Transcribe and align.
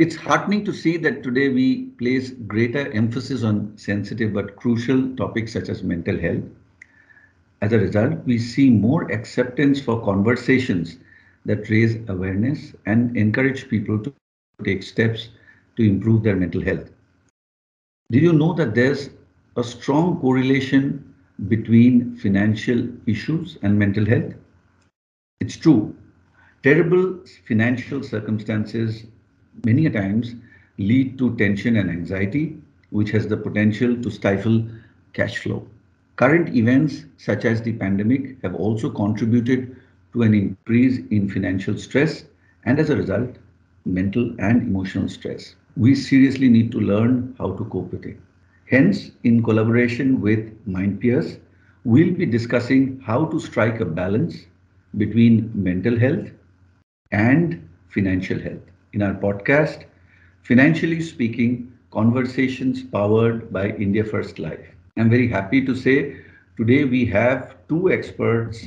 It's 0.00 0.16
heartening 0.16 0.64
to 0.64 0.72
see 0.72 0.96
that 0.96 1.22
today 1.22 1.50
we 1.50 1.84
place 1.98 2.30
greater 2.30 2.90
emphasis 2.92 3.44
on 3.44 3.78
sensitive 3.78 4.32
but 4.32 4.56
crucial 4.56 5.14
topics 5.14 5.52
such 5.52 5.68
as 5.68 5.84
mental 5.84 6.18
health. 6.18 6.42
As 7.60 7.72
a 7.72 7.78
result, 7.78 8.24
we 8.24 8.38
see 8.38 8.70
more 8.70 9.08
acceptance 9.12 9.80
for 9.80 10.04
conversations 10.04 10.98
that 11.44 11.70
raise 11.70 11.96
awareness 12.08 12.72
and 12.86 13.16
encourage 13.16 13.68
people 13.68 14.00
to 14.00 14.12
take 14.64 14.82
steps 14.82 15.28
to 15.76 15.84
improve 15.84 16.24
their 16.24 16.34
mental 16.34 16.60
health. 16.60 16.90
Did 18.10 18.24
you 18.24 18.32
know 18.32 18.52
that 18.54 18.74
there's 18.74 19.10
a 19.56 19.62
strong 19.62 20.18
correlation 20.20 21.14
between 21.46 22.16
financial 22.16 22.88
issues 23.06 23.58
and 23.62 23.78
mental 23.78 24.04
health? 24.04 24.34
It's 25.38 25.56
true. 25.56 25.94
Terrible 26.64 27.20
financial 27.46 28.02
circumstances 28.02 29.06
many 29.62 29.86
a 29.86 29.90
times 29.90 30.34
lead 30.78 31.18
to 31.18 31.36
tension 31.36 31.76
and 31.76 31.90
anxiety, 31.90 32.56
which 32.90 33.10
has 33.10 33.26
the 33.26 33.36
potential 33.36 33.96
to 34.02 34.10
stifle 34.10 34.64
cash 35.12 35.38
flow. 35.38 35.66
Current 36.16 36.54
events 36.56 37.04
such 37.16 37.44
as 37.44 37.62
the 37.62 37.72
pandemic 37.72 38.40
have 38.42 38.54
also 38.54 38.90
contributed 38.90 39.76
to 40.12 40.22
an 40.22 40.34
increase 40.34 40.98
in 41.10 41.28
financial 41.28 41.76
stress 41.76 42.24
and 42.64 42.78
as 42.78 42.90
a 42.90 42.96
result, 42.96 43.36
mental 43.84 44.34
and 44.38 44.62
emotional 44.62 45.08
stress. 45.08 45.54
We 45.76 45.94
seriously 45.94 46.48
need 46.48 46.70
to 46.72 46.80
learn 46.80 47.34
how 47.38 47.52
to 47.52 47.64
cope 47.64 47.92
with 47.92 48.04
it. 48.06 48.18
Hence, 48.66 49.10
in 49.24 49.42
collaboration 49.42 50.20
with 50.20 50.52
MindPeers, 50.66 51.38
we'll 51.84 52.12
be 52.14 52.26
discussing 52.26 53.00
how 53.04 53.26
to 53.26 53.38
strike 53.40 53.80
a 53.80 53.84
balance 53.84 54.46
between 54.96 55.50
mental 55.54 55.98
health 55.98 56.30
and 57.12 57.68
financial 57.88 58.38
health 58.40 58.62
in 58.94 59.02
our 59.02 59.14
podcast, 59.14 59.84
Financially 60.42 61.02
Speaking 61.02 61.72
Conversations 61.92 62.82
Powered 62.82 63.52
by 63.52 63.70
India 63.70 64.04
First 64.04 64.38
Life. 64.38 64.66
I'm 64.96 65.10
very 65.10 65.28
happy 65.28 65.64
to 65.66 65.74
say 65.74 66.16
today 66.56 66.84
we 66.84 67.04
have 67.06 67.56
two 67.68 67.90
experts 67.92 68.66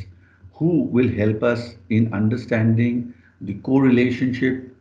who 0.53 0.83
will 0.83 1.09
help 1.09 1.43
us 1.43 1.75
in 1.89 2.13
understanding 2.13 3.13
the 3.41 3.55
correlationship 3.55 4.75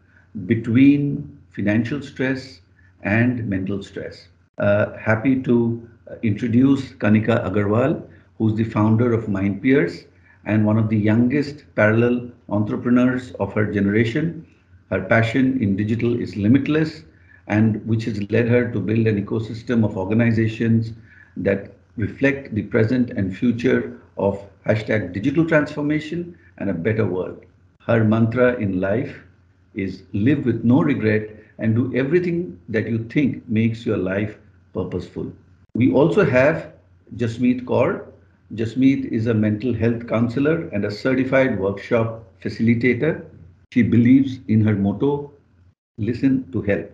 between 0.47 1.39
financial 1.53 2.03
stress 2.03 2.61
and 3.03 3.49
mental 3.49 3.83
stress. 3.83 4.29
Uh, 4.59 4.97
happy 4.99 5.43
to 5.43 5.89
introduce 6.23 6.93
Kanika 6.93 7.45
Agarwal, 7.49 8.03
who's 8.39 8.55
the 8.55 8.65
founder 8.65 9.13
of 9.13 9.27
MindPeers 9.27 10.05
and 10.45 10.67
one 10.67 10.79
of 10.79 10.89
the 10.89 10.99
youngest 10.99 11.65
parallel 11.77 12.31
entrepreneurs 12.49 13.33
of 13.33 13.53
her 13.55 13.67
generation 13.73 14.47
her 14.91 15.03
passion 15.03 15.61
in 15.63 15.77
digital 15.77 16.19
is 16.21 16.37
limitless, 16.37 17.03
and 17.49 17.85
which 17.87 18.05
has 18.05 18.21
led 18.31 18.49
her 18.49 18.71
to 18.73 18.81
build 18.81 19.07
an 19.07 19.25
ecosystem 19.25 19.85
of 19.85 19.97
organizations 19.97 20.93
that 21.37 21.73
reflect 21.97 22.55
the 22.55 22.63
present 22.63 23.11
and 23.11 23.37
future 23.37 23.99
of 24.19 24.41
hashtag 24.67 25.13
digital 25.13 25.47
transformation 25.47 26.37
and 26.59 26.71
a 26.71 26.75
better 26.75 27.07
world. 27.07 27.45
Her 27.81 28.05
mantra 28.05 28.55
in 28.57 28.81
life 28.81 29.23
is 29.75 30.03
live 30.13 30.45
with 30.45 30.65
no 30.65 30.83
regret 30.83 31.31
and 31.59 31.75
do 31.75 31.95
everything 31.95 32.59
that 32.69 32.89
you 32.89 32.99
think 33.05 33.49
makes 33.49 33.87
your 33.87 33.97
life 33.97 34.39
purposeful. 34.73 35.33
We 35.75 35.93
also 35.93 36.25
have 36.25 36.73
Jasmeet 37.17 37.65
Kaur. 37.65 38.07
Jasmeet 38.55 39.07
is 39.13 39.27
a 39.27 39.35
mental 39.35 39.73
health 39.75 40.07
counselor 40.09 40.69
and 40.73 40.85
a 40.85 40.91
certified 40.91 41.59
workshop 41.59 42.25
facilitator 42.43 43.25
she 43.73 43.83
believes 43.83 44.41
in 44.49 44.61
her 44.63 44.75
motto, 44.75 45.33
listen 45.99 46.51
to 46.53 46.63
help. 46.63 46.91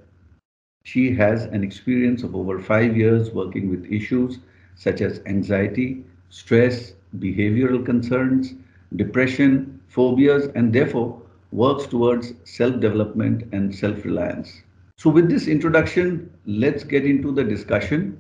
She 0.85 1.15
has 1.15 1.45
an 1.45 1.63
experience 1.63 2.23
of 2.23 2.35
over 2.35 2.59
five 2.59 2.97
years 2.97 3.31
working 3.31 3.71
with 3.71 3.91
issues 3.93 4.39
such 4.75 5.01
as 5.01 5.21
anxiety, 5.27 6.05
stress, 6.31 6.95
behavioral 7.19 7.85
concerns, 7.85 8.55
depression, 8.97 9.81
phobias, 9.89 10.47
and 10.55 10.73
therefore 10.73 11.21
works 11.53 11.87
towards 11.87 12.35
self 12.45 12.81
development 12.81 13.45
and 13.53 13.75
self 13.75 14.05
reliance. 14.05 14.63
So, 14.99 15.11
with 15.11 15.29
this 15.29 15.47
introduction, 15.49 16.31
let's 16.47 16.85
get 16.85 17.05
into 17.05 17.33
the 17.33 17.45
discussion. 17.45 18.19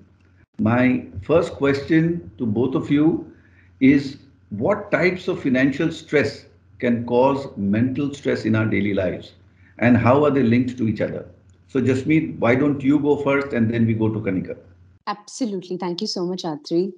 My 0.58 1.06
first 1.22 1.52
question 1.54 2.30
to 2.38 2.46
both 2.46 2.74
of 2.74 2.90
you 2.90 3.32
is 3.80 4.18
what 4.50 4.90
types 4.90 5.28
of 5.28 5.42
financial 5.42 5.90
stress 5.90 6.46
can 6.82 7.04
cause 7.06 7.46
mental 7.56 8.12
stress 8.12 8.44
in 8.44 8.56
our 8.60 8.66
daily 8.66 8.94
lives 8.94 9.32
and 9.78 9.96
how 9.96 10.24
are 10.24 10.30
they 10.30 10.42
linked 10.42 10.76
to 10.78 10.88
each 10.88 11.00
other? 11.00 11.24
So, 11.68 11.80
Jasmeet, 11.80 12.38
why 12.38 12.54
don't 12.54 12.82
you 12.82 12.98
go 12.98 13.16
first 13.16 13.54
and 13.54 13.72
then 13.72 13.86
we 13.86 13.94
go 13.94 14.08
to 14.08 14.20
Kanika? 14.20 14.56
Absolutely. 15.06 15.78
Thank 15.78 16.00
you 16.00 16.06
so 16.06 16.26
much, 16.26 16.44
Atri. 16.44 16.92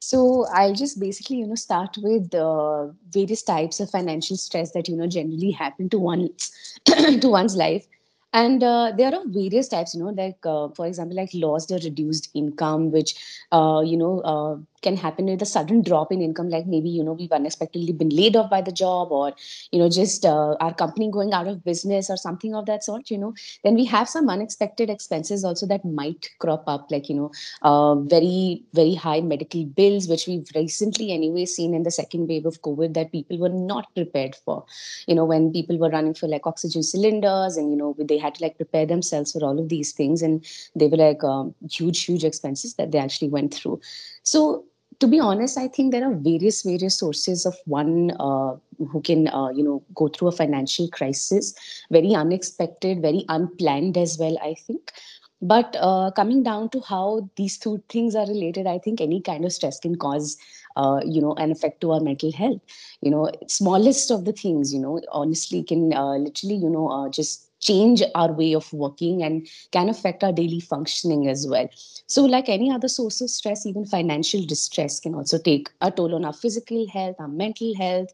So 0.00 0.46
I'll 0.52 0.74
just 0.74 0.98
basically, 0.98 1.36
you 1.36 1.46
know, 1.46 1.54
start 1.54 1.96
with 2.02 2.34
uh, 2.34 2.88
various 3.10 3.42
types 3.42 3.78
of 3.78 3.90
financial 3.90 4.36
stress 4.36 4.72
that 4.72 4.88
you 4.88 4.96
know 4.96 5.06
generally 5.06 5.52
happen 5.52 5.88
to 5.90 5.98
one's 5.98 6.50
to 6.86 7.28
one's 7.28 7.54
life, 7.54 7.86
and 8.32 8.62
uh, 8.62 8.92
there 8.96 9.14
are 9.14 9.22
various 9.26 9.68
types. 9.68 9.94
You 9.94 10.04
know, 10.04 10.10
like 10.10 10.38
uh, 10.44 10.68
for 10.70 10.86
example, 10.86 11.16
like 11.16 11.30
lost 11.34 11.70
or 11.70 11.76
reduced 11.76 12.30
income, 12.34 12.90
which 12.90 13.14
uh, 13.52 13.82
you 13.84 13.96
know 13.96 14.20
uh, 14.20 14.56
can 14.82 14.96
happen 14.96 15.26
with 15.26 15.40
a 15.42 15.46
sudden 15.46 15.80
drop 15.82 16.12
in 16.12 16.20
income 16.20 16.48
like 16.48 16.66
maybe 16.66 16.90
you 16.90 17.02
know 17.04 17.12
we've 17.12 17.32
unexpectedly 17.32 17.92
been 17.92 18.08
laid 18.08 18.36
off 18.36 18.50
by 18.50 18.60
the 18.60 18.72
job 18.72 19.10
or 19.12 19.32
you 19.70 19.78
know 19.78 19.88
just 19.88 20.24
uh, 20.24 20.54
our 20.60 20.74
company 20.74 21.10
going 21.10 21.32
out 21.32 21.46
of 21.46 21.64
business 21.64 22.10
or 22.10 22.16
something 22.16 22.54
of 22.54 22.66
that 22.66 22.84
sort 22.84 23.10
you 23.10 23.18
know 23.18 23.32
then 23.64 23.74
we 23.74 23.84
have 23.84 24.08
some 24.08 24.28
unexpected 24.28 24.90
expenses 24.90 25.44
also 25.44 25.66
that 25.66 25.84
might 25.84 26.28
crop 26.40 26.64
up 26.66 26.90
like 26.90 27.08
you 27.08 27.14
know 27.14 27.30
uh, 27.62 27.94
very 27.94 28.62
very 28.74 28.94
high 28.94 29.20
medical 29.20 29.64
bills 29.64 30.08
which 30.08 30.26
we've 30.26 30.50
recently 30.54 31.12
anyway 31.12 31.44
seen 31.44 31.74
in 31.74 31.84
the 31.84 31.90
second 31.90 32.26
wave 32.28 32.44
of 32.44 32.60
covid 32.62 32.94
that 32.94 33.12
people 33.12 33.38
were 33.38 33.56
not 33.72 33.94
prepared 33.94 34.34
for 34.44 34.64
you 35.06 35.14
know 35.14 35.24
when 35.24 35.52
people 35.52 35.78
were 35.78 35.90
running 35.90 36.14
for 36.14 36.26
like 36.28 36.46
oxygen 36.46 36.82
cylinders 36.82 37.56
and 37.56 37.70
you 37.70 37.76
know 37.76 37.94
they 37.98 38.18
had 38.24 38.34
to 38.34 38.44
like 38.44 38.56
prepare 38.56 38.86
themselves 38.86 39.32
for 39.32 39.44
all 39.44 39.58
of 39.58 39.68
these 39.68 39.92
things 39.92 40.22
and 40.22 40.44
they 40.74 40.88
were 40.88 41.02
like 41.04 41.24
um, 41.24 41.54
huge 41.78 42.04
huge 42.10 42.24
expenses 42.24 42.74
that 42.74 42.92
they 42.92 42.98
actually 43.06 43.28
went 43.38 43.54
through 43.54 43.80
so 44.34 44.64
to 45.02 45.08
be 45.08 45.18
honest, 45.18 45.58
I 45.58 45.66
think 45.66 45.90
there 45.90 46.08
are 46.08 46.14
various 46.14 46.62
various 46.62 46.96
sources 46.96 47.44
of 47.44 47.56
one 47.64 48.12
uh, 48.20 48.54
who 48.78 49.00
can 49.02 49.26
uh, 49.28 49.48
you 49.48 49.64
know 49.64 49.82
go 49.96 50.06
through 50.06 50.28
a 50.28 50.32
financial 50.32 50.88
crisis, 50.88 51.54
very 51.90 52.14
unexpected, 52.14 53.02
very 53.02 53.24
unplanned 53.28 53.98
as 53.98 54.16
well. 54.18 54.38
I 54.40 54.54
think. 54.54 54.92
But 55.40 55.76
uh, 55.80 56.12
coming 56.12 56.44
down 56.44 56.68
to 56.70 56.80
how 56.80 57.28
these 57.36 57.58
two 57.58 57.82
things 57.88 58.14
are 58.14 58.28
related, 58.28 58.68
I 58.68 58.78
think 58.78 59.00
any 59.00 59.20
kind 59.20 59.44
of 59.44 59.52
stress 59.52 59.80
can 59.80 59.96
cause, 59.96 60.36
uh, 60.76 61.00
you 61.04 61.20
know, 61.20 61.34
an 61.34 61.50
effect 61.50 61.80
to 61.80 61.90
our 61.90 62.00
mental 62.00 62.30
health. 62.30 62.60
You 63.00 63.10
know, 63.10 63.28
smallest 63.48 64.12
of 64.12 64.24
the 64.24 64.32
things, 64.32 64.72
you 64.72 64.78
know, 64.78 65.00
honestly 65.10 65.64
can 65.64 65.92
uh, 65.92 66.14
literally, 66.14 66.54
you 66.54 66.70
know, 66.70 66.88
uh, 66.88 67.08
just 67.08 67.48
change 67.62 68.02
our 68.14 68.32
way 68.32 68.54
of 68.54 68.70
working 68.72 69.22
and 69.22 69.48
can 69.70 69.88
affect 69.88 70.22
our 70.22 70.32
daily 70.32 70.60
functioning 70.60 71.28
as 71.28 71.46
well. 71.48 71.68
So, 72.06 72.24
like 72.24 72.48
any 72.48 72.70
other 72.70 72.88
source 72.88 73.20
of 73.20 73.30
stress, 73.30 73.64
even 73.64 73.86
financial 73.86 74.44
distress 74.44 75.00
can 75.00 75.14
also 75.14 75.38
take 75.38 75.70
a 75.80 75.90
toll 75.90 76.14
on 76.14 76.24
our 76.24 76.32
physical 76.32 76.86
health, 76.88 77.16
our 77.18 77.28
mental 77.28 77.74
health, 77.76 78.08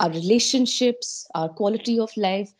our 0.00 0.10
relationships, 0.10 1.26
our 1.34 1.48
quality 1.48 1.98
of 2.00 2.10
life. 2.16 2.52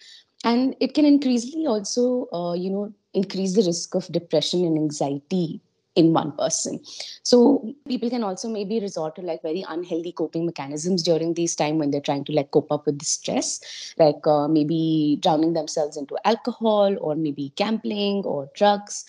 And 0.45 0.77
it 0.81 0.95
can 0.95 1.07
increasingly 1.07 1.67
also, 1.67 2.29
uh, 2.33 2.53
you 2.53 2.71
know, 2.71 2.93
increase 3.15 3.55
the 3.55 3.63
risk 3.63 3.95
of 3.95 4.07
depression 4.13 4.65
and 4.65 4.77
anxiety 4.77 5.61
in 5.97 6.13
one 6.13 6.33
person. 6.33 6.81
So 7.23 7.75
people 7.89 8.11
can 8.11 8.25
also 8.25 8.49
maybe 8.49 8.81
resort 8.81 9.15
to 9.17 9.23
like 9.23 9.43
very 9.43 9.65
unhealthy 9.69 10.13
coping 10.13 10.47
mechanisms 10.47 11.03
during 11.03 11.35
these 11.35 11.55
time 11.55 11.79
when 11.79 11.91
they're 11.91 12.01
trying 12.01 12.25
to 12.25 12.33
like 12.33 12.51
cope 12.51 12.71
up 12.73 12.87
with 12.87 12.99
the 12.99 13.05
stress. 13.05 13.61
Like 13.99 14.27
uh, 14.27 14.49
maybe 14.49 15.19
drowning 15.23 15.53
themselves 15.53 15.97
into 15.97 16.17
alcohol 16.25 16.97
or 17.01 17.15
maybe 17.15 17.53
gambling 17.57 18.25
or 18.25 18.49
drugs. 18.55 19.05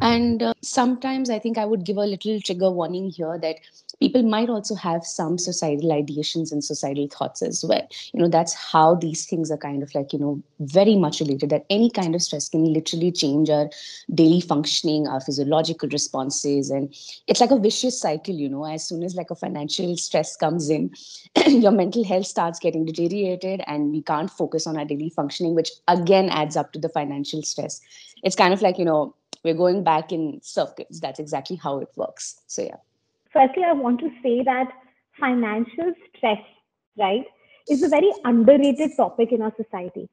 And 0.00 0.42
uh, 0.42 0.54
sometimes 0.62 1.30
i 1.30 1.38
think 1.38 1.58
i 1.58 1.64
would 1.64 1.84
give 1.84 1.96
a 1.96 2.06
little 2.06 2.40
trigger 2.40 2.70
warning 2.70 3.10
here 3.10 3.38
that 3.38 3.56
people 4.00 4.22
might 4.22 4.48
also 4.48 4.74
have 4.74 5.04
some 5.04 5.36
suicidal 5.38 5.90
ideations 5.90 6.50
and 6.50 6.64
suicidal 6.64 7.06
thoughts 7.08 7.42
as 7.42 7.64
well. 7.64 7.86
You 8.12 8.20
know 8.20 8.28
that's 8.28 8.54
how 8.54 8.94
these 8.94 9.26
things 9.26 9.50
are 9.50 9.58
kind 9.58 9.82
of 9.82 9.94
like 9.94 10.12
you 10.12 10.18
know 10.18 10.42
very 10.60 10.96
much 10.96 11.20
related 11.20 11.50
that 11.50 11.66
any 11.70 11.90
kind 11.90 12.14
of 12.14 12.22
stress 12.22 12.48
can 12.48 12.64
literally 12.72 13.12
change 13.12 13.50
our 13.50 13.70
daily 14.14 14.40
functioning 14.40 15.06
our 15.06 15.20
physiological 15.20 15.88
responses 15.90 16.70
and 16.70 16.94
it's 17.26 17.40
like 17.40 17.50
a 17.50 17.58
vicious 17.58 18.00
cycle 18.00 18.34
you 18.34 18.48
know. 18.48 18.64
As 18.64 18.84
soon 18.86 19.02
as 19.02 19.14
like 19.14 19.30
a 19.30 19.34
financial 19.34 19.96
stress 19.96 20.36
comes 20.36 20.70
in 20.70 20.90
your 21.46 21.72
mental 21.72 22.04
health 22.04 22.26
starts 22.26 22.58
getting 22.58 22.84
deteriorated 22.84 23.62
and 23.66 23.92
we 23.92 24.02
can't 24.02 24.30
focus 24.30 24.66
on 24.66 24.78
our 24.78 24.84
daily 24.84 25.10
functioning 25.10 25.54
which 25.54 25.70
again 25.88 26.30
adds 26.30 26.56
up 26.56 26.72
to 26.72 26.78
the 26.78 26.88
financial 26.88 27.42
stress. 27.42 27.80
It's 28.22 28.36
kind 28.36 28.54
of 28.54 28.62
like 28.62 28.78
you 28.78 28.84
know 28.84 29.14
we're 29.44 29.54
going 29.54 29.84
back 29.84 30.12
in 30.12 30.40
circuits 30.42 31.00
that's 31.00 31.18
exactly 31.18 31.56
how 31.56 31.78
it 31.78 31.88
works. 31.96 32.40
So 32.46 32.62
yeah 32.62 32.76
firstly, 33.32 33.64
I 33.64 33.72
want 33.72 34.00
to 34.00 34.10
say 34.22 34.42
that 34.44 34.68
financial 35.18 35.92
stress, 36.08 36.40
right, 36.98 37.24
is 37.68 37.82
a 37.82 37.88
very 37.88 38.10
underrated 38.24 38.92
topic 38.96 39.32
in 39.32 39.42
our 39.42 39.54
society. 39.56 40.08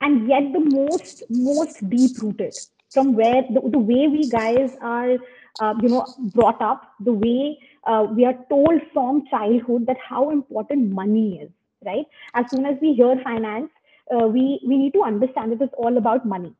and 0.00 0.28
yet 0.28 0.52
the 0.54 0.60
most 0.60 1.22
most 1.30 1.78
deep 1.90 2.18
rooted 2.22 2.54
from 2.94 3.14
where 3.14 3.42
the, 3.54 3.60
the 3.74 3.78
way 3.90 4.08
we 4.08 4.28
guys 4.30 4.76
are 4.80 5.12
uh, 5.60 5.74
you 5.82 5.88
know 5.88 6.06
brought 6.34 6.60
up 6.60 6.82
the 7.00 7.12
way 7.12 7.58
uh, 7.84 8.06
we 8.16 8.24
are 8.24 8.36
told 8.50 8.80
from 8.92 9.24
childhood 9.30 9.86
that 9.86 9.96
how 10.08 10.30
important 10.30 10.90
money 10.90 11.40
is 11.44 11.50
right 11.86 12.06
as 12.34 12.44
soon 12.50 12.66
as 12.66 12.76
we 12.82 12.92
hear 12.94 13.14
finance 13.24 13.70
uh, 14.14 14.26
we 14.26 14.60
we 14.66 14.76
need 14.76 14.92
to 14.92 15.02
understand 15.02 15.52
that 15.52 15.64
it's 15.68 15.74
all 15.86 15.96
about 16.02 16.26
money 16.26 16.52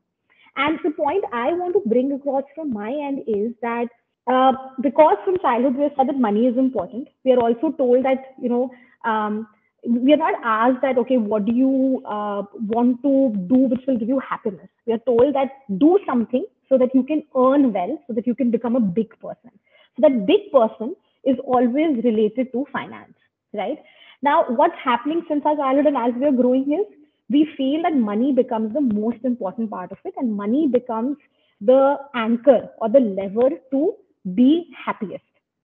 and 0.57 0.79
the 0.83 0.91
point 0.91 1.23
i 1.33 1.51
want 1.53 1.73
to 1.73 1.83
bring 1.93 2.11
across 2.17 2.43
from 2.55 2.73
my 2.73 2.91
end 3.09 3.23
is 3.27 3.53
that 3.61 3.87
uh, 4.27 4.53
because 4.81 5.17
from 5.23 5.37
childhood 5.39 5.75
we 5.75 5.83
are 5.85 5.91
said 5.97 6.07
that 6.07 6.17
money 6.19 6.47
is 6.47 6.57
important. 6.57 7.07
We 7.23 7.31
are 7.33 7.39
also 7.39 7.71
told 7.71 8.05
that 8.05 8.33
you 8.41 8.49
know 8.49 8.71
um, 9.03 9.47
we 9.87 10.13
are 10.13 10.17
not 10.17 10.33
asked 10.43 10.81
that 10.81 10.97
okay 10.97 11.17
what 11.17 11.45
do 11.45 11.53
you 11.53 12.01
uh, 12.05 12.43
want 12.67 13.01
to 13.03 13.33
do 13.47 13.61
which 13.73 13.81
will 13.87 13.97
give 13.97 14.09
you 14.09 14.19
happiness. 14.19 14.69
We 14.85 14.93
are 14.93 14.99
told 14.99 15.35
that 15.35 15.51
do 15.77 15.99
something 16.05 16.45
so 16.69 16.77
that 16.77 16.95
you 16.95 17.03
can 17.03 17.23
earn 17.35 17.71
well 17.73 17.97
so 18.07 18.13
that 18.13 18.25
you 18.25 18.35
can 18.35 18.49
become 18.51 18.75
a 18.75 18.79
big 18.79 19.09
person. 19.19 19.51
So 19.95 20.01
that 20.01 20.25
big 20.25 20.51
person 20.51 20.95
is 21.23 21.37
always 21.45 22.03
related 22.03 22.51
to 22.51 22.65
finance 22.73 23.13
right? 23.53 23.77
Now 24.21 24.45
what's 24.49 24.77
happening 24.83 25.23
since 25.27 25.43
our 25.45 25.55
childhood 25.55 25.87
and 25.87 25.97
as 25.97 26.13
we 26.19 26.25
are 26.25 26.31
growing 26.31 26.71
is 26.73 26.85
we 27.29 27.47
feel 27.57 27.81
that 27.83 27.95
money 27.95 28.33
becomes 28.33 28.73
the 28.73 28.81
most 28.81 29.17
important 29.23 29.69
part 29.69 29.91
of 29.91 29.97
it 30.05 30.13
and 30.17 30.35
money 30.35 30.67
becomes 30.67 31.17
the 31.61 31.97
anchor 32.13 32.69
or 32.79 32.89
the 32.89 32.99
lever 32.99 33.49
to 33.71 33.93
be 34.33 34.67
happiest 34.85 35.23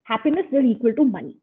happiness 0.04 0.46
is 0.52 0.66
equal 0.66 0.94
to 0.94 1.06
money 1.06 1.38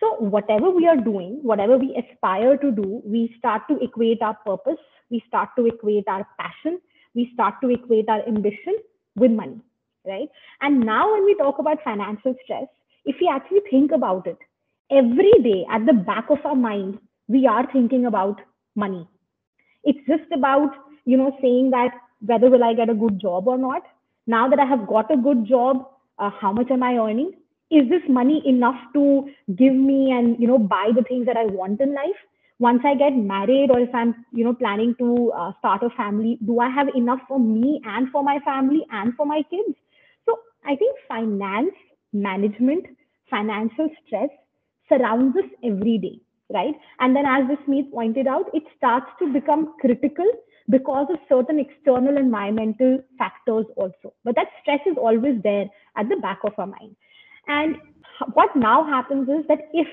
so, 0.00 0.16
whatever 0.18 0.70
we 0.70 0.86
are 0.86 0.96
doing, 0.96 1.40
whatever 1.42 1.76
we 1.76 1.94
aspire 1.94 2.56
to 2.56 2.70
do, 2.72 3.02
we 3.04 3.34
start 3.38 3.62
to 3.68 3.78
equate 3.84 4.22
our 4.22 4.34
purpose, 4.46 4.78
we 5.10 5.22
start 5.28 5.50
to 5.56 5.66
equate 5.66 6.08
our 6.08 6.26
passion, 6.38 6.80
we 7.14 7.30
start 7.34 7.56
to 7.62 7.68
equate 7.68 8.08
our 8.08 8.26
ambition 8.26 8.76
with 9.14 9.30
money, 9.30 9.60
right? 10.06 10.28
And 10.62 10.80
now, 10.80 11.12
when 11.12 11.26
we 11.26 11.34
talk 11.34 11.58
about 11.58 11.84
financial 11.84 12.34
stress, 12.44 12.66
if 13.04 13.16
we 13.20 13.28
actually 13.28 13.60
think 13.70 13.92
about 13.92 14.26
it, 14.26 14.38
every 14.90 15.32
day 15.42 15.66
at 15.70 15.84
the 15.84 15.92
back 15.92 16.30
of 16.30 16.38
our 16.46 16.56
mind, 16.56 16.98
we 17.28 17.46
are 17.46 17.70
thinking 17.70 18.06
about 18.06 18.40
money. 18.74 19.06
It's 19.84 20.00
just 20.08 20.32
about, 20.34 20.70
you 21.04 21.18
know, 21.18 21.36
saying 21.42 21.72
that 21.72 21.90
whether 22.24 22.48
will 22.48 22.64
I 22.64 22.72
get 22.72 22.88
a 22.88 22.94
good 22.94 23.20
job 23.20 23.48
or 23.48 23.58
not. 23.58 23.82
Now 24.26 24.48
that 24.48 24.58
I 24.58 24.64
have 24.64 24.86
got 24.86 25.12
a 25.12 25.16
good 25.16 25.46
job, 25.46 25.86
uh, 26.20 26.30
how 26.40 26.52
much 26.52 26.70
am 26.70 26.82
I 26.84 26.96
earning? 26.98 27.32
is 27.70 27.88
this 27.88 28.02
money 28.08 28.42
enough 28.46 28.78
to 28.94 29.28
give 29.56 29.74
me 29.74 30.10
and 30.10 30.38
you 30.40 30.46
know 30.46 30.58
buy 30.58 30.90
the 30.94 31.02
things 31.02 31.26
that 31.26 31.36
i 31.36 31.44
want 31.44 31.80
in 31.80 31.94
life? 31.94 32.20
Once 32.58 32.82
i 32.84 32.94
get 32.94 33.16
married 33.16 33.70
or 33.70 33.80
if 33.80 33.94
i'm 33.94 34.14
you 34.32 34.44
know 34.44 34.54
planning 34.54 34.94
to 34.98 35.32
uh, 35.42 35.52
start 35.60 35.82
a 35.82 35.90
family 35.90 36.38
do 36.46 36.58
i 36.60 36.68
have 36.78 36.88
enough 37.02 37.20
for 37.28 37.38
me 37.40 37.80
and 37.84 38.10
for 38.10 38.22
my 38.24 38.38
family 38.40 38.84
and 38.90 39.14
for 39.14 39.26
my 39.26 39.42
kids? 39.50 39.76
So 40.26 40.38
i 40.66 40.76
think 40.76 40.96
finance 41.08 41.78
management 42.12 42.86
financial 43.30 43.88
stress 44.04 44.30
surrounds 44.88 45.36
us 45.36 45.50
every 45.64 45.98
day 45.98 46.20
right? 46.52 46.74
And 46.98 47.14
then 47.14 47.26
as 47.26 47.44
Jasmeet 47.44 47.92
pointed 47.92 48.26
out 48.26 48.50
it 48.52 48.64
starts 48.76 49.06
to 49.20 49.32
become 49.32 49.74
critical 49.80 50.26
because 50.68 51.06
of 51.10 51.18
certain 51.28 51.60
external 51.60 52.16
environmental 52.16 52.98
factors 53.18 53.66
also. 53.76 54.12
But 54.24 54.34
that 54.36 54.48
stress 54.60 54.80
is 54.86 54.96
always 54.96 55.40
there 55.42 55.66
at 55.96 56.08
the 56.08 56.16
back 56.16 56.38
of 56.44 56.52
our 56.58 56.66
mind 56.66 56.96
and 57.46 57.76
what 58.34 58.54
now 58.54 58.84
happens 58.84 59.28
is 59.28 59.46
that 59.48 59.68
if, 59.72 59.88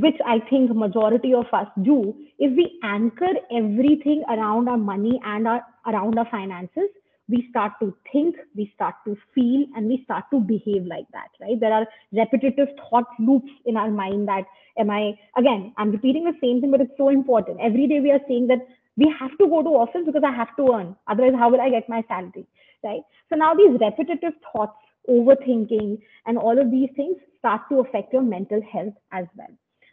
which 0.00 0.16
I 0.26 0.38
think 0.48 0.74
majority 0.74 1.34
of 1.34 1.46
us 1.52 1.66
do, 1.82 2.14
if 2.38 2.56
we 2.56 2.78
anchor 2.82 3.32
everything 3.54 4.24
around 4.28 4.68
our 4.68 4.78
money 4.78 5.20
and 5.24 5.46
our, 5.46 5.62
around 5.86 6.18
our 6.18 6.28
finances, 6.30 6.88
we 7.28 7.46
start 7.50 7.72
to 7.80 7.94
think, 8.10 8.36
we 8.56 8.72
start 8.74 8.94
to 9.06 9.16
feel, 9.34 9.64
and 9.76 9.86
we 9.86 10.02
start 10.04 10.24
to 10.32 10.40
behave 10.40 10.84
like 10.86 11.06
that, 11.12 11.28
right? 11.40 11.58
There 11.60 11.72
are 11.72 11.86
repetitive 12.12 12.68
thought 12.76 13.06
loops 13.18 13.50
in 13.64 13.76
our 13.76 13.90
mind 13.90 14.28
that, 14.28 14.44
am 14.76 14.90
I, 14.90 15.12
again, 15.36 15.72
I'm 15.76 15.92
repeating 15.92 16.24
the 16.24 16.36
same 16.42 16.60
thing, 16.60 16.70
but 16.70 16.80
it's 16.80 16.96
so 16.98 17.08
important. 17.08 17.58
Every 17.62 17.86
day 17.86 18.00
we 18.00 18.10
are 18.10 18.20
saying 18.26 18.48
that 18.48 18.66
we 18.96 19.14
have 19.18 19.30
to 19.38 19.46
go 19.46 19.62
to 19.62 19.68
office 19.68 20.02
because 20.04 20.22
I 20.26 20.32
have 20.32 20.54
to 20.56 20.72
earn. 20.74 20.96
Otherwise, 21.06 21.34
how 21.38 21.48
will 21.48 21.60
I 21.60 21.70
get 21.70 21.88
my 21.88 22.02
salary, 22.08 22.46
right? 22.82 23.02
So 23.30 23.36
now 23.36 23.54
these 23.54 23.78
repetitive 23.80 24.34
thoughts 24.52 24.76
overthinking, 25.08 25.98
and 26.26 26.38
all 26.38 26.58
of 26.58 26.70
these 26.70 26.90
things 26.96 27.16
start 27.38 27.62
to 27.68 27.80
affect 27.80 28.12
your 28.12 28.22
mental 28.22 28.60
health 28.72 28.94
as 29.12 29.26
well. 29.36 29.50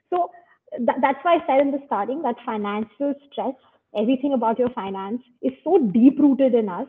So 0.09 0.29
th- 0.77 0.99
that's 1.01 1.23
why 1.23 1.35
I 1.35 1.47
said 1.47 1.61
in 1.61 1.71
the 1.71 1.81
starting 1.85 2.21
that 2.23 2.35
financial 2.45 3.13
stress, 3.31 3.55
everything 3.95 4.33
about 4.33 4.59
your 4.59 4.69
finance 4.69 5.21
is 5.41 5.53
so 5.63 5.77
deep 5.77 6.19
rooted 6.19 6.53
in 6.53 6.69
us. 6.69 6.87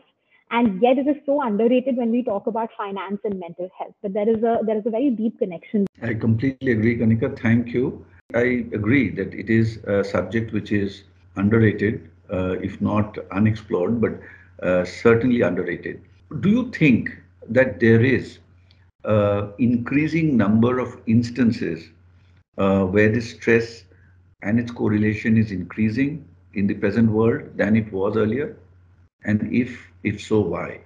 And 0.51 0.81
yet 0.81 0.97
it 0.97 1.07
is 1.07 1.15
so 1.25 1.41
underrated 1.41 1.95
when 1.95 2.11
we 2.11 2.23
talk 2.23 2.45
about 2.47 2.69
finance 2.77 3.19
and 3.23 3.39
mental 3.39 3.69
health. 3.77 3.93
But 4.01 4.13
there 4.13 4.27
is 4.29 4.43
a 4.43 4.59
there 4.65 4.77
is 4.77 4.85
a 4.85 4.89
very 4.89 5.09
deep 5.09 5.39
connection. 5.39 5.85
I 6.01 6.13
completely 6.13 6.73
agree, 6.73 6.97
Kanika. 6.97 7.39
Thank 7.39 7.69
you. 7.69 8.05
I 8.35 8.65
agree 8.73 9.09
that 9.11 9.33
it 9.33 9.49
is 9.49 9.77
a 9.85 10.03
subject 10.03 10.51
which 10.51 10.71
is 10.73 11.03
underrated, 11.37 12.09
uh, 12.31 12.57
if 12.61 12.81
not 12.81 13.17
unexplored, 13.31 14.01
but 14.01 14.19
uh, 14.61 14.83
certainly 14.83 15.41
underrated. 15.41 16.01
Do 16.41 16.49
you 16.49 16.69
think 16.71 17.11
that 17.53 17.79
there 17.79 18.03
is 18.03 18.39
uh, 19.05 19.47
increasing 19.59 20.37
number 20.37 20.79
of 20.79 20.97
instances 21.07 21.89
uh, 22.57 22.83
where 22.85 23.09
the 23.11 23.21
stress 23.21 23.85
and 24.41 24.59
its 24.59 24.71
correlation 24.71 25.37
is 25.37 25.51
increasing 25.51 26.25
in 26.53 26.67
the 26.67 26.75
present 26.75 27.09
world 27.11 27.43
than 27.57 27.75
it 27.75 27.91
was 27.91 28.17
earlier? 28.17 28.55
And 29.23 29.51
if 29.53 29.91
if 30.03 30.21
so, 30.21 30.39
why? 30.41 30.81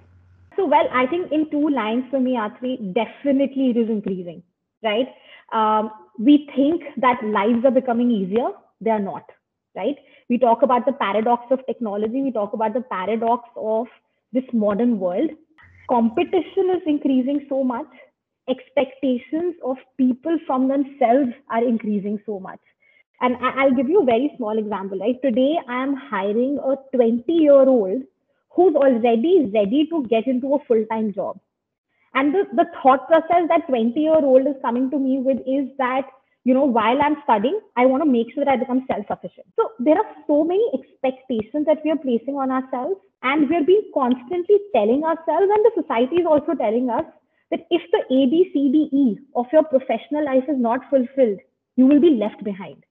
So 0.56 0.66
well, 0.66 0.88
I 0.92 1.06
think 1.06 1.32
in 1.32 1.50
two 1.50 1.68
lines 1.68 2.04
for 2.10 2.20
me, 2.20 2.36
Atri, 2.36 2.78
definitely 2.94 3.70
it 3.70 3.76
is 3.76 3.88
increasing, 3.88 4.42
right? 4.82 5.08
Um, 5.52 5.90
we 6.18 6.48
think 6.54 6.82
that 6.98 7.22
lives 7.24 7.64
are 7.64 7.70
becoming 7.70 8.10
easier. 8.10 8.48
They 8.80 8.90
are 8.90 9.00
not, 9.00 9.30
right? 9.76 9.96
We 10.28 10.38
talk 10.38 10.62
about 10.62 10.86
the 10.86 10.92
paradox 10.92 11.44
of 11.50 11.64
technology. 11.66 12.22
We 12.22 12.32
talk 12.32 12.52
about 12.54 12.74
the 12.74 12.80
paradox 12.82 13.48
of 13.56 13.86
this 14.32 14.44
modern 14.52 14.98
world 14.98 15.30
competition 15.88 16.70
is 16.76 16.82
increasing 16.86 17.46
so 17.48 17.62
much. 17.64 17.86
Expectations 18.48 19.54
of 19.64 19.76
people 19.96 20.38
from 20.46 20.68
themselves 20.68 21.32
are 21.50 21.66
increasing 21.66 22.20
so 22.26 22.38
much. 22.38 22.60
And 23.20 23.36
i'll 23.42 23.74
give 23.74 23.88
you 23.88 24.02
a 24.02 24.04
very 24.04 24.32
small 24.36 24.58
example 24.58 24.98
right? 24.98 25.16
Today 25.22 25.56
i 25.68 25.82
am 25.82 25.94
hiring 25.94 26.58
a 26.58 26.76
20 26.94 27.32
year 27.32 27.68
old 27.76 28.02
who's 28.50 28.74
already 28.74 29.50
ready 29.54 29.86
to 29.90 30.06
get 30.08 30.26
into 30.26 30.54
a 30.54 30.64
full 30.64 30.84
time 30.90 31.12
job. 31.12 31.38
And 32.14 32.34
the, 32.34 32.44
the 32.54 32.66
thought 32.82 33.06
process 33.08 33.48
that 33.48 33.66
20 33.68 33.98
year 34.00 34.24
old 34.24 34.46
is 34.46 34.54
coming 34.62 34.90
to 34.90 34.98
me 34.98 35.18
with 35.18 35.38
is 35.46 35.68
that 35.78 36.06
you 36.48 36.54
know 36.56 36.66
while 36.78 37.02
i'm 37.06 37.16
studying 37.24 37.58
i 37.76 37.86
want 37.92 38.02
to 38.06 38.10
make 38.16 38.32
sure 38.34 38.44
that 38.44 38.52
i 38.54 38.62
become 38.64 38.82
self 38.90 39.06
sufficient 39.12 39.46
so 39.60 39.70
there 39.88 39.98
are 40.02 40.10
so 40.26 40.38
many 40.52 40.66
expectations 40.78 41.66
that 41.70 41.84
we 41.84 41.90
are 41.96 42.02
placing 42.06 42.40
on 42.44 42.56
ourselves 42.58 43.00
and 43.22 43.48
we're 43.50 43.64
being 43.64 43.90
constantly 43.94 44.58
telling 44.74 45.02
ourselves, 45.04 45.50
and 45.54 45.64
the 45.64 45.82
society 45.82 46.16
is 46.16 46.26
also 46.26 46.54
telling 46.54 46.90
us 46.90 47.04
that 47.50 47.66
if 47.70 47.82
the 47.92 48.02
A, 48.14 48.26
B, 48.30 48.50
C, 48.52 48.70
D, 48.72 48.88
E 48.96 49.18
of 49.34 49.46
your 49.52 49.64
professional 49.64 50.24
life 50.24 50.44
is 50.48 50.58
not 50.58 50.80
fulfilled, 50.90 51.38
you 51.76 51.86
will 51.86 52.00
be 52.00 52.10
left 52.10 52.42
behind. 52.44 52.84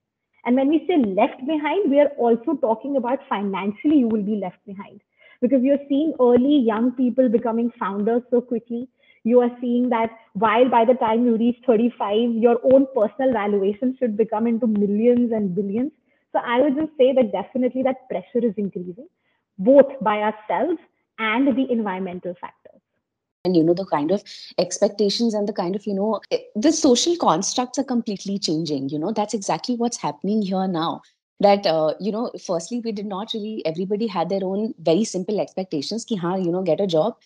And 0.44 0.56
when 0.56 0.68
we 0.68 0.84
say 0.86 0.96
left 0.98 1.44
behind, 1.46 1.90
we 1.90 2.00
are 2.00 2.12
also 2.18 2.54
talking 2.54 2.96
about 2.96 3.18
financially, 3.28 3.98
you 3.98 4.08
will 4.08 4.22
be 4.22 4.36
left 4.36 4.64
behind 4.66 5.00
because 5.40 5.62
you're 5.62 5.84
seeing 5.88 6.14
early 6.20 6.58
young 6.58 6.92
people 6.92 7.28
becoming 7.28 7.70
founders 7.78 8.22
so 8.30 8.40
quickly. 8.40 8.88
You 9.26 9.40
are 9.40 9.50
seeing 9.60 9.88
that 9.90 10.10
while 10.34 10.68
by 10.72 10.84
the 10.84 10.94
time 10.94 11.24
you 11.26 11.36
reach 11.36 11.56
35, 11.66 12.34
your 12.46 12.60
own 12.72 12.86
personal 12.94 13.32
valuation 13.32 13.96
should 13.98 14.16
become 14.16 14.46
into 14.46 14.68
millions 14.68 15.32
and 15.32 15.52
billions. 15.54 15.90
So 16.32 16.38
I 16.44 16.60
would 16.60 16.76
just 16.76 16.92
say 16.96 17.12
that 17.12 17.32
definitely 17.32 17.82
that 17.82 18.08
pressure 18.08 18.46
is 18.46 18.54
increasing 18.56 19.08
both 19.58 19.86
by 20.00 20.18
ourselves 20.22 20.78
and 21.18 21.48
the 21.58 21.66
environmental 21.72 22.34
factors. 22.40 22.80
And 23.44 23.56
you 23.56 23.64
know 23.64 23.74
the 23.74 23.86
kind 23.86 24.12
of 24.12 24.22
expectations 24.58 25.34
and 25.34 25.48
the 25.48 25.52
kind 25.52 25.74
of 25.74 25.86
you 25.86 25.94
know 25.94 26.20
eh, 26.30 26.38
the 26.54 26.72
social 26.72 27.16
constructs 27.16 27.78
are 27.80 27.84
completely 27.84 28.38
changing. 28.38 28.88
You 28.90 28.98
know 28.98 29.12
that's 29.12 29.34
exactly 29.34 29.76
what's 29.76 29.96
happening 29.96 30.42
here 30.42 30.68
now. 30.68 31.02
That 31.40 31.66
uh, 31.66 31.94
you 32.00 32.12
know 32.12 32.30
firstly 32.44 32.80
we 32.84 32.92
did 32.92 33.06
not 33.06 33.32
really 33.34 33.62
everybody 33.66 34.06
had 34.06 34.28
their 34.28 34.44
own 34.44 34.74
very 34.78 35.04
simple 35.04 35.40
expectations 35.40 36.04
ki 36.04 36.16
ha 36.16 36.36
you 36.36 36.52
know 36.52 36.62
get 36.62 36.80
a 36.80 36.86
job 36.86 37.16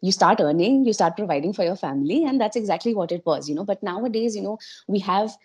you 0.00 0.12
start 0.12 0.40
earning 0.40 0.84
you 0.84 0.92
start 0.92 1.16
providing 1.16 1.52
for 1.52 1.64
your 1.64 1.76
family 1.76 2.24
and 2.24 2.40
that's 2.40 2.56
exactly 2.56 2.94
what 2.94 3.12
it 3.12 3.24
was 3.26 3.48
you 3.48 3.54
know 3.54 3.64
but 3.64 3.82
nowadays 3.82 4.36
you 4.36 4.42
know 4.42 4.58
we 4.88 4.98
have 4.98 5.36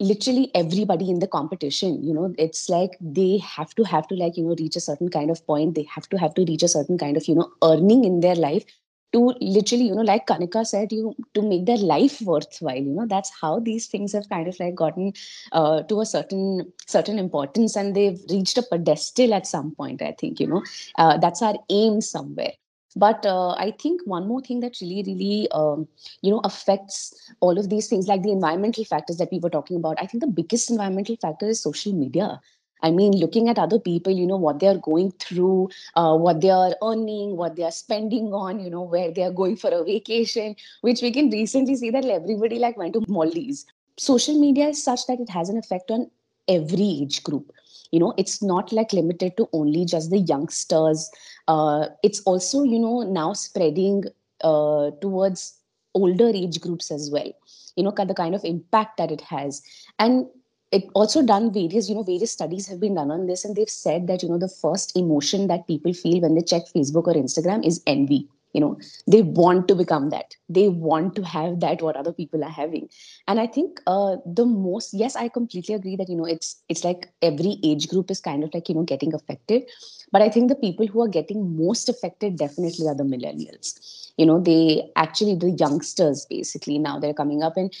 literally 0.00 0.50
everybody 0.54 1.08
in 1.10 1.20
the 1.20 1.28
competition 1.28 2.02
you 2.02 2.12
know 2.12 2.34
it's 2.38 2.68
like 2.68 2.96
they 3.00 3.38
have 3.38 3.74
to 3.74 3.84
have 3.84 4.06
to 4.08 4.14
like 4.16 4.36
you 4.36 4.44
know 4.44 4.56
reach 4.58 4.76
a 4.76 4.80
certain 4.80 5.08
kind 5.08 5.30
of 5.30 5.44
point 5.46 5.74
they 5.74 5.86
have 5.94 6.08
to 6.08 6.16
have 6.18 6.34
to 6.34 6.44
reach 6.44 6.62
a 6.62 6.68
certain 6.68 6.98
kind 6.98 7.16
of 7.16 7.28
you 7.28 7.34
know 7.34 7.50
earning 7.62 8.04
in 8.04 8.20
their 8.20 8.34
life 8.34 8.64
to 9.12 9.34
literally, 9.40 9.84
you 9.84 9.94
know, 9.94 10.02
like 10.02 10.26
Kanika 10.26 10.66
said, 10.66 10.90
you 10.90 11.14
to 11.34 11.42
make 11.42 11.66
their 11.66 11.76
life 11.76 12.20
worthwhile. 12.22 12.76
You 12.76 12.92
know, 12.94 13.06
that's 13.06 13.30
how 13.40 13.60
these 13.60 13.86
things 13.86 14.12
have 14.12 14.28
kind 14.28 14.48
of 14.48 14.58
like 14.58 14.74
gotten 14.74 15.12
uh, 15.52 15.82
to 15.82 16.00
a 16.00 16.06
certain 16.06 16.72
certain 16.86 17.18
importance, 17.18 17.76
and 17.76 17.94
they've 17.94 18.18
reached 18.30 18.58
a 18.58 18.62
pedestal 18.62 19.34
at 19.34 19.46
some 19.46 19.74
point. 19.74 20.02
I 20.02 20.12
think 20.12 20.40
you 20.40 20.46
know 20.46 20.62
uh, 20.96 21.18
that's 21.18 21.42
our 21.42 21.56
aim 21.68 22.00
somewhere. 22.00 22.52
But 22.96 23.24
uh, 23.24 23.52
I 23.52 23.72
think 23.78 24.02
one 24.04 24.28
more 24.28 24.40
thing 24.40 24.60
that 24.60 24.80
really, 24.80 25.02
really, 25.02 25.48
um, 25.52 25.88
you 26.20 26.30
know, 26.30 26.40
affects 26.44 27.14
all 27.40 27.58
of 27.58 27.68
these 27.68 27.88
things, 27.88 28.06
like 28.06 28.22
the 28.22 28.32
environmental 28.32 28.84
factors 28.84 29.16
that 29.16 29.30
we 29.32 29.38
were 29.38 29.50
talking 29.50 29.76
about. 29.76 29.98
I 30.00 30.06
think 30.06 30.20
the 30.22 30.26
biggest 30.26 30.70
environmental 30.70 31.16
factor 31.16 31.46
is 31.46 31.62
social 31.62 31.92
media. 31.92 32.40
I 32.82 32.90
mean, 32.90 33.12
looking 33.12 33.48
at 33.48 33.58
other 33.58 33.78
people, 33.78 34.12
you 34.12 34.26
know, 34.26 34.36
what 34.36 34.58
they 34.58 34.66
are 34.66 34.78
going 34.78 35.12
through, 35.12 35.68
uh, 35.94 36.16
what 36.16 36.40
they 36.40 36.50
are 36.50 36.74
earning, 36.82 37.36
what 37.36 37.54
they 37.56 37.62
are 37.62 37.70
spending 37.70 38.34
on, 38.34 38.58
you 38.58 38.70
know, 38.70 38.82
where 38.82 39.10
they 39.12 39.22
are 39.22 39.30
going 39.32 39.56
for 39.56 39.70
a 39.70 39.84
vacation, 39.84 40.56
which 40.80 41.00
we 41.00 41.12
can 41.12 41.30
recently 41.30 41.76
see 41.76 41.90
that 41.90 42.04
everybody 42.04 42.58
like 42.58 42.76
went 42.76 42.94
to 42.94 43.04
Maldives. 43.08 43.66
Social 43.98 44.38
media 44.38 44.68
is 44.68 44.82
such 44.82 45.06
that 45.06 45.20
it 45.20 45.30
has 45.30 45.48
an 45.48 45.56
effect 45.56 45.90
on 45.90 46.10
every 46.48 47.02
age 47.02 47.22
group. 47.22 47.52
You 47.92 48.00
know, 48.00 48.14
it's 48.16 48.42
not 48.42 48.72
like 48.72 48.92
limited 48.92 49.36
to 49.36 49.48
only 49.52 49.84
just 49.84 50.10
the 50.10 50.18
youngsters. 50.18 51.10
Uh, 51.48 51.88
it's 52.02 52.20
also, 52.22 52.62
you 52.62 52.78
know, 52.78 53.02
now 53.02 53.32
spreading 53.32 54.04
uh, 54.42 54.90
towards 55.00 55.58
older 55.94 56.28
age 56.28 56.60
groups 56.60 56.90
as 56.90 57.10
well. 57.10 57.30
You 57.76 57.84
know, 57.84 57.90
the 57.90 58.14
kind 58.14 58.34
of 58.34 58.44
impact 58.44 58.96
that 58.98 59.10
it 59.10 59.20
has. 59.22 59.62
And 59.98 60.26
it 60.72 60.88
also 60.94 61.22
done 61.22 61.52
various 61.52 61.88
you 61.88 61.94
know 61.94 62.02
various 62.02 62.32
studies 62.32 62.66
have 62.66 62.80
been 62.80 62.94
done 62.94 63.10
on 63.10 63.26
this 63.26 63.44
and 63.44 63.54
they've 63.54 63.68
said 63.68 64.06
that 64.06 64.22
you 64.22 64.28
know 64.28 64.38
the 64.38 64.48
first 64.48 64.96
emotion 64.96 65.46
that 65.46 65.66
people 65.66 65.92
feel 65.92 66.20
when 66.20 66.34
they 66.34 66.40
check 66.40 66.62
facebook 66.74 67.06
or 67.06 67.14
instagram 67.14 67.64
is 67.64 67.82
envy 67.86 68.26
you 68.52 68.60
know 68.60 68.78
they 69.06 69.22
want 69.22 69.68
to 69.68 69.74
become 69.74 70.10
that. 70.10 70.36
They 70.48 70.68
want 70.68 71.14
to 71.16 71.22
have 71.22 71.60
that 71.60 71.82
what 71.82 71.96
other 71.96 72.12
people 72.12 72.44
are 72.44 72.50
having. 72.58 72.88
And 73.28 73.40
i 73.40 73.46
think 73.46 73.80
uh, 73.86 74.16
the 74.40 74.46
most 74.46 74.94
yes 75.02 75.16
i 75.16 75.28
completely 75.28 75.74
agree 75.74 75.96
that 75.96 76.08
you 76.08 76.16
know 76.16 76.24
it's 76.34 76.50
it's 76.68 76.84
like 76.84 77.08
every 77.30 77.58
age 77.70 77.88
group 77.88 78.10
is 78.10 78.20
kind 78.20 78.44
of 78.44 78.52
like 78.54 78.68
you 78.68 78.74
know 78.74 78.82
getting 78.94 79.14
affected. 79.14 79.64
But 80.10 80.22
i 80.22 80.28
think 80.28 80.48
the 80.48 80.60
people 80.64 80.86
who 80.86 81.02
are 81.02 81.08
getting 81.18 81.44
most 81.64 81.88
affected 81.88 82.36
definitely 82.36 82.88
are 82.88 82.94
the 82.94 83.04
millennials. 83.14 83.74
You 84.16 84.26
know 84.26 84.40
they 84.40 84.90
actually 84.96 85.36
the 85.36 85.50
youngsters 85.50 86.26
basically 86.28 86.78
now 86.78 86.98
they're 86.98 87.14
coming 87.22 87.42
up. 87.42 87.56
And 87.56 87.74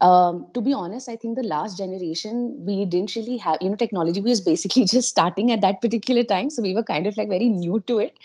um, 0.00 0.46
to 0.54 0.60
be 0.60 0.72
honest, 0.72 1.08
I 1.08 1.16
think 1.16 1.36
the 1.36 1.42
last 1.42 1.76
generation 1.76 2.64
we 2.64 2.84
didn't 2.84 3.16
really 3.16 3.36
have, 3.38 3.58
you 3.60 3.68
know, 3.68 3.76
technology 3.76 4.20
was 4.20 4.40
basically 4.40 4.84
just 4.96 5.08
starting 5.08 5.50
at 5.50 5.60
that 5.62 5.80
particular 5.80 6.22
time, 6.24 6.50
so 6.50 6.62
we 6.62 6.74
were 6.74 6.84
kind 6.84 7.06
of 7.06 7.16
like 7.16 7.28
very 7.28 7.48
new 7.48 7.80
to 7.86 7.98
it, 7.98 8.16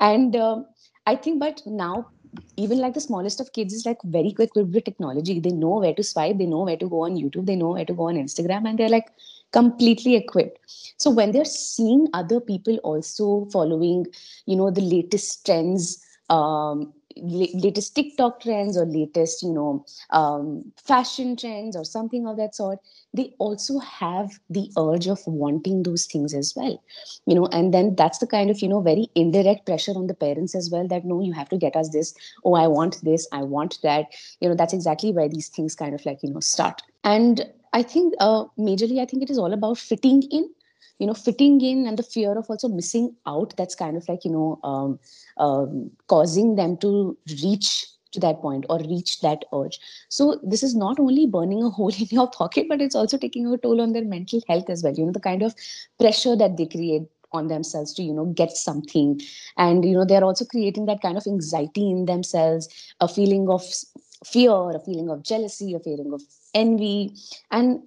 and 0.00 0.36
um, 0.36 0.66
I 1.06 1.16
think, 1.16 1.40
but 1.40 1.62
now 1.66 2.08
even 2.56 2.78
like 2.78 2.94
the 2.94 3.00
smallest 3.00 3.40
of 3.40 3.52
kids 3.52 3.74
is 3.74 3.84
like 3.84 3.98
very 4.04 4.32
quick 4.32 4.54
with 4.54 4.72
technology. 4.84 5.38
They 5.40 5.50
know 5.50 5.78
where 5.80 5.94
to 5.94 6.02
swipe, 6.02 6.38
they 6.38 6.46
know 6.46 6.62
where 6.62 6.76
to 6.76 6.88
go 6.88 7.02
on 7.02 7.16
YouTube, 7.16 7.46
they 7.46 7.56
know 7.56 7.72
where 7.72 7.84
to 7.84 7.92
go 7.92 8.08
on 8.08 8.16
Instagram, 8.16 8.68
and 8.68 8.78
they're 8.78 8.88
like 8.88 9.10
completely 9.52 10.16
equipped. 10.16 10.58
So 10.96 11.10
when 11.10 11.32
they're 11.32 11.44
seeing 11.44 12.08
other 12.14 12.40
people 12.40 12.76
also 12.78 13.46
following, 13.52 14.06
you 14.46 14.56
know, 14.56 14.70
the 14.70 14.80
latest 14.80 15.44
trends. 15.44 16.04
Um, 16.30 16.94
latest 17.16 17.94
TikTok 17.94 18.40
trends 18.40 18.76
or 18.76 18.84
latest, 18.86 19.42
you 19.42 19.52
know, 19.52 19.84
um, 20.10 20.72
fashion 20.76 21.36
trends 21.36 21.76
or 21.76 21.84
something 21.84 22.26
of 22.26 22.36
that 22.36 22.54
sort, 22.54 22.78
they 23.14 23.34
also 23.38 23.78
have 23.78 24.38
the 24.50 24.70
urge 24.78 25.06
of 25.06 25.20
wanting 25.26 25.82
those 25.82 26.06
things 26.06 26.34
as 26.34 26.54
well, 26.56 26.82
you 27.26 27.34
know, 27.34 27.46
and 27.46 27.74
then 27.74 27.94
that's 27.96 28.18
the 28.18 28.26
kind 28.26 28.50
of, 28.50 28.60
you 28.60 28.68
know, 28.68 28.80
very 28.80 29.08
indirect 29.14 29.66
pressure 29.66 29.92
on 29.96 30.06
the 30.06 30.14
parents 30.14 30.54
as 30.54 30.70
well 30.70 30.86
that 30.88 31.04
no, 31.04 31.20
you 31.20 31.32
have 31.32 31.48
to 31.48 31.56
get 31.56 31.76
us 31.76 31.90
this. 31.90 32.14
Oh, 32.44 32.54
I 32.54 32.66
want 32.68 33.02
this. 33.02 33.26
I 33.32 33.42
want 33.42 33.78
that. 33.82 34.06
You 34.40 34.48
know, 34.48 34.54
that's 34.54 34.74
exactly 34.74 35.12
where 35.12 35.28
these 35.28 35.48
things 35.48 35.74
kind 35.74 35.94
of 35.94 36.04
like, 36.06 36.22
you 36.22 36.30
know, 36.30 36.40
start. 36.40 36.82
And 37.04 37.46
I 37.72 37.82
think 37.82 38.14
uh, 38.20 38.44
majorly, 38.58 39.00
I 39.00 39.06
think 39.06 39.22
it 39.22 39.30
is 39.30 39.38
all 39.38 39.52
about 39.52 39.78
fitting 39.78 40.22
in 40.30 40.48
you 40.98 41.06
know 41.06 41.14
fitting 41.14 41.60
in 41.60 41.86
and 41.86 41.98
the 41.98 42.02
fear 42.02 42.36
of 42.38 42.48
also 42.48 42.68
missing 42.68 43.14
out 43.26 43.54
that's 43.56 43.74
kind 43.74 43.96
of 43.96 44.08
like 44.08 44.24
you 44.24 44.30
know 44.30 44.60
um, 44.64 44.98
um, 45.38 45.90
causing 46.08 46.54
them 46.56 46.76
to 46.78 47.16
reach 47.42 47.86
to 48.12 48.20
that 48.20 48.42
point 48.42 48.66
or 48.68 48.78
reach 48.80 49.20
that 49.20 49.44
urge. 49.54 49.80
So 50.10 50.38
this 50.42 50.62
is 50.62 50.74
not 50.74 51.00
only 51.00 51.26
burning 51.26 51.62
a 51.62 51.70
hole 51.78 51.88
in 51.98 52.06
your 52.10 52.30
pocket 52.30 52.66
but 52.68 52.80
it's 52.80 52.94
also 52.94 53.16
taking 53.18 53.46
a 53.46 53.56
toll 53.56 53.80
on 53.80 53.92
their 53.92 54.04
mental 54.04 54.42
health 54.48 54.68
as 54.68 54.82
well 54.82 54.94
you 54.94 55.06
know 55.06 55.12
the 55.12 55.20
kind 55.20 55.42
of 55.42 55.54
pressure 55.98 56.36
that 56.36 56.56
they 56.56 56.66
create 56.66 57.02
on 57.32 57.48
themselves 57.48 57.94
to 57.94 58.02
you 58.02 58.12
know 58.12 58.26
get 58.26 58.52
something. 58.52 59.20
And 59.56 59.84
you 59.84 59.92
know 59.92 60.04
they're 60.04 60.24
also 60.24 60.44
creating 60.44 60.86
that 60.86 61.00
kind 61.02 61.16
of 61.16 61.26
anxiety 61.26 61.90
in 61.90 62.04
themselves 62.06 62.68
a 63.00 63.08
feeling 63.08 63.48
of 63.48 63.64
fear 64.24 64.52
a 64.52 64.78
feeling 64.78 65.10
of 65.10 65.22
jealousy 65.24 65.74
a 65.74 65.80
feeling 65.80 66.12
of 66.12 66.22
envy. 66.54 67.14
And 67.50 67.82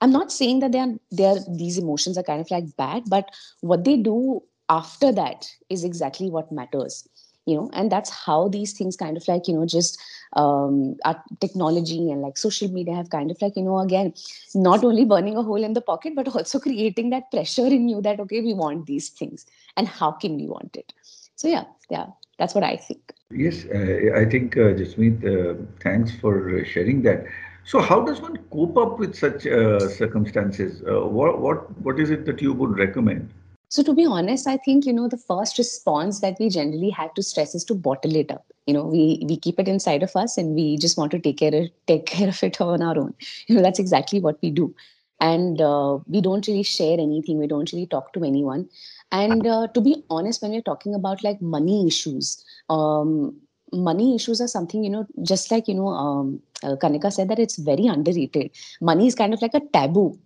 i'm 0.00 0.12
not 0.12 0.32
saying 0.32 0.60
that 0.60 0.72
they 0.72 0.80
are 0.80 0.94
they 1.12 1.24
are 1.24 1.38
these 1.56 1.78
emotions 1.78 2.18
are 2.18 2.22
kind 2.22 2.40
of 2.40 2.50
like 2.50 2.76
bad 2.76 3.02
but 3.08 3.30
what 3.60 3.84
they 3.84 3.96
do 3.96 4.42
after 4.68 5.12
that 5.12 5.50
is 5.68 5.84
exactly 5.84 6.30
what 6.30 6.52
matters 6.52 7.08
you 7.46 7.56
know 7.56 7.70
and 7.72 7.90
that's 7.90 8.10
how 8.10 8.48
these 8.48 8.72
things 8.72 8.96
kind 8.96 9.16
of 9.16 9.26
like 9.26 9.48
you 9.48 9.54
know 9.54 9.66
just 9.66 10.00
um 10.34 10.96
our 11.04 11.22
technology 11.40 12.10
and 12.10 12.22
like 12.22 12.36
social 12.36 12.68
media 12.68 12.94
have 12.94 13.10
kind 13.10 13.30
of 13.30 13.42
like 13.42 13.56
you 13.56 13.62
know 13.62 13.78
again 13.78 14.12
not 14.54 14.84
only 14.84 15.04
burning 15.04 15.36
a 15.36 15.42
hole 15.42 15.64
in 15.64 15.72
the 15.72 15.80
pocket 15.80 16.14
but 16.14 16.28
also 16.28 16.60
creating 16.68 17.10
that 17.10 17.30
pressure 17.30 17.66
in 17.66 17.88
you 17.88 18.00
that 18.00 18.20
okay 18.20 18.40
we 18.40 18.54
want 18.54 18.86
these 18.86 19.08
things 19.08 19.46
and 19.76 19.88
how 19.88 20.10
can 20.12 20.36
we 20.36 20.46
want 20.46 20.76
it? 20.76 20.92
So 21.36 21.48
yeah 21.48 21.64
yeah 21.90 22.06
that's 22.38 22.54
what 22.54 22.64
i 22.64 22.76
think. 22.76 23.12
Yes 23.30 23.64
uh, 23.66 24.18
i 24.20 24.24
think 24.24 24.56
uh, 24.56 24.72
jasmeet 24.80 25.24
uh, 25.32 25.54
thanks 25.82 26.12
for 26.20 26.64
sharing 26.64 27.02
that 27.02 27.24
so 27.70 27.80
how 27.80 28.00
does 28.00 28.20
one 28.20 28.36
cope 28.52 28.76
up 28.76 28.98
with 28.98 29.14
such 29.14 29.46
uh, 29.46 29.88
circumstances? 29.88 30.82
Uh, 30.82 31.06
what, 31.06 31.40
what, 31.40 31.80
what 31.82 32.00
is 32.00 32.10
it 32.10 32.26
that 32.26 32.42
you 32.42 32.52
would 32.52 32.76
recommend? 32.76 33.32
So 33.68 33.84
to 33.84 33.94
be 33.94 34.04
honest, 34.04 34.48
I 34.48 34.56
think, 34.56 34.86
you 34.86 34.92
know, 34.92 35.06
the 35.06 35.16
first 35.16 35.56
response 35.56 36.18
that 36.18 36.36
we 36.40 36.48
generally 36.48 36.90
have 36.90 37.14
to 37.14 37.22
stress 37.22 37.54
is 37.54 37.62
to 37.66 37.74
bottle 37.74 38.16
it 38.16 38.32
up. 38.32 38.44
You 38.66 38.74
know, 38.74 38.84
we, 38.84 39.24
we 39.28 39.36
keep 39.36 39.60
it 39.60 39.68
inside 39.68 40.02
of 40.02 40.16
us 40.16 40.36
and 40.36 40.56
we 40.56 40.78
just 40.78 40.98
want 40.98 41.12
to 41.12 41.20
take 41.20 41.38
care 41.38 41.54
of, 41.54 41.68
take 41.86 42.06
care 42.14 42.28
of 42.28 42.42
it 42.42 42.60
on 42.60 42.82
our 42.82 42.98
own. 42.98 43.14
You 43.46 43.54
know, 43.54 43.62
that's 43.62 43.78
exactly 43.78 44.18
what 44.18 44.42
we 44.42 44.50
do. 44.50 44.74
And 45.20 45.60
uh, 45.60 46.00
we 46.08 46.20
don't 46.20 46.48
really 46.48 46.64
share 46.64 46.98
anything. 46.98 47.38
We 47.38 47.46
don't 47.46 47.72
really 47.72 47.86
talk 47.86 48.12
to 48.14 48.24
anyone. 48.24 48.68
And 49.12 49.46
uh, 49.46 49.68
to 49.74 49.80
be 49.80 50.02
honest, 50.10 50.42
when 50.42 50.50
we're 50.50 50.62
talking 50.62 50.92
about 50.92 51.22
like 51.22 51.40
money 51.40 51.86
issues, 51.86 52.44
um, 52.68 53.40
money 53.72 54.14
issues 54.14 54.40
are 54.40 54.48
something 54.48 54.84
you 54.84 54.90
know 54.90 55.06
just 55.22 55.50
like 55.50 55.68
you 55.68 55.74
know 55.74 55.88
um, 55.88 56.40
uh, 56.62 56.76
kanika 56.76 57.12
said 57.12 57.28
that 57.28 57.38
it's 57.38 57.56
very 57.58 57.86
underrated. 57.86 58.50
Money 58.80 59.06
is 59.06 59.14
kind 59.14 59.32
of 59.34 59.42
like 59.42 59.54
a 59.54 59.60
taboo 59.72 60.18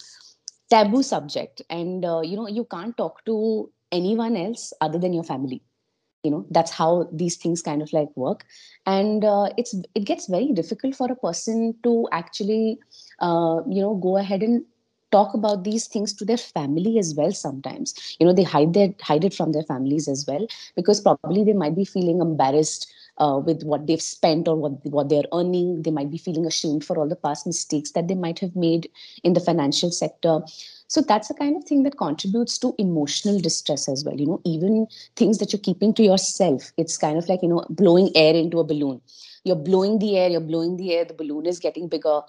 taboo 0.70 1.02
subject. 1.02 1.62
And 1.70 2.04
uh, 2.04 2.20
you 2.22 2.36
know 2.36 2.48
you 2.48 2.64
can't 2.64 2.96
talk 2.96 3.24
to 3.26 3.70
anyone 3.92 4.36
else 4.36 4.72
other 4.80 4.98
than 4.98 5.12
your 5.12 5.24
family. 5.24 5.62
You 6.22 6.30
know 6.30 6.46
that's 6.50 6.70
how 6.72 7.08
these 7.12 7.36
things 7.36 7.62
kind 7.62 7.82
of 7.82 7.92
like 7.92 8.08
work. 8.16 8.44
And 8.86 9.24
uh, 9.24 9.48
it's 9.56 9.74
it 9.94 10.04
gets 10.04 10.26
very 10.28 10.52
difficult 10.52 10.94
for 10.94 11.10
a 11.10 11.16
person 11.16 11.74
to 11.84 12.08
actually 12.12 12.78
uh, 13.20 13.60
you 13.68 13.80
know 13.82 13.94
go 13.94 14.16
ahead 14.16 14.42
and 14.42 14.64
talk 15.12 15.34
about 15.34 15.64
these 15.64 15.86
things 15.86 16.12
to 16.14 16.24
their 16.24 16.36
family 16.38 16.98
as 16.98 17.14
well 17.16 17.32
sometimes. 17.32 17.94
You 18.18 18.26
know 18.26 18.32
they 18.32 18.42
hide 18.44 18.74
their 18.74 18.94
hide 19.02 19.24
it 19.24 19.34
from 19.34 19.52
their 19.52 19.62
families 19.64 20.08
as 20.08 20.26
well 20.26 20.46
because 20.76 21.00
probably 21.00 21.44
they 21.44 21.52
might 21.52 21.76
be 21.76 21.84
feeling 21.84 22.20
embarrassed 22.20 22.86
uh, 23.18 23.40
with 23.44 23.62
what 23.62 23.86
they've 23.86 24.02
spent 24.02 24.48
or 24.48 24.56
what, 24.56 24.84
what 24.86 25.08
they're 25.08 25.28
earning. 25.32 25.82
They 25.82 25.90
might 25.90 26.10
be 26.10 26.18
feeling 26.18 26.46
ashamed 26.46 26.84
for 26.84 26.98
all 26.98 27.08
the 27.08 27.16
past 27.16 27.46
mistakes 27.46 27.92
that 27.92 28.08
they 28.08 28.14
might 28.14 28.38
have 28.40 28.56
made 28.56 28.88
in 29.22 29.34
the 29.34 29.40
financial 29.40 29.90
sector. 29.90 30.40
So 30.88 31.00
that's 31.00 31.28
the 31.28 31.34
kind 31.34 31.56
of 31.56 31.64
thing 31.64 31.82
that 31.84 31.98
contributes 31.98 32.58
to 32.58 32.74
emotional 32.78 33.40
distress 33.40 33.88
as 33.88 34.04
well. 34.04 34.16
You 34.16 34.26
know, 34.26 34.40
even 34.44 34.86
things 35.16 35.38
that 35.38 35.52
you're 35.52 35.60
keeping 35.60 35.94
to 35.94 36.02
yourself, 36.02 36.72
it's 36.76 36.96
kind 36.96 37.18
of 37.18 37.28
like, 37.28 37.42
you 37.42 37.48
know, 37.48 37.64
blowing 37.70 38.10
air 38.14 38.34
into 38.34 38.60
a 38.60 38.64
balloon. 38.64 39.00
You're 39.44 39.56
blowing 39.56 39.98
the 39.98 40.16
air, 40.18 40.30
you're 40.30 40.40
blowing 40.40 40.76
the 40.76 40.92
air, 40.94 41.04
the 41.04 41.14
balloon 41.14 41.46
is 41.46 41.58
getting 41.58 41.88
bigger 41.88 42.20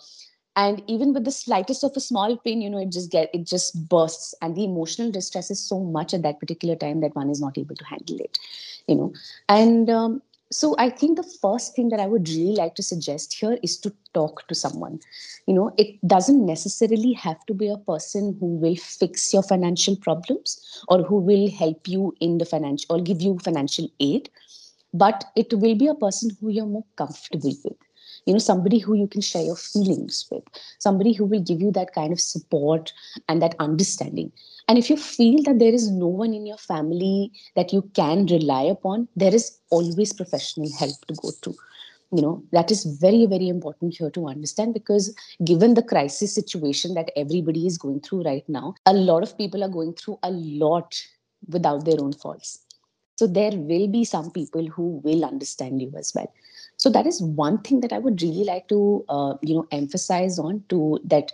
and 0.56 0.82
even 0.88 1.14
with 1.14 1.26
the 1.26 1.32
slightest 1.32 1.84
of 1.84 1.92
a 1.96 2.00
small 2.00 2.38
pain 2.38 2.62
you 2.62 2.70
know 2.70 2.78
it 2.80 2.92
just 2.92 3.12
get 3.12 3.30
it 3.34 3.46
just 3.46 3.90
bursts 3.90 4.34
and 4.42 4.56
the 4.56 4.64
emotional 4.64 5.12
distress 5.12 5.52
is 5.52 5.60
so 5.60 5.80
much 5.80 6.14
at 6.14 6.22
that 6.22 6.40
particular 6.40 6.76
time 6.76 7.02
that 7.02 7.16
one 7.16 7.30
is 7.30 7.42
not 7.42 7.58
able 7.58 7.76
to 7.76 7.86
handle 7.86 8.18
it 8.20 8.40
you 8.88 8.96
know 8.96 9.14
and 9.50 9.90
um, 9.90 10.22
so 10.52 10.76
i 10.78 10.90
think 10.90 11.18
the 11.18 11.38
first 11.42 11.76
thing 11.76 11.90
that 11.90 12.00
i 12.00 12.06
would 12.06 12.28
really 12.30 12.56
like 12.56 12.76
to 12.76 12.84
suggest 12.84 13.34
here 13.34 13.58
is 13.64 13.78
to 13.78 13.92
talk 14.14 14.48
to 14.48 14.56
someone. 14.56 15.00
You 15.48 15.54
know 15.54 15.72
it 15.78 16.00
doesn't 16.08 16.46
necessarily 16.46 17.14
have 17.14 17.46
to 17.48 17.54
be 17.54 17.68
a 17.68 17.78
person 17.78 18.38
who 18.40 18.48
will 18.64 18.76
fix 18.76 19.34
your 19.34 19.44
financial 19.44 19.96
problems 19.96 20.84
or 20.88 21.04
who 21.04 21.18
will 21.18 21.50
help 21.52 21.88
you 21.88 22.16
in 22.20 22.38
the 22.38 22.46
financial 22.46 22.96
or 22.96 23.02
give 23.02 23.22
you 23.22 23.38
financial 23.40 23.90
aid 24.00 24.30
but 24.94 25.26
it 25.36 25.54
will 25.54 25.76
be 25.76 25.88
a 25.88 25.96
person 25.96 26.32
who 26.40 26.50
you're 26.50 26.66
more 26.66 26.86
comfortable 26.96 27.54
with 27.64 27.78
you 28.26 28.34
know 28.34 28.40
somebody 28.40 28.80
who 28.80 28.96
you 28.96 29.08
can 29.08 29.22
share 29.22 29.44
your 29.44 29.56
feelings 29.56 30.26
with 30.32 30.44
somebody 30.80 31.14
who 31.14 31.26
will 31.26 31.42
give 31.42 31.62
you 31.62 31.72
that 31.72 31.94
kind 31.94 32.12
of 32.12 32.20
support 32.20 32.92
and 33.30 33.42
that 33.42 33.56
understanding. 33.60 34.32
And 34.68 34.80
if 34.80 34.90
you 34.90 34.98
feel 34.98 35.44
that 35.44 35.60
there 35.60 35.74
is 35.74 35.92
no 35.92 36.08
one 36.08 36.34
in 36.34 36.46
your 36.48 36.58
family 36.58 37.32
that 37.56 37.72
you 37.72 37.84
can 37.94 38.26
rely 38.26 38.64
upon 38.64 39.08
there 39.16 39.34
is 39.34 39.60
always 39.70 40.12
professional 40.14 40.72
help 40.78 41.06
to 41.08 41.14
go 41.16 41.32
to 41.42 41.56
you 42.12 42.22
know 42.22 42.44
that 42.52 42.72
is 42.72 42.84
very 43.02 43.26
very 43.26 43.48
important 43.48 43.96
here 43.98 44.10
to 44.12 44.28
understand 44.28 44.74
because 44.74 45.14
given 45.44 45.74
the 45.74 45.84
crisis 45.84 46.34
situation 46.34 46.94
that 46.94 47.12
everybody 47.16 47.66
is 47.68 47.78
going 47.78 48.00
through 48.00 48.24
right 48.24 48.48
now 48.48 48.74
a 48.86 48.94
lot 48.94 49.24
of 49.24 49.38
people 49.38 49.64
are 49.64 49.70
going 49.70 49.94
through 49.94 50.18
a 50.24 50.32
lot 50.32 51.02
without 51.50 51.86
their 51.86 52.02
own 52.02 52.14
faults. 52.14 52.60
So 53.18 53.28
there 53.28 53.52
will 53.52 53.88
be 53.88 54.04
some 54.04 54.32
people 54.32 54.66
who 54.68 55.00
will 55.04 55.24
understand 55.24 55.82
you 55.82 55.92
as 55.98 56.12
well 56.14 56.32
so 56.86 56.92
that 56.96 57.08
is 57.12 57.20
one 57.44 57.58
thing 57.68 57.80
that 57.84 57.94
i 57.98 57.98
would 57.98 58.22
really 58.22 58.44
like 58.48 58.68
to 58.72 58.80
uh, 59.10 59.34
you 59.42 59.56
know 59.56 59.68
emphasize 59.78 60.38
on 60.48 60.64
to 60.74 60.80
that 61.04 61.32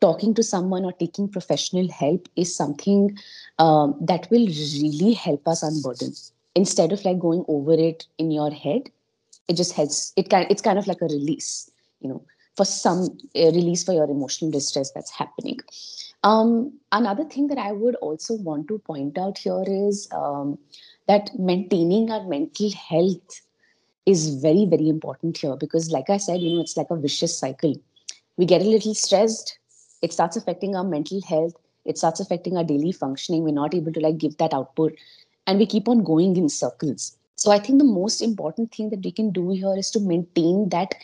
talking 0.00 0.34
to 0.34 0.42
someone 0.48 0.84
or 0.84 0.92
taking 0.92 1.28
professional 1.36 1.88
help 1.90 2.28
is 2.36 2.54
something 2.54 3.18
um, 3.58 3.96
that 4.00 4.30
will 4.30 4.46
really 4.46 5.12
help 5.12 5.48
us 5.48 5.64
unburden. 5.64 6.12
Instead 6.54 6.92
of 6.92 7.04
like 7.04 7.18
going 7.18 7.44
over 7.48 7.72
it 7.72 8.06
in 8.18 8.30
your 8.30 8.52
head 8.52 8.88
it 9.48 9.56
just 9.56 9.72
helps. 9.72 10.12
It 10.16 10.30
kind 10.30 10.46
it's 10.50 10.62
kind 10.62 10.78
of 10.78 10.86
like 10.86 11.02
a 11.02 11.06
release 11.06 11.70
you 12.00 12.08
know 12.08 12.22
for 12.56 12.64
some 12.64 13.18
uh, 13.34 13.50
release 13.58 13.82
for 13.82 13.92
your 13.92 14.08
emotional 14.08 14.50
distress 14.52 14.92
that's 14.94 15.10
happening. 15.10 15.58
Um, 16.22 16.78
another 16.92 17.24
thing 17.24 17.46
that 17.48 17.58
i 17.58 17.72
would 17.72 17.94
also 17.96 18.34
want 18.34 18.68
to 18.68 18.78
point 18.78 19.18
out 19.18 19.38
here 19.38 19.64
is 19.66 20.08
um, 20.12 20.58
that 21.06 21.30
maintaining 21.38 22.10
our 22.10 22.24
mental 22.24 22.72
health 22.72 23.40
is 24.10 24.28
very 24.42 24.64
very 24.64 24.88
important 24.88 25.36
here 25.36 25.56
because 25.62 25.90
like 25.90 26.08
i 26.08 26.16
said 26.16 26.40
you 26.40 26.54
know 26.54 26.60
it's 26.62 26.76
like 26.76 26.90
a 26.90 26.96
vicious 26.96 27.38
cycle. 27.38 27.74
We 28.38 28.46
get 28.46 28.62
a 28.62 28.70
little 28.72 28.94
stressed. 28.94 29.58
It 30.00 30.12
starts 30.12 30.36
affecting 30.36 30.76
our 30.76 30.84
mental 30.84 31.20
health. 31.28 31.54
It 31.84 31.98
starts 31.98 32.20
affecting 32.20 32.56
our 32.56 32.62
daily 32.62 32.92
functioning. 32.92 33.42
We're 33.42 33.54
not 33.54 33.74
able 33.74 33.92
to 33.92 34.00
like 34.00 34.18
give 34.18 34.36
that 34.36 34.54
output. 34.54 34.94
And 35.48 35.58
we 35.58 35.66
keep 35.66 35.88
on 35.88 36.04
going 36.04 36.36
in 36.36 36.48
circles. 36.48 37.16
So 37.34 37.50
i 37.50 37.58
think 37.58 37.78
the 37.78 37.92
most 37.92 38.22
important 38.22 38.74
thing 38.74 38.90
that 38.90 39.04
we 39.04 39.12
can 39.18 39.30
do 39.30 39.50
here 39.50 39.74
is 39.76 39.90
to 39.96 40.00
maintain 40.00 40.68
that 40.70 40.94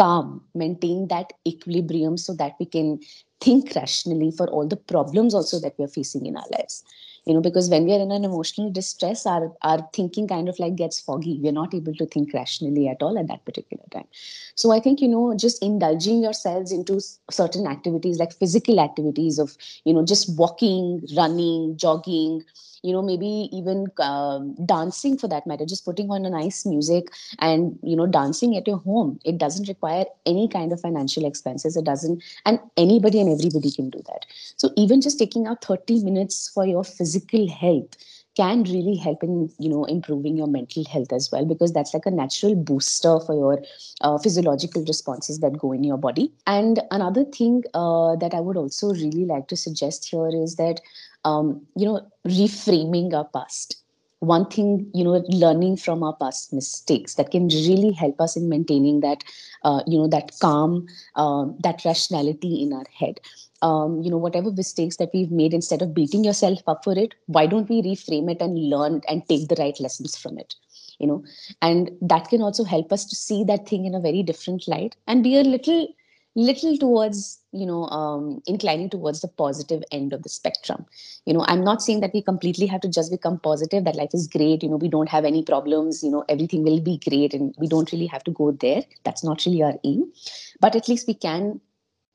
calm 0.00 0.42
maintain 0.54 1.06
that 1.08 1.32
equilibrium 1.46 2.16
so 2.16 2.34
that 2.42 2.54
we 2.58 2.66
can 2.66 2.98
think 3.40 3.72
rationally 3.76 4.30
for 4.30 4.48
all 4.48 4.66
the 4.66 4.76
problems 4.92 5.34
also 5.34 5.60
that 5.60 5.74
we 5.78 5.84
are 5.84 5.94
facing 5.96 6.26
in 6.26 6.36
our 6.36 6.52
lives 6.56 6.84
you 7.24 7.34
know 7.34 7.40
because 7.40 7.68
when 7.70 7.84
we 7.84 7.92
are 7.94 8.00
in 8.00 8.10
an 8.12 8.24
emotional 8.24 8.70
distress 8.70 9.26
our 9.26 9.52
our 9.62 9.86
thinking 9.94 10.26
kind 10.28 10.48
of 10.48 10.58
like 10.58 10.76
gets 10.76 11.00
foggy. 11.00 11.38
We're 11.42 11.52
not 11.52 11.74
able 11.74 11.94
to 11.94 12.06
think 12.06 12.32
rationally 12.34 12.88
at 12.88 13.02
all 13.02 13.18
at 13.18 13.28
that 13.28 13.44
particular 13.44 13.84
time. 13.92 14.06
So 14.54 14.72
i 14.72 14.80
think 14.80 15.00
you 15.00 15.08
know 15.08 15.34
just 15.36 15.62
indulging 15.62 16.22
yourselves 16.22 16.72
into 16.72 17.00
certain 17.30 17.66
activities 17.66 18.18
like 18.18 18.32
physical 18.32 18.80
activities 18.80 19.38
of 19.38 19.56
you 19.84 19.94
know 19.94 20.04
just 20.04 20.36
walking 20.38 21.02
running 21.16 21.76
jogging 21.76 22.42
you 22.82 22.92
know 22.92 23.02
maybe 23.02 23.48
even 23.52 23.86
um, 23.98 24.54
dancing 24.66 25.16
for 25.16 25.28
that 25.28 25.46
matter 25.46 25.64
just 25.64 25.84
putting 25.84 26.10
on 26.10 26.24
a 26.24 26.30
nice 26.30 26.64
music 26.66 27.08
and 27.38 27.78
you 27.82 27.96
know 27.96 28.06
dancing 28.06 28.56
at 28.56 28.66
your 28.66 28.78
home. 28.78 29.18
It 29.24 29.38
doesn't 29.38 29.68
require 29.68 30.04
any 30.26 30.48
kind 30.48 30.72
of 30.72 30.80
financial 30.80 31.24
expenses. 31.24 31.76
It 31.76 31.84
doesn't 31.84 32.22
and 32.44 32.58
anybody 32.76 33.20
and 33.20 33.30
everybody 33.30 33.70
can 33.70 33.90
do 33.90 34.02
that. 34.06 34.26
So 34.56 34.70
even 34.76 35.00
just 35.00 35.18
taking 35.18 35.46
out 35.46 35.64
30 35.64 36.02
minutes 36.04 36.50
for 36.52 36.66
your 36.66 36.84
physical 36.84 37.48
health 37.48 37.96
can 38.34 38.62
really 38.64 38.96
help 38.96 39.22
in 39.22 39.50
you 39.58 39.68
know 39.68 39.84
improving 39.84 40.36
your 40.36 40.46
mental 40.46 40.84
health 40.84 41.12
as 41.12 41.30
well 41.30 41.44
because 41.44 41.72
that's 41.72 41.92
like 41.92 42.06
a 42.06 42.10
natural 42.10 42.54
booster 42.54 43.20
for 43.20 43.34
your 43.34 43.62
uh, 44.00 44.16
physiological 44.18 44.84
responses 44.86 45.40
that 45.40 45.58
go 45.58 45.72
in 45.72 45.84
your 45.84 45.98
body. 45.98 46.32
And 46.46 46.80
another 46.90 47.24
thing 47.24 47.62
uh, 47.74 48.16
that 48.16 48.34
i 48.34 48.40
would 48.40 48.56
also 48.56 48.92
really 48.92 49.24
like 49.26 49.48
to 49.48 49.56
suggest 49.56 50.08
here 50.08 50.28
is 50.32 50.56
that 50.56 50.80
um, 51.24 51.60
you 51.76 51.86
know 51.86 52.00
reframing 52.26 53.12
our 53.14 53.24
past. 53.24 53.76
One 54.20 54.46
thing 54.46 54.90
you 54.94 55.04
know 55.04 55.22
learning 55.28 55.76
from 55.76 56.02
our 56.02 56.14
past 56.16 56.52
mistakes 56.52 57.14
that 57.14 57.30
can 57.30 57.48
really 57.48 57.92
help 57.92 58.20
us 58.20 58.36
in 58.36 58.48
maintaining 58.48 59.00
that 59.00 59.24
uh, 59.64 59.82
you 59.86 59.98
know 59.98 60.08
that 60.08 60.32
calm 60.40 60.86
uh, 61.16 61.46
that 61.60 61.84
rationality 61.84 62.62
in 62.62 62.72
our 62.72 62.84
head. 62.98 63.20
Um, 63.62 64.02
you 64.02 64.10
know 64.10 64.16
whatever 64.18 64.50
mistakes 64.50 64.96
that 64.96 65.10
we've 65.14 65.30
made 65.30 65.54
instead 65.54 65.82
of 65.82 65.94
beating 65.94 66.24
yourself 66.24 66.60
up 66.66 66.82
for 66.84 66.98
it 66.98 67.14
why 67.26 67.46
don't 67.46 67.68
we 67.68 67.80
reframe 67.82 68.30
it 68.30 68.40
and 68.40 68.58
learn 68.70 69.00
and 69.08 69.26
take 69.28 69.48
the 69.48 69.54
right 69.58 69.78
lessons 69.80 70.16
from 70.16 70.36
it 70.38 70.54
you 70.98 71.06
know? 71.06 71.22
And 71.60 71.90
that 72.00 72.28
can 72.28 72.42
also 72.42 72.64
help 72.64 72.92
us 72.92 73.04
to 73.06 73.16
see 73.16 73.44
that 73.44 73.68
thing 73.68 73.84
in 73.84 73.94
a 73.94 74.00
very 74.00 74.22
different 74.22 74.66
light 74.68 74.96
and 75.06 75.22
be 75.22 75.36
a 75.36 75.42
little 75.42 75.86
little 76.34 76.76
towards 76.78 77.38
you 77.52 77.66
know 77.66 77.84
um, 77.88 78.42
inclining 78.46 78.88
towards 78.88 79.20
the 79.20 79.28
positive 79.28 79.82
end 79.92 80.12
of 80.12 80.22
the 80.22 80.28
spectrum. 80.28 80.86
You 81.26 81.34
know 81.34 81.44
i'm 81.46 81.62
not 81.62 81.82
saying 81.82 82.00
that 82.00 82.14
we 82.14 82.22
completely 82.22 82.66
have 82.66 82.80
to 82.80 82.88
just 82.88 83.10
become 83.10 83.38
positive 83.38 83.84
that 83.84 83.96
life 83.96 84.10
is 84.12 84.26
great 84.26 84.62
you 84.62 84.68
know 84.68 84.76
we 84.76 84.88
don't 84.88 85.08
have 85.08 85.24
any 85.24 85.42
problems 85.42 86.02
you 86.02 86.10
know 86.10 86.24
everything 86.28 86.64
will 86.64 86.80
be 86.80 86.98
great 87.08 87.34
and 87.34 87.54
we 87.58 87.68
don't 87.68 87.92
really 87.92 88.06
have 88.06 88.24
to 88.24 88.30
go 88.30 88.52
there. 88.52 88.82
That's 89.04 89.22
not 89.24 89.44
really 89.46 89.62
our 89.62 89.74
aim. 89.84 90.12
But 90.60 90.74
at 90.76 90.88
least 90.88 91.06
we 91.06 91.14
can 91.14 91.60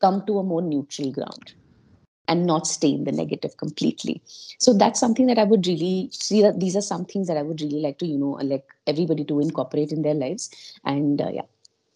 come 0.01 0.25
to 0.25 0.39
a 0.39 0.43
more 0.43 0.61
neutral 0.61 1.11
ground 1.11 1.53
and 2.27 2.45
not 2.45 2.67
stay 2.67 2.89
in 2.89 3.05
the 3.05 3.11
negative 3.11 3.55
completely. 3.57 4.21
So 4.59 4.73
that's 4.73 4.99
something 4.99 5.27
that 5.27 5.37
i 5.37 5.43
would 5.43 5.67
really 5.67 6.09
see 6.11 6.41
that 6.41 6.59
these 6.59 6.75
are 6.75 6.81
some 6.81 7.05
things 7.05 7.27
that 7.27 7.37
i 7.37 7.41
would 7.41 7.61
really 7.61 7.79
like 7.79 7.99
to 7.99 8.07
you 8.07 8.17
know 8.17 8.31
like 8.41 8.65
everybody 8.87 9.23
to 9.25 9.39
incorporate 9.39 9.91
in 9.91 10.01
their 10.01 10.15
lives. 10.15 10.49
And 10.83 11.21
uh, 11.21 11.29
yeah. 11.33 11.47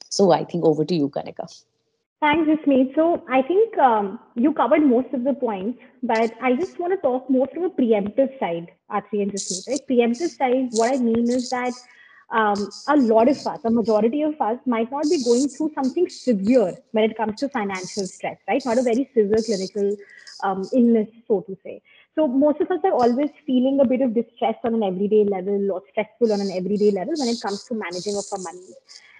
So 0.10 0.32
i 0.32 0.44
think 0.46 0.64
over 0.64 0.86
to 0.86 0.96
you 0.96 1.10
kanika 1.10 1.50
Thanks, 2.22 2.48
Jasmeet. 2.48 2.94
So 2.94 3.24
I 3.30 3.42
think 3.42 3.76
um, 3.80 4.20
you 4.36 4.54
covered 4.54 4.84
most 4.86 5.12
of 5.14 5.24
the 5.24 5.34
points, 5.34 5.80
but 6.04 6.32
I 6.42 6.56
just 6.56 6.78
want 6.80 6.94
to 6.94 6.98
talk 7.02 7.28
more 7.30 7.48
from 7.52 7.64
a 7.64 7.70
preemptive 7.72 8.38
side, 8.40 8.68
Atri 8.92 9.24
and 9.24 9.32
Jasmeet. 9.32 9.68
Right? 9.68 9.82
Preemptive 9.90 10.30
side, 10.30 10.68
what 10.74 10.94
I 10.94 10.98
mean 10.98 11.30
is 11.32 11.50
that 11.50 11.74
um, 12.30 12.70
a 12.88 12.96
lot 12.96 13.28
of 13.28 13.38
us, 13.48 13.60
a 13.66 13.72
majority 13.72 14.22
of 14.22 14.40
us, 14.40 14.60
might 14.68 14.92
not 14.92 15.04
be 15.06 15.24
going 15.24 15.48
through 15.50 15.72
something 15.74 16.08
severe 16.10 16.78
when 16.92 17.10
it 17.10 17.18
comes 17.18 17.40
to 17.40 17.50
financial 17.50 18.06
stress, 18.06 18.38
right? 18.48 18.64
Not 18.66 18.78
a 18.78 18.84
very 18.84 19.10
severe 19.16 19.42
clinical 19.44 19.98
um, 20.44 20.70
illness, 20.74 21.10
so 21.28 21.42
to 21.42 21.58
say. 21.64 21.82
So 22.14 22.28
most 22.28 22.62
of 22.62 22.70
us 22.70 22.80
are 22.84 22.94
always 22.94 23.32
feeling 23.48 23.80
a 23.82 23.86
bit 23.86 24.02
of 24.02 24.14
distress 24.14 24.56
on 24.64 24.76
an 24.76 24.84
everyday 24.84 25.24
level 25.24 25.72
or 25.72 25.82
stressful 25.90 26.32
on 26.32 26.40
an 26.40 26.52
everyday 26.52 26.92
level 26.92 27.14
when 27.18 27.30
it 27.30 27.42
comes 27.42 27.64
to 27.66 27.74
managing 27.74 28.16
of 28.16 28.26
our 28.32 28.40
money. 28.40 28.76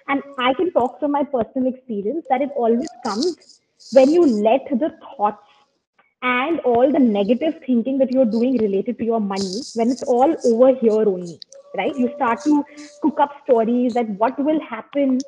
And 0.08 0.22
I 0.38 0.54
can 0.54 0.72
talk 0.72 0.98
from 1.00 1.12
my 1.12 1.24
personal 1.24 1.72
experience 1.72 2.26
that 2.28 2.42
it 2.42 2.50
always 2.56 2.88
comes 3.04 3.60
when 3.92 4.10
you 4.10 4.24
let 4.24 4.66
the 4.70 4.96
thoughts 5.16 5.42
and 6.22 6.60
all 6.60 6.90
the 6.90 6.98
negative 6.98 7.54
thinking 7.66 7.98
that 7.98 8.12
you're 8.12 8.24
doing 8.24 8.56
related 8.58 8.98
to 8.98 9.04
your 9.04 9.20
money, 9.20 9.60
when 9.74 9.90
it's 9.90 10.02
all 10.04 10.34
over 10.44 10.74
here 10.78 10.92
only, 10.92 11.40
right? 11.76 11.96
You 11.96 12.12
start 12.14 12.42
to 12.44 12.64
cook 13.02 13.18
up 13.20 13.32
stories 13.44 13.94
that 13.94 14.08
what 14.10 14.38
will 14.38 14.60
happen 14.60 15.18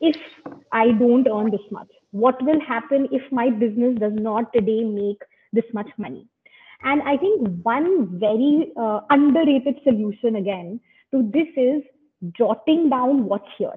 if 0.00 0.16
I 0.70 0.92
don't 0.92 1.26
earn 1.26 1.50
this 1.50 1.68
much? 1.70 1.88
What 2.12 2.40
will 2.42 2.60
happen 2.60 3.08
if 3.10 3.22
my 3.32 3.50
business 3.50 3.98
does 3.98 4.12
not 4.14 4.52
today 4.52 4.84
make 4.84 5.22
this 5.52 5.64
much 5.72 5.88
money? 5.98 6.28
And 6.84 7.02
I 7.02 7.16
think 7.16 7.48
one 7.62 8.20
very 8.20 8.72
uh, 8.76 9.00
underrated 9.10 9.80
solution 9.82 10.36
again 10.36 10.80
to 11.12 11.28
this 11.32 11.48
is 11.56 11.82
jotting 12.32 12.90
down 12.90 13.24
what's 13.24 13.48
here 13.58 13.74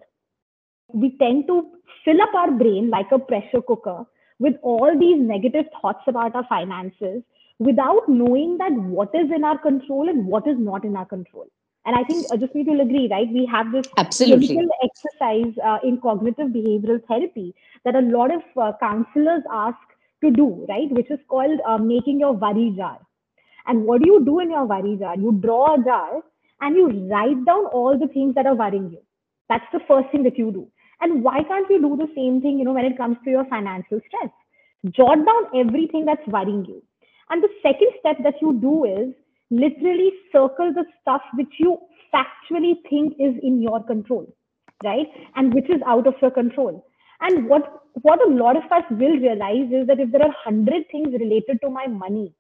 we 0.94 1.18
tend 1.18 1.48
to 1.48 1.70
fill 2.06 2.22
up 2.22 2.34
our 2.34 2.52
brain 2.52 2.90
like 2.90 3.12
a 3.12 3.20
pressure 3.20 3.62
cooker 3.62 4.06
with 4.40 4.56
all 4.62 4.98
these 4.98 5.20
negative 5.20 5.66
thoughts 5.82 6.04
about 6.08 6.36
our 6.36 6.46
finances 6.48 7.24
without 7.60 8.08
knowing 8.08 8.58
that 8.58 8.72
what 8.72 9.10
is 9.14 9.32
in 9.36 9.44
our 9.44 9.58
control 9.58 10.08
and 10.08 10.26
what 10.26 10.48
is 10.48 10.58
not 10.60 10.86
in 10.86 10.96
our 10.96 11.06
control. 11.06 11.48
And 11.86 11.96
I 11.96 12.04
think 12.04 12.26
uh, 12.32 12.36
Jasmeet 12.36 12.68
will 12.68 12.82
agree, 12.82 13.08
right? 13.10 13.28
We 13.32 13.46
have 13.46 13.72
this 13.72 13.86
Absolutely. 13.98 14.60
exercise 14.84 15.54
uh, 15.66 15.78
in 15.84 16.00
cognitive 16.02 16.48
behavioral 16.50 17.02
therapy 17.08 17.56
that 17.86 17.96
a 17.96 18.02
lot 18.02 18.30
of 18.34 18.42
uh, 18.62 18.74
counselors 18.80 19.44
ask 19.52 19.78
to 20.24 20.32
do, 20.32 20.66
right? 20.68 20.92
Which 20.92 21.10
is 21.10 21.20
called 21.30 21.60
uh, 21.66 21.78
making 21.78 22.20
your 22.20 22.34
worry 22.34 22.74
jar. 22.76 23.00
And 23.66 23.84
what 23.86 24.02
do 24.02 24.10
you 24.10 24.24
do 24.24 24.40
in 24.40 24.52
your 24.52 24.66
worry 24.66 24.98
jar? 24.98 25.16
You 25.16 25.32
draw 25.42 25.76
a 25.76 25.84
jar 25.84 26.22
and 26.62 26.76
you 26.76 27.08
write 27.10 27.46
down 27.46 27.66
all 27.68 27.98
the 27.98 28.08
things 28.08 28.36
that 28.36 28.46
are 28.46 28.56
worrying 28.56 28.92
you. 28.92 29.02
That's 29.50 29.66
the 29.72 29.80
first 29.88 30.12
thing 30.12 30.24
that 30.24 30.38
you 30.38 30.52
do. 30.52 30.70
And 31.02 31.24
why 31.24 31.44
can't 31.44 31.70
we 31.70 31.80
do 31.80 31.96
the 31.96 32.12
same 32.16 32.42
thing, 32.42 32.60
you 32.60 32.66
know, 32.66 32.74
when 32.74 32.86
it 32.86 32.98
comes 32.98 33.18
to 33.24 33.30
your 33.30 33.46
financial 33.46 34.00
stress? 34.08 34.32
Jot 34.92 35.26
down 35.26 35.68
everything 35.68 36.06
that's 36.06 36.26
worrying 36.28 36.66
you. 36.66 36.82
And 37.30 37.44
the 37.44 37.50
second 37.62 37.90
step 38.00 38.18
that 38.24 38.42
you 38.42 38.54
do 38.60 38.86
is 38.86 39.14
literally 39.50 40.12
circle 40.32 40.74
the 40.74 40.86
stuff 41.02 41.22
which 41.36 41.54
you 41.60 41.78
factually 42.14 42.76
think 42.90 43.14
is 43.20 43.36
in 43.44 43.62
your 43.62 43.84
control, 43.84 44.34
right? 44.84 45.08
And 45.36 45.54
which 45.54 45.70
is 45.70 45.82
out 45.86 46.08
of 46.08 46.16
your 46.22 46.32
control. 46.32 46.86
And 47.22 47.48
what 47.48 47.84
what 48.04 48.24
a 48.26 48.30
lot 48.32 48.56
of 48.56 48.72
us 48.72 48.84
will 48.92 49.18
realize 49.18 49.72
is 49.72 49.88
that 49.88 50.00
if 50.00 50.12
there 50.12 50.22
are 50.22 50.34
hundred 50.44 50.84
things 50.92 51.14
related 51.20 51.60
to 51.64 51.70
my 51.70 51.88
money 51.88 52.34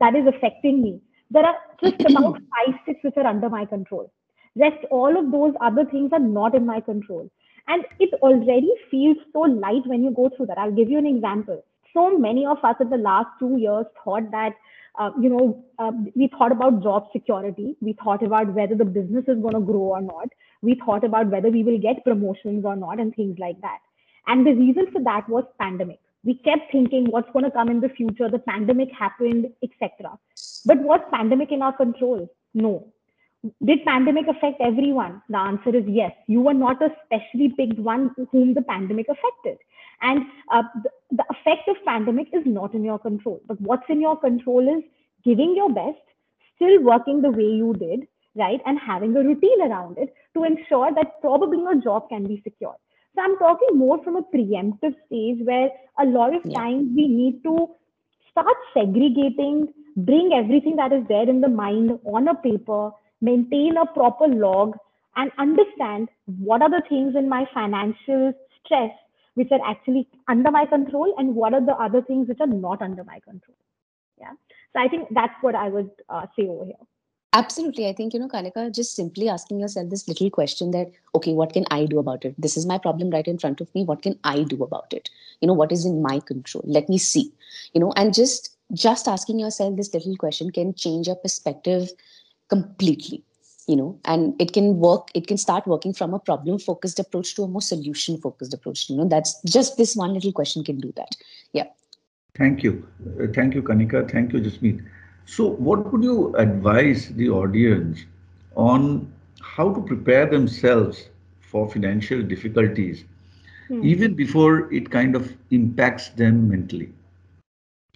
that 0.00 0.14
is 0.14 0.26
affecting 0.26 0.82
me, 0.82 1.00
there 1.30 1.44
are 1.44 1.56
just 1.82 1.96
about 2.08 2.34
five, 2.34 2.74
six 2.86 3.00
which 3.02 3.16
are 3.16 3.26
under 3.26 3.48
my 3.48 3.64
control. 3.64 4.12
Rest 4.56 4.84
all 4.90 5.16
of 5.16 5.30
those 5.30 5.54
other 5.60 5.84
things 5.84 6.10
are 6.12 6.18
not 6.18 6.54
in 6.54 6.66
my 6.66 6.80
control. 6.80 7.30
And 7.68 7.84
it 8.00 8.14
already 8.22 8.72
feels 8.90 9.18
so 9.32 9.40
light 9.40 9.86
when 9.86 10.02
you 10.02 10.10
go 10.10 10.30
through 10.34 10.46
that. 10.46 10.58
I'll 10.58 10.72
give 10.72 10.90
you 10.90 10.98
an 10.98 11.06
example. 11.06 11.64
So 11.92 12.18
many 12.18 12.46
of 12.46 12.58
us 12.64 12.76
in 12.80 12.88
the 12.88 12.96
last 12.96 13.28
two 13.38 13.56
years 13.58 13.84
thought 14.02 14.30
that, 14.30 14.54
uh, 14.98 15.10
you 15.20 15.28
know, 15.28 15.64
uh, 15.78 15.92
we 16.14 16.28
thought 16.28 16.52
about 16.52 16.82
job 16.82 17.08
security. 17.12 17.76
We 17.80 17.92
thought 18.02 18.22
about 18.22 18.54
whether 18.54 18.74
the 18.74 18.84
business 18.84 19.24
is 19.28 19.40
going 19.40 19.54
to 19.54 19.60
grow 19.60 19.94
or 19.96 20.00
not. 20.00 20.28
We 20.62 20.80
thought 20.84 21.04
about 21.04 21.28
whether 21.28 21.50
we 21.50 21.62
will 21.62 21.78
get 21.78 22.04
promotions 22.04 22.64
or 22.64 22.74
not 22.74 22.98
and 22.98 23.14
things 23.14 23.38
like 23.38 23.60
that. 23.60 23.78
And 24.26 24.46
the 24.46 24.54
reason 24.54 24.90
for 24.90 25.02
that 25.04 25.28
was 25.28 25.44
pandemic. 25.60 26.00
We 26.24 26.34
kept 26.34 26.72
thinking 26.72 27.06
what's 27.06 27.30
going 27.32 27.44
to 27.44 27.50
come 27.50 27.68
in 27.68 27.80
the 27.80 27.88
future. 27.88 28.28
The 28.28 28.40
pandemic 28.40 28.90
happened, 28.98 29.46
etc. 29.62 30.18
But 30.64 30.78
was 30.78 31.00
pandemic 31.12 31.52
in 31.52 31.62
our 31.62 31.76
control? 31.76 32.28
No 32.54 32.92
did 33.64 33.84
pandemic 33.84 34.26
affect 34.28 34.60
everyone? 34.60 35.22
The 35.28 35.38
answer 35.38 35.76
is 35.76 35.84
yes. 35.86 36.12
You 36.26 36.40
were 36.40 36.54
not 36.54 36.82
a 36.82 36.90
specially 37.04 37.50
picked 37.56 37.78
one 37.78 38.14
whom 38.30 38.54
the 38.54 38.62
pandemic 38.62 39.06
affected. 39.08 39.58
And 40.02 40.22
uh, 40.52 40.62
the, 40.82 40.90
the 41.12 41.24
effect 41.30 41.68
of 41.68 41.76
pandemic 41.86 42.28
is 42.32 42.42
not 42.46 42.74
in 42.74 42.84
your 42.84 42.98
control. 42.98 43.40
But 43.46 43.60
what's 43.60 43.88
in 43.88 44.00
your 44.00 44.16
control 44.16 44.78
is 44.78 44.84
giving 45.24 45.54
your 45.56 45.70
best 45.72 45.98
still 46.56 46.82
working 46.82 47.22
the 47.22 47.30
way 47.30 47.44
you 47.44 47.74
did 47.78 48.06
right 48.34 48.60
and 48.66 48.78
having 48.78 49.16
a 49.16 49.22
routine 49.22 49.62
around 49.62 49.98
it 49.98 50.12
to 50.34 50.44
ensure 50.44 50.92
that 50.94 51.20
probably 51.20 51.58
your 51.58 51.76
job 51.76 52.08
can 52.08 52.26
be 52.26 52.40
secured. 52.44 52.76
So 53.14 53.22
i'm 53.22 53.36
talking 53.38 53.76
more 53.78 54.02
from 54.04 54.16
a 54.16 54.22
preemptive 54.22 54.94
stage 55.06 55.38
where 55.44 55.70
a 55.98 56.04
lot 56.04 56.34
of 56.34 56.42
Yeah. 56.44 56.60
times 56.60 56.92
we 56.94 57.08
need 57.08 57.42
to 57.44 57.68
start 58.30 58.56
segregating 58.74 59.72
bring 59.96 60.32
everything 60.32 60.76
that 60.76 60.92
is 60.92 61.04
there 61.08 61.28
in 61.28 61.40
the 61.40 61.48
mind 61.48 61.98
on 62.04 62.28
a 62.28 62.34
paper 62.34 62.92
maintain 63.20 63.76
a 63.76 63.86
proper 63.86 64.26
log 64.26 64.76
and 65.16 65.30
understand 65.38 66.08
what 66.38 66.62
are 66.62 66.70
the 66.70 66.82
things 66.88 67.16
in 67.16 67.28
my 67.28 67.44
financial 67.52 68.32
stress 68.64 68.90
which 69.34 69.48
are 69.52 69.64
actually 69.64 70.06
under 70.28 70.50
my 70.50 70.66
control 70.66 71.14
and 71.18 71.34
what 71.34 71.54
are 71.54 71.64
the 71.64 71.72
other 71.72 72.02
things 72.02 72.28
which 72.28 72.40
are 72.40 72.46
not 72.46 72.82
under 72.82 73.04
my 73.04 73.20
control 73.20 73.56
yeah 74.20 74.32
so 74.72 74.80
i 74.80 74.88
think 74.88 75.08
that's 75.14 75.34
what 75.40 75.54
i 75.54 75.68
would 75.68 75.90
uh, 76.08 76.26
say 76.36 76.46
over 76.46 76.64
here 76.64 76.86
Absolutely. 77.34 77.86
I 77.86 77.92
think, 77.92 78.14
you 78.14 78.20
know, 78.20 78.28
Kanika, 78.28 78.74
just 78.74 78.96
simply 78.96 79.28
asking 79.28 79.60
yourself 79.60 79.90
this 79.90 80.08
little 80.08 80.30
question 80.30 80.70
that, 80.70 80.90
okay, 81.14 81.34
what 81.34 81.52
can 81.52 81.66
I 81.70 81.84
do 81.84 81.98
about 81.98 82.24
it? 82.24 82.34
This 82.38 82.56
is 82.56 82.64
my 82.64 82.78
problem 82.78 83.10
right 83.10 83.28
in 83.28 83.38
front 83.38 83.60
of 83.60 83.72
me. 83.74 83.84
What 83.84 84.00
can 84.00 84.18
I 84.24 84.44
do 84.44 84.62
about 84.64 84.94
it? 84.94 85.10
You 85.42 85.46
know, 85.46 85.52
what 85.52 85.70
is 85.70 85.84
in 85.84 86.00
my 86.00 86.20
control? 86.20 86.64
Let 86.66 86.88
me 86.88 86.96
see. 86.96 87.30
You 87.74 87.80
know, 87.80 87.92
and 87.96 88.14
just 88.14 88.56
just 88.72 89.08
asking 89.08 89.38
yourself 89.38 89.76
this 89.76 89.92
little 89.92 90.16
question 90.16 90.50
can 90.50 90.74
change 90.74 91.06
your 91.06 91.16
perspective 91.16 91.90
completely. 92.48 93.24
You 93.66 93.76
know, 93.76 93.98
and 94.04 94.34
it 94.40 94.52
can 94.52 94.78
work, 94.78 95.08
it 95.14 95.26
can 95.26 95.36
start 95.36 95.66
working 95.66 95.92
from 95.92 96.14
a 96.14 96.18
problem 96.18 96.58
focused 96.58 96.98
approach 96.98 97.34
to 97.36 97.42
a 97.44 97.48
more 97.48 97.60
solution 97.60 98.16
focused 98.18 98.54
approach. 98.54 98.88
You 98.88 98.96
know, 98.96 99.08
that's 99.08 99.40
just 99.42 99.76
this 99.76 99.94
one 99.94 100.14
little 100.14 100.32
question 100.32 100.64
can 100.64 100.80
do 100.80 100.92
that. 100.96 101.16
Yeah. 101.52 101.64
Thank 102.36 102.62
you. 102.62 102.86
Uh, 103.20 103.26
thank 103.34 103.54
you, 103.54 103.62
Kanika. 103.62 104.10
Thank 104.10 104.32
you, 104.32 104.40
Jasmeet. 104.40 104.82
So, 105.26 105.48
what 105.50 105.92
would 105.92 106.02
you 106.02 106.34
advise 106.36 107.08
the 107.14 107.28
audience 107.28 108.06
on 108.56 109.12
how 109.42 109.72
to 109.74 109.80
prepare 109.82 110.26
themselves 110.26 111.08
for 111.40 111.68
financial 111.68 112.22
difficulties, 112.22 113.04
Hmm. 113.68 113.84
even 113.84 114.14
before 114.14 114.72
it 114.72 114.90
kind 114.90 115.14
of 115.14 115.36
impacts 115.50 116.08
them 116.10 116.48
mentally? 116.48 116.92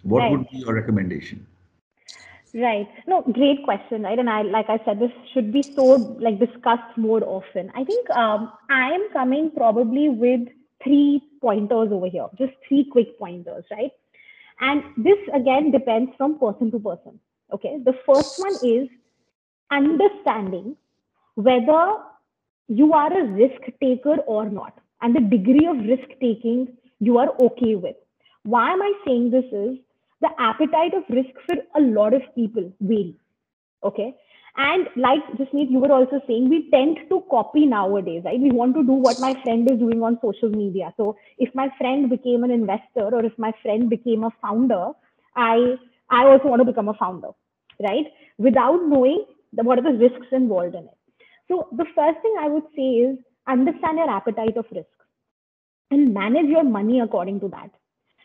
What 0.02 0.20
Right. 0.20 0.30
would 0.30 0.48
be 0.50 0.58
your 0.58 0.74
recommendation? 0.74 1.46
Right. 2.54 2.86
No, 3.06 3.22
great 3.22 3.64
question, 3.64 4.02
right? 4.02 4.18
And 4.18 4.28
I, 4.28 4.42
like 4.42 4.68
I 4.68 4.78
said, 4.84 5.00
this 5.00 5.10
should 5.32 5.52
be 5.52 5.62
so 5.74 5.84
like 6.20 6.38
discussed 6.38 6.98
more 6.98 7.22
often. 7.24 7.72
I 7.74 7.84
think 7.84 8.10
um, 8.10 8.52
I 8.70 8.90
am 8.90 9.08
coming 9.12 9.50
probably 9.56 10.10
with 10.10 10.40
three 10.84 11.22
pointers 11.40 11.88
over 11.90 12.08
here, 12.08 12.26
just 12.36 12.52
three 12.68 12.84
quick 12.84 13.18
pointers, 13.18 13.64
right? 13.70 13.90
And 14.60 14.82
this 14.98 15.18
again 15.32 15.70
depends 15.70 16.12
from 16.18 16.38
person 16.38 16.70
to 16.72 16.78
person. 16.78 17.18
Okay. 17.54 17.78
The 17.82 17.94
first 18.06 18.38
one 18.38 18.54
is 18.62 18.88
understanding 19.70 20.76
whether 21.36 21.96
you 22.68 22.92
are 22.92 23.18
a 23.18 23.24
risk 23.24 23.62
taker 23.80 24.16
or 24.26 24.50
not, 24.50 24.78
and 25.00 25.16
the 25.16 25.20
degree 25.20 25.66
of 25.66 25.78
risk 25.78 26.08
taking 26.20 26.76
you 27.00 27.16
are 27.16 27.30
okay 27.40 27.76
with. 27.76 27.96
Why 28.42 28.72
am 28.72 28.82
I 28.82 28.92
saying 29.06 29.30
this 29.30 29.46
is 29.52 29.78
the 30.22 30.30
appetite 30.38 30.94
of 30.94 31.04
risk 31.10 31.34
for 31.46 31.56
a 31.76 31.80
lot 31.80 32.14
of 32.14 32.22
people 32.34 32.72
vary. 32.80 33.16
Okay. 33.84 34.14
And 34.56 34.88
like 34.96 35.20
Jasmeet, 35.38 35.70
you 35.70 35.78
were 35.78 35.92
also 35.92 36.20
saying, 36.26 36.50
we 36.50 36.70
tend 36.70 36.98
to 37.08 37.22
copy 37.30 37.64
nowadays, 37.66 38.22
right? 38.24 38.38
We 38.38 38.50
want 38.50 38.74
to 38.74 38.84
do 38.84 38.92
what 38.92 39.18
my 39.18 39.34
friend 39.42 39.70
is 39.70 39.78
doing 39.78 40.02
on 40.02 40.18
social 40.22 40.50
media. 40.50 40.92
So 40.98 41.16
if 41.38 41.54
my 41.54 41.68
friend 41.78 42.10
became 42.10 42.44
an 42.44 42.50
investor 42.50 43.08
or 43.16 43.24
if 43.24 43.32
my 43.38 43.52
friend 43.62 43.88
became 43.88 44.24
a 44.24 44.30
founder, 44.42 44.90
I 45.34 45.76
I 46.10 46.26
also 46.26 46.48
want 46.48 46.60
to 46.60 46.66
become 46.66 46.88
a 46.88 46.94
founder, 46.94 47.30
right? 47.80 48.06
Without 48.36 48.86
knowing 48.86 49.24
the, 49.54 49.62
what 49.62 49.78
are 49.78 49.90
the 49.90 49.98
risks 49.98 50.26
involved 50.30 50.74
in 50.74 50.84
it. 50.84 50.98
So 51.48 51.68
the 51.72 51.86
first 51.96 52.20
thing 52.20 52.36
I 52.38 52.48
would 52.48 52.64
say 52.76 52.88
is 53.06 53.18
understand 53.48 53.96
your 53.98 54.10
appetite 54.10 54.58
of 54.58 54.66
risk 54.70 54.88
and 55.90 56.12
manage 56.12 56.46
your 56.46 56.64
money 56.64 57.00
according 57.00 57.40
to 57.40 57.48
that 57.48 57.70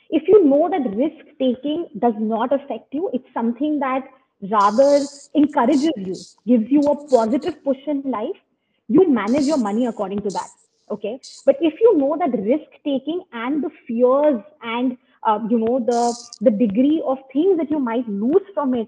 if 0.09 0.27
you 0.27 0.45
know 0.45 0.69
that 0.69 0.95
risk 0.95 1.25
taking 1.39 1.87
does 1.99 2.13
not 2.17 2.53
affect 2.53 2.93
you, 2.93 3.09
it's 3.13 3.27
something 3.33 3.79
that 3.79 4.07
rather 4.51 5.01
encourages 5.33 5.91
you, 5.97 6.15
gives 6.45 6.71
you 6.71 6.81
a 6.81 7.07
positive 7.07 7.63
push 7.63 7.77
in 7.87 8.01
life, 8.03 8.35
you 8.87 9.09
manage 9.09 9.45
your 9.45 9.57
money 9.57 9.85
according 9.85 10.19
to 10.21 10.29
that. 10.29 10.49
Okay. 10.89 11.19
But 11.45 11.57
if 11.59 11.73
you 11.81 11.97
know 11.97 12.17
that 12.17 12.31
risk 12.39 12.71
taking 12.85 13.23
and 13.33 13.63
the 13.63 13.69
fears 13.87 14.41
and 14.61 14.97
uh, 15.23 15.39
you 15.49 15.59
know 15.59 15.79
the 15.79 16.15
the 16.41 16.51
degree 16.51 17.03
of 17.05 17.17
things 17.33 17.57
that 17.57 17.69
you 17.69 17.79
might 17.79 18.07
lose 18.07 18.43
from 18.53 18.73
it 18.73 18.87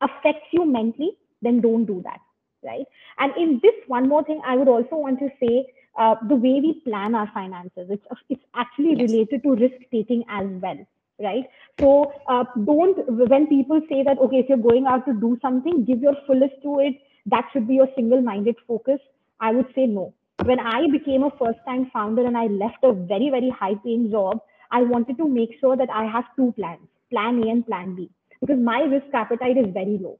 affects 0.00 0.46
you 0.52 0.64
mentally, 0.64 1.16
then 1.42 1.60
don't 1.60 1.84
do 1.84 2.00
that. 2.04 2.20
Right. 2.62 2.86
And 3.18 3.36
in 3.36 3.60
this 3.62 3.74
one 3.88 4.08
more 4.08 4.24
thing, 4.24 4.40
I 4.46 4.56
would 4.56 4.68
also 4.68 4.96
want 4.96 5.18
to 5.18 5.28
say 5.38 5.66
uh, 5.96 6.14
the 6.28 6.34
way 6.34 6.60
we 6.60 6.80
plan 6.84 7.14
our 7.14 7.30
finances. 7.34 7.88
It's 7.90 8.06
it's 8.28 8.44
actually 8.54 8.94
Yes. 8.94 9.08
related 9.08 9.42
to 9.44 9.54
risk 9.54 9.80
taking 9.92 10.24
as 10.28 10.46
well, 10.62 10.78
right? 11.20 11.44
So 11.80 12.12
uh, 12.28 12.44
don't 12.64 12.98
when 13.34 13.46
people 13.48 13.80
say 13.88 14.02
that 14.04 14.18
okay, 14.18 14.38
if 14.38 14.48
you're 14.48 14.66
going 14.70 14.86
out 14.86 15.06
to 15.06 15.12
do 15.14 15.38
something, 15.42 15.84
give 15.84 16.00
your 16.00 16.16
fullest 16.26 16.60
to 16.62 16.80
it. 16.80 17.00
That 17.26 17.48
should 17.52 17.66
be 17.68 17.74
your 17.74 17.88
single-minded 17.96 18.56
focus. 18.68 19.00
I 19.40 19.52
would 19.52 19.72
say 19.74 19.86
no. 19.86 20.12
When 20.44 20.60
I 20.60 20.86
became 20.90 21.22
a 21.22 21.30
first-time 21.38 21.90
founder 21.92 22.26
and 22.26 22.36
I 22.36 22.46
left 22.46 22.82
a 22.82 22.92
very 22.92 23.30
very 23.30 23.50
high-paying 23.50 24.10
job, 24.10 24.40
I 24.70 24.82
wanted 24.82 25.16
to 25.18 25.28
make 25.28 25.58
sure 25.60 25.76
that 25.76 25.90
I 25.90 26.04
have 26.04 26.24
two 26.36 26.52
plans, 26.58 26.88
Plan 27.10 27.42
A 27.42 27.48
and 27.50 27.66
Plan 27.66 27.94
B, 27.94 28.10
because 28.40 28.58
my 28.58 28.80
risk 28.82 29.14
appetite 29.14 29.56
is 29.56 29.72
very 29.72 29.98
low. 29.98 30.18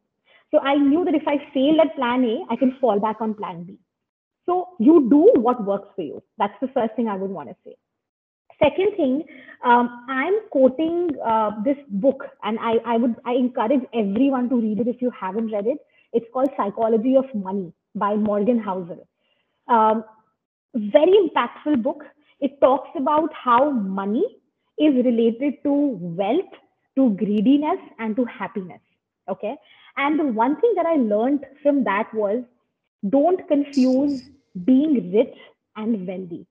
So 0.51 0.61
I 0.61 0.77
knew 0.77 1.05
that 1.05 1.15
if 1.15 1.27
I 1.27 1.39
fail 1.53 1.81
at 1.81 1.97
Plan 1.97 2.25
A, 2.25 2.45
I 2.51 2.57
can 2.57 2.77
fall 2.81 3.01
back 3.01 3.21
on 3.21 3.35
Plan 3.35 3.65
B. 3.65 3.79
So 4.47 4.69
you 4.79 5.09
do 5.09 5.41
what 5.41 5.65
works 5.65 5.89
for 5.97 6.03
you. 6.03 6.23
That's 6.39 6.55
the 6.61 6.69
first 6.69 6.95
thing 6.97 7.09
I 7.09 7.17
would 7.17 7.31
want 7.31 7.49
to 7.49 7.57
say. 7.65 7.77
Second 8.63 8.97
thing, 8.97 9.25
um, 9.65 10.07
I'm 10.09 10.35
quoting 10.51 11.11
uh, 11.27 11.51
this 11.65 11.77
book, 11.89 12.25
and 12.43 12.59
I, 12.61 12.75
I 12.87 12.97
would 12.99 13.17
I 13.25 13.33
encourage 13.33 13.83
everyone 13.93 14.49
to 14.51 14.61
read 14.61 14.79
it 14.81 14.89
if 14.89 15.03
you 15.03 15.11
haven't 15.11 15.51
read 15.51 15.67
it. 15.67 15.79
It's 16.13 16.27
called 16.33 16.51
Psychology 16.57 17.17
of 17.17 17.25
Money 17.35 17.73
by 17.95 18.15
Morgan 18.15 18.63
Housel. 18.63 19.07
Um, 19.67 20.05
very 20.75 21.13
impactful 21.13 21.83
book. 21.83 22.05
It 22.41 22.61
talks 22.61 22.91
about 22.97 23.31
how 23.33 23.71
money 23.71 24.25
is 24.79 24.95
related 25.05 25.63
to 25.65 25.73
wealth, 26.01 26.55
to 26.97 27.11
greediness, 27.11 27.79
and 27.99 28.15
to 28.17 28.25
happiness. 28.25 28.81
Okay. 29.29 29.57
And 29.97 30.19
the 30.19 30.25
one 30.25 30.61
thing 30.61 30.73
that 30.77 30.87
I 30.87 30.97
learned 30.97 31.45
from 31.63 31.85
that 31.85 32.13
was 32.13 32.43
don't 33.11 33.47
confuse 33.49 34.23
being 34.65 35.13
rich 35.13 35.35
and 35.77 36.07
wealthy. 36.07 36.47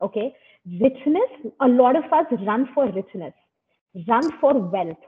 Okay. 0.00 0.34
Richness, 0.80 1.52
a 1.60 1.68
lot 1.68 1.96
of 1.96 2.04
us 2.12 2.26
run 2.46 2.68
for 2.74 2.86
richness, 2.90 3.34
run 4.06 4.32
for 4.40 4.54
wealth. 4.54 4.98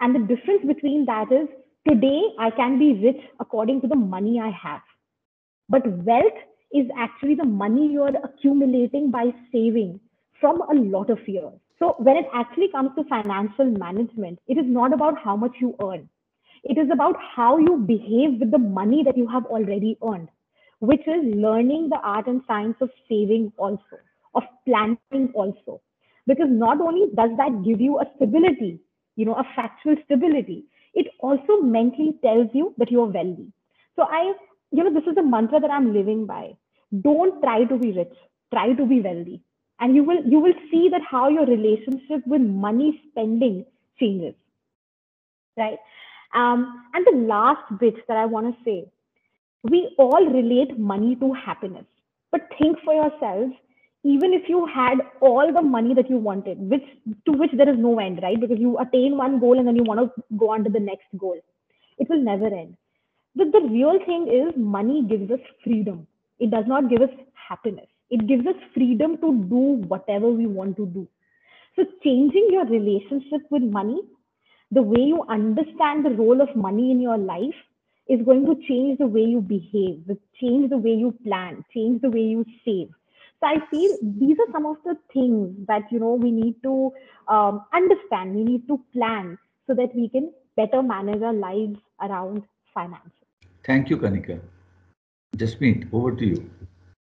And 0.00 0.14
the 0.14 0.34
difference 0.34 0.64
between 0.66 1.04
that 1.06 1.30
is 1.30 1.48
today 1.88 2.22
I 2.38 2.50
can 2.50 2.78
be 2.78 2.94
rich 2.94 3.22
according 3.38 3.80
to 3.82 3.86
the 3.86 3.96
money 3.96 4.40
I 4.40 4.50
have. 4.50 4.80
But 5.68 5.86
wealth 6.04 6.34
is 6.72 6.86
actually 6.98 7.36
the 7.36 7.44
money 7.44 7.92
you're 7.92 8.16
accumulating 8.24 9.10
by 9.10 9.32
saving 9.52 10.00
from 10.40 10.60
a 10.62 10.74
lot 10.74 11.10
of 11.10 11.26
years. 11.28 11.52
So 11.78 11.94
when 11.98 12.16
it 12.16 12.26
actually 12.34 12.68
comes 12.70 12.90
to 12.96 13.04
financial 13.04 13.66
management, 13.66 14.40
it 14.48 14.58
is 14.58 14.66
not 14.66 14.92
about 14.92 15.18
how 15.18 15.36
much 15.36 15.52
you 15.60 15.76
earn. 15.80 16.08
It 16.64 16.78
is 16.78 16.90
about 16.92 17.16
how 17.36 17.58
you 17.58 17.78
behave 17.78 18.40
with 18.40 18.50
the 18.50 18.58
money 18.58 19.04
that 19.04 19.16
you 19.16 19.26
have 19.28 19.46
already 19.46 19.98
earned, 20.02 20.28
which 20.80 21.06
is 21.06 21.34
learning 21.34 21.90
the 21.90 21.98
art 22.02 22.26
and 22.26 22.42
science 22.46 22.76
of 22.80 22.90
saving 23.08 23.52
also, 23.58 23.98
of 24.34 24.44
planning 24.66 25.32
also. 25.34 25.80
Because 26.26 26.48
not 26.50 26.80
only 26.80 27.08
does 27.14 27.30
that 27.38 27.62
give 27.64 27.80
you 27.80 27.98
a 28.00 28.06
stability, 28.16 28.80
you 29.16 29.24
know, 29.26 29.34
a 29.34 29.44
factual 29.56 29.96
stability, 30.04 30.64
it 30.94 31.08
also 31.20 31.60
mentally 31.62 32.18
tells 32.22 32.48
you 32.54 32.74
that 32.78 32.90
you're 32.90 33.06
wealthy. 33.06 33.52
So 33.96 34.02
I, 34.04 34.34
you 34.72 34.84
know, 34.84 34.92
this 34.92 35.08
is 35.10 35.16
a 35.18 35.22
mantra 35.22 35.60
that 35.60 35.70
I'm 35.70 35.92
living 35.94 36.26
by. 36.26 36.56
Don't 37.02 37.40
try 37.42 37.64
to 37.64 37.78
be 37.78 37.92
rich. 37.92 38.14
try 38.52 38.72
to 38.74 38.86
be 38.86 39.00
wealthy 39.00 39.42
and 39.80 39.94
you 39.96 40.04
will 40.04 40.22
you 40.32 40.40
will 40.40 40.54
see 40.70 40.88
that 40.90 41.02
how 41.10 41.28
your 41.28 41.46
relationship 41.46 42.26
with 42.26 42.40
money 42.40 43.02
spending 43.10 43.64
changes 44.00 44.34
right 45.56 45.78
um, 46.34 46.84
and 46.94 47.06
the 47.06 47.26
last 47.26 47.62
bit 47.80 47.96
that 48.08 48.16
i 48.18 48.26
want 48.26 48.46
to 48.54 48.64
say 48.64 48.86
we 49.64 49.94
all 49.98 50.26
relate 50.26 50.78
money 50.78 51.16
to 51.16 51.32
happiness. 51.34 51.86
But 52.32 52.42
think 52.58 52.78
for 52.84 52.94
yourself, 52.94 53.52
even 54.04 54.34
if 54.34 54.48
you 54.48 54.66
had 54.66 54.98
all 55.20 55.52
the 55.52 55.62
money 55.62 55.94
that 55.94 56.10
you 56.10 56.18
wanted 56.18 56.58
which 56.70 56.84
to 57.26 57.32
which 57.32 57.50
there 57.54 57.68
is 57.68 57.78
no 57.78 57.98
end 58.00 58.20
right? 58.22 58.40
Because 58.40 58.58
you 58.60 58.78
attain 58.78 59.18
one 59.18 59.40
goal 59.40 59.58
and 59.58 59.68
then 59.68 59.76
you 59.76 59.84
want 59.84 60.00
to 60.00 60.24
go 60.38 60.52
on 60.52 60.64
to 60.64 60.70
the 60.70 60.80
next 60.80 61.06
goal. 61.18 61.38
It 61.98 62.08
will 62.10 62.22
never 62.22 62.46
end. 62.46 62.76
But 63.36 63.52
the 63.52 63.60
real 63.62 63.98
thing 64.06 64.28
is 64.28 64.54
money 64.56 65.04
gives 65.08 65.30
us 65.30 65.40
freedom. 65.64 66.06
It 66.40 66.50
does 66.50 66.64
not 66.68 66.90
give 66.90 67.02
us 67.02 67.10
happiness. 67.48 67.86
It 68.10 68.26
gives 68.28 68.46
us 68.46 68.56
freedom 68.74 69.16
to 69.18 69.34
do 69.50 69.84
whatever 69.88 70.30
we 70.30 70.46
want 70.46 70.76
to 70.78 70.86
do. 70.86 71.08
So 71.76 71.84
changing 72.04 72.48
your 72.52 72.66
relationship 72.66 73.42
with 73.50 73.62
money 73.62 74.00
the 74.74 74.82
way 74.82 75.00
you 75.12 75.22
understand 75.28 76.04
the 76.04 76.10
role 76.10 76.40
of 76.40 76.54
money 76.56 76.90
in 76.90 77.00
your 77.00 77.16
life 77.18 77.60
is 78.08 78.20
going 78.24 78.44
to 78.46 78.54
change 78.68 78.98
the 78.98 79.06
way 79.06 79.22
you 79.22 79.40
behave 79.40 80.10
change 80.40 80.68
the 80.70 80.78
way 80.86 80.94
you 81.04 81.10
plan 81.24 81.64
change 81.72 82.02
the 82.02 82.10
way 82.10 82.26
you 82.34 82.44
save. 82.64 82.88
So 83.40 83.46
i 83.46 83.56
feel 83.70 83.96
these 84.20 84.36
are 84.44 84.52
some 84.52 84.66
of 84.66 84.76
the 84.84 84.96
things 85.12 85.66
that 85.68 85.90
you 85.90 86.00
know 86.04 86.14
we 86.14 86.30
need 86.30 86.62
to 86.62 86.92
um, 87.28 87.64
understand. 87.72 88.34
We 88.34 88.44
need 88.44 88.68
to 88.68 88.80
plan 88.92 89.38
so 89.66 89.74
that 89.74 89.94
we 89.94 90.08
can 90.08 90.32
better 90.56 90.82
manage 90.82 91.22
our 91.22 91.32
lives 91.32 91.78
around 92.00 92.42
finance 92.74 93.14
thank 93.66 93.90
you 93.90 93.96
kanika. 93.96 94.40
Jasmeet 95.36 95.88
over 95.92 96.12
to 96.12 96.26
you 96.26 96.50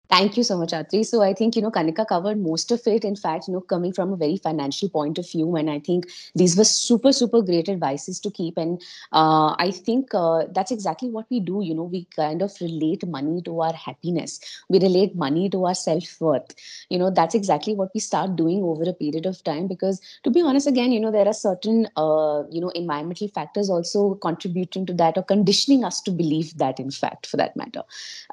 Thank 0.10 0.38
you 0.38 0.44
so 0.44 0.58
much, 0.58 0.72
Atri. 0.72 1.04
So 1.04 1.22
I 1.22 1.34
think, 1.34 1.58
you 1.58 1.62
know, 1.62 1.70
Kanika 1.70 2.08
covered 2.08 2.40
most 2.42 2.72
of 2.72 2.82
it. 2.88 3.04
In 3.04 3.18
fact, 3.18 3.48
you 3.48 3.54
know, 3.54 3.60
coming 3.60 3.92
from 3.92 4.14
a 4.14 4.16
very 4.16 4.38
financial 4.38 4.88
point 4.88 5.18
of 5.18 5.30
view. 5.30 5.54
And 5.58 5.70
I 5.70 5.80
think 5.80 6.06
these 6.34 6.56
were 6.56 6.64
super, 6.64 7.12
super 7.12 7.42
great 7.42 7.68
advices 7.68 8.20
to 8.22 8.32
keep. 8.32 8.58
And 8.58 8.82
uh, 9.12 9.54
I 9.60 9.72
think 9.72 10.12
uh, 10.14 10.46
that's 10.54 10.72
exactly 10.72 11.10
what 11.10 11.26
we 11.30 11.42
do. 11.42 11.62
You 11.62 11.76
know, 11.76 11.84
we 11.84 12.06
kind 12.16 12.42
of 12.42 12.54
relate 12.62 13.06
money 13.06 13.42
to 13.44 13.60
our 13.60 13.74
happiness. 13.74 14.40
We 14.70 14.80
relate 14.80 15.14
money 15.18 15.50
to 15.50 15.66
our 15.66 15.76
self-worth. 15.76 16.56
You 16.90 17.00
know, 17.00 17.12
that's 17.12 17.36
exactly 17.36 17.76
what 17.76 17.90
we 17.94 18.00
start 18.00 18.38
doing 18.38 18.64
over 18.64 18.84
a 18.90 18.94
period 18.94 19.26
of 19.26 19.44
time. 19.44 19.68
Because 19.68 20.00
to 20.24 20.32
be 20.32 20.42
honest, 20.42 20.68
again, 20.68 20.94
you 20.94 21.02
know, 21.02 21.12
there 21.12 21.28
are 21.28 21.34
certain, 21.34 21.86
uh, 21.98 22.44
you 22.50 22.62
know, 22.62 22.70
environmental 22.70 23.28
factors 23.28 23.70
also 23.70 24.16
contributing 24.16 24.86
to 24.86 24.94
that 24.94 25.18
or 25.18 25.24
conditioning 25.24 25.84
us 25.84 26.00
to 26.04 26.12
believe 26.12 26.58
that, 26.60 26.80
in 26.80 26.92
fact, 26.92 27.26
for 27.26 27.36
that 27.36 27.58
matter. 27.58 27.84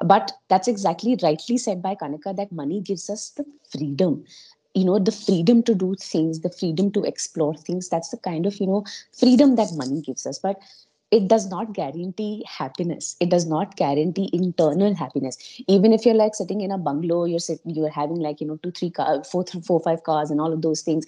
But 0.03 0.31
that's 0.47 0.67
exactly 0.67 1.17
rightly 1.21 1.57
said 1.65 1.81
by 1.81 1.95
Kanika 1.95 2.35
that 2.35 2.51
money 2.51 2.81
gives 2.81 3.09
us 3.09 3.29
the 3.37 3.45
freedom. 3.71 4.23
You 4.73 4.85
know 4.85 4.99
the 4.99 5.11
freedom 5.11 5.61
to 5.63 5.73
do 5.73 5.95
things 5.99 6.41
the 6.41 6.49
freedom 6.49 6.91
to 6.97 7.03
explore 7.11 7.53
things. 7.55 7.89
That's 7.89 8.09
the 8.09 8.17
kind 8.17 8.45
of 8.45 8.59
you 8.59 8.67
know 8.67 8.83
freedom 9.19 9.55
that 9.61 9.77
money 9.83 10.01
gives 10.01 10.25
us. 10.25 10.39
But 10.39 10.59
it 11.11 11.27
does 11.27 11.47
not 11.49 11.73
guarantee 11.73 12.43
happiness. 12.57 13.15
It 13.19 13.29
does 13.29 13.45
not 13.45 13.75
guarantee 13.77 14.29
internal 14.33 14.95
happiness. 14.95 15.37
Even 15.67 15.93
if 15.93 16.05
you're 16.05 16.15
like 16.15 16.35
sitting 16.35 16.61
in 16.61 16.71
a 16.71 16.77
bungalow 16.77 17.23
you're 17.25 17.39
sitting 17.39 17.75
you're 17.75 17.89
having 17.89 18.19
like 18.27 18.41
you 18.41 18.47
know 18.47 18.57
two 18.57 18.71
three 18.71 18.89
cars 18.89 19.29
four, 19.29 19.45
four 19.45 19.79
five 19.79 20.03
cars 20.03 20.31
and 20.31 20.41
all 20.41 20.53
of 20.53 20.61
those 20.61 20.81
things 20.81 21.05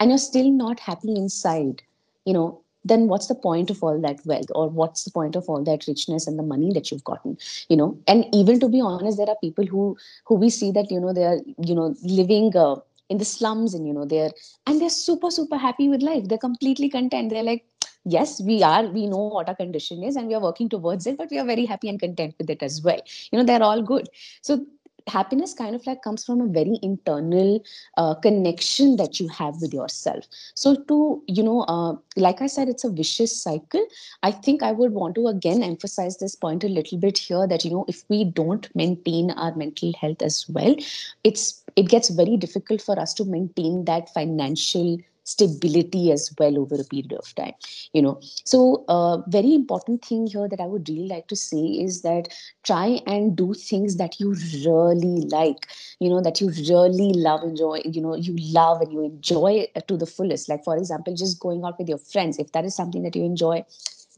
and 0.00 0.10
you're 0.10 0.18
still 0.18 0.50
not 0.50 0.80
happy 0.80 1.14
inside 1.16 1.82
you 2.24 2.32
know 2.32 2.60
then 2.88 3.08
what's 3.08 3.26
the 3.26 3.34
point 3.34 3.70
of 3.70 3.82
all 3.82 4.00
that 4.00 4.24
wealth 4.24 4.50
or 4.54 4.68
what's 4.68 5.04
the 5.04 5.10
point 5.10 5.36
of 5.36 5.48
all 5.48 5.62
that 5.64 5.86
richness 5.86 6.26
and 6.26 6.38
the 6.38 6.42
money 6.42 6.72
that 6.72 6.90
you've 6.90 7.04
gotten 7.04 7.36
you 7.68 7.76
know? 7.76 7.98
And 8.06 8.26
even 8.32 8.60
to 8.60 8.68
be 8.68 8.80
honest 8.80 9.18
there 9.18 9.28
are 9.28 9.36
people 9.40 9.66
who 9.66 9.96
who 10.24 10.36
we 10.36 10.50
see 10.50 10.70
that 10.72 10.90
you 10.90 11.00
know 11.00 11.12
they 11.12 11.24
are 11.24 11.38
you 11.70 11.74
know 11.74 11.94
living 12.02 12.56
uh, 12.56 12.76
in 13.08 13.18
the 13.18 13.24
slums 13.24 13.74
and 13.74 13.86
you 13.86 13.92
know 13.92 14.04
they're 14.04 14.30
and 14.66 14.80
they're 14.80 14.90
super 14.90 15.30
super 15.30 15.56
happy 15.56 15.88
with 15.88 16.02
life. 16.02 16.28
They're 16.28 16.38
completely 16.38 16.88
content. 16.88 17.30
They're 17.30 17.42
like 17.42 17.64
yes 18.04 18.40
we 18.40 18.62
are. 18.62 18.86
We 18.86 19.06
know 19.06 19.26
what 19.36 19.48
our 19.48 19.54
condition 19.54 20.02
is 20.02 20.16
and 20.16 20.28
we 20.28 20.34
are 20.34 20.40
working 20.40 20.68
towards 20.68 21.06
it 21.06 21.16
but 21.16 21.30
we 21.30 21.38
are 21.38 21.46
very 21.46 21.66
happy 21.66 21.88
and 21.88 22.00
content 22.00 22.34
with 22.38 22.50
it 22.50 22.62
as 22.62 22.82
well. 22.82 23.00
You 23.30 23.38
know 23.38 23.44
they're 23.44 23.62
all 23.62 23.82
good. 23.82 24.08
So 24.42 24.64
happiness 25.06 25.54
kind 25.54 25.74
of 25.74 25.86
like 25.86 26.02
comes 26.02 26.24
from 26.24 26.40
a 26.40 26.46
very 26.46 26.78
internal 26.82 27.62
uh, 27.96 28.14
connection 28.14 28.96
that 28.96 29.20
you 29.20 29.28
have 29.28 29.54
with 29.60 29.72
yourself. 29.72 30.24
So 30.54 30.74
to 30.74 31.22
you 31.26 31.42
know 31.42 31.60
uh, 31.62 31.96
like 32.16 32.40
i 32.42 32.46
said 32.46 32.68
it's 32.68 32.84
a 32.84 32.90
vicious 32.90 33.40
cycle. 33.42 33.84
I 34.22 34.30
think 34.32 34.62
i 34.62 34.72
would 34.72 34.92
want 34.92 35.14
to 35.16 35.26
again 35.28 35.62
emphasize 35.62 36.18
this 36.18 36.34
point 36.34 36.64
a 36.64 36.68
little 36.68 36.98
bit 36.98 37.18
here 37.18 37.46
that 37.46 37.64
you 37.64 37.70
know 37.70 37.84
if 37.88 38.04
we 38.08 38.24
don't 38.24 38.68
maintain 38.74 39.30
our 39.32 39.54
mental 39.54 39.92
health 40.00 40.22
as 40.22 40.46
well 40.48 40.74
it's 41.24 41.62
it 41.76 41.88
gets 41.88 42.08
very 42.10 42.36
difficult 42.36 42.80
for 42.80 42.98
us 42.98 43.14
to 43.14 43.24
maintain 43.24 43.84
that 43.84 44.12
financial 44.12 44.98
stability 45.26 46.12
as 46.12 46.30
well 46.38 46.58
over 46.58 46.76
a 46.76 46.84
period 46.84 47.12
of 47.12 47.34
time 47.34 47.52
you 47.92 48.02
know. 48.02 48.20
So 48.44 48.84
a 48.88 48.92
uh, 48.92 49.16
very 49.28 49.54
important 49.54 50.04
thing 50.04 50.26
here 50.26 50.48
that 50.48 50.60
i 50.60 50.66
would 50.66 50.88
really 50.88 51.08
like 51.08 51.26
to 51.28 51.36
say 51.36 51.64
is 51.86 52.02
that 52.02 52.28
try 52.64 53.00
and 53.06 53.36
do 53.36 53.54
things 53.54 53.96
that 53.96 54.18
you 54.20 54.34
really 54.64 55.20
like 55.36 55.66
you 56.00 56.08
know 56.08 56.20
that 56.20 56.40
you 56.40 56.48
really 56.50 57.12
love 57.26 57.42
enjoy 57.42 57.80
you 57.84 58.00
know 58.00 58.14
you 58.14 58.36
love 58.58 58.80
and 58.80 58.92
you 58.92 59.04
enjoy 59.04 59.66
to 59.88 59.96
the 59.96 60.06
fullest. 60.06 60.48
Like 60.48 60.64
for 60.64 60.76
example 60.76 61.14
just 61.14 61.40
going 61.40 61.64
out 61.64 61.78
with 61.78 61.88
your 61.88 61.98
friends 61.98 62.38
if 62.38 62.52
that 62.52 62.64
is 62.64 62.74
something 62.74 63.02
that 63.02 63.16
you 63.16 63.24
enjoy 63.24 63.64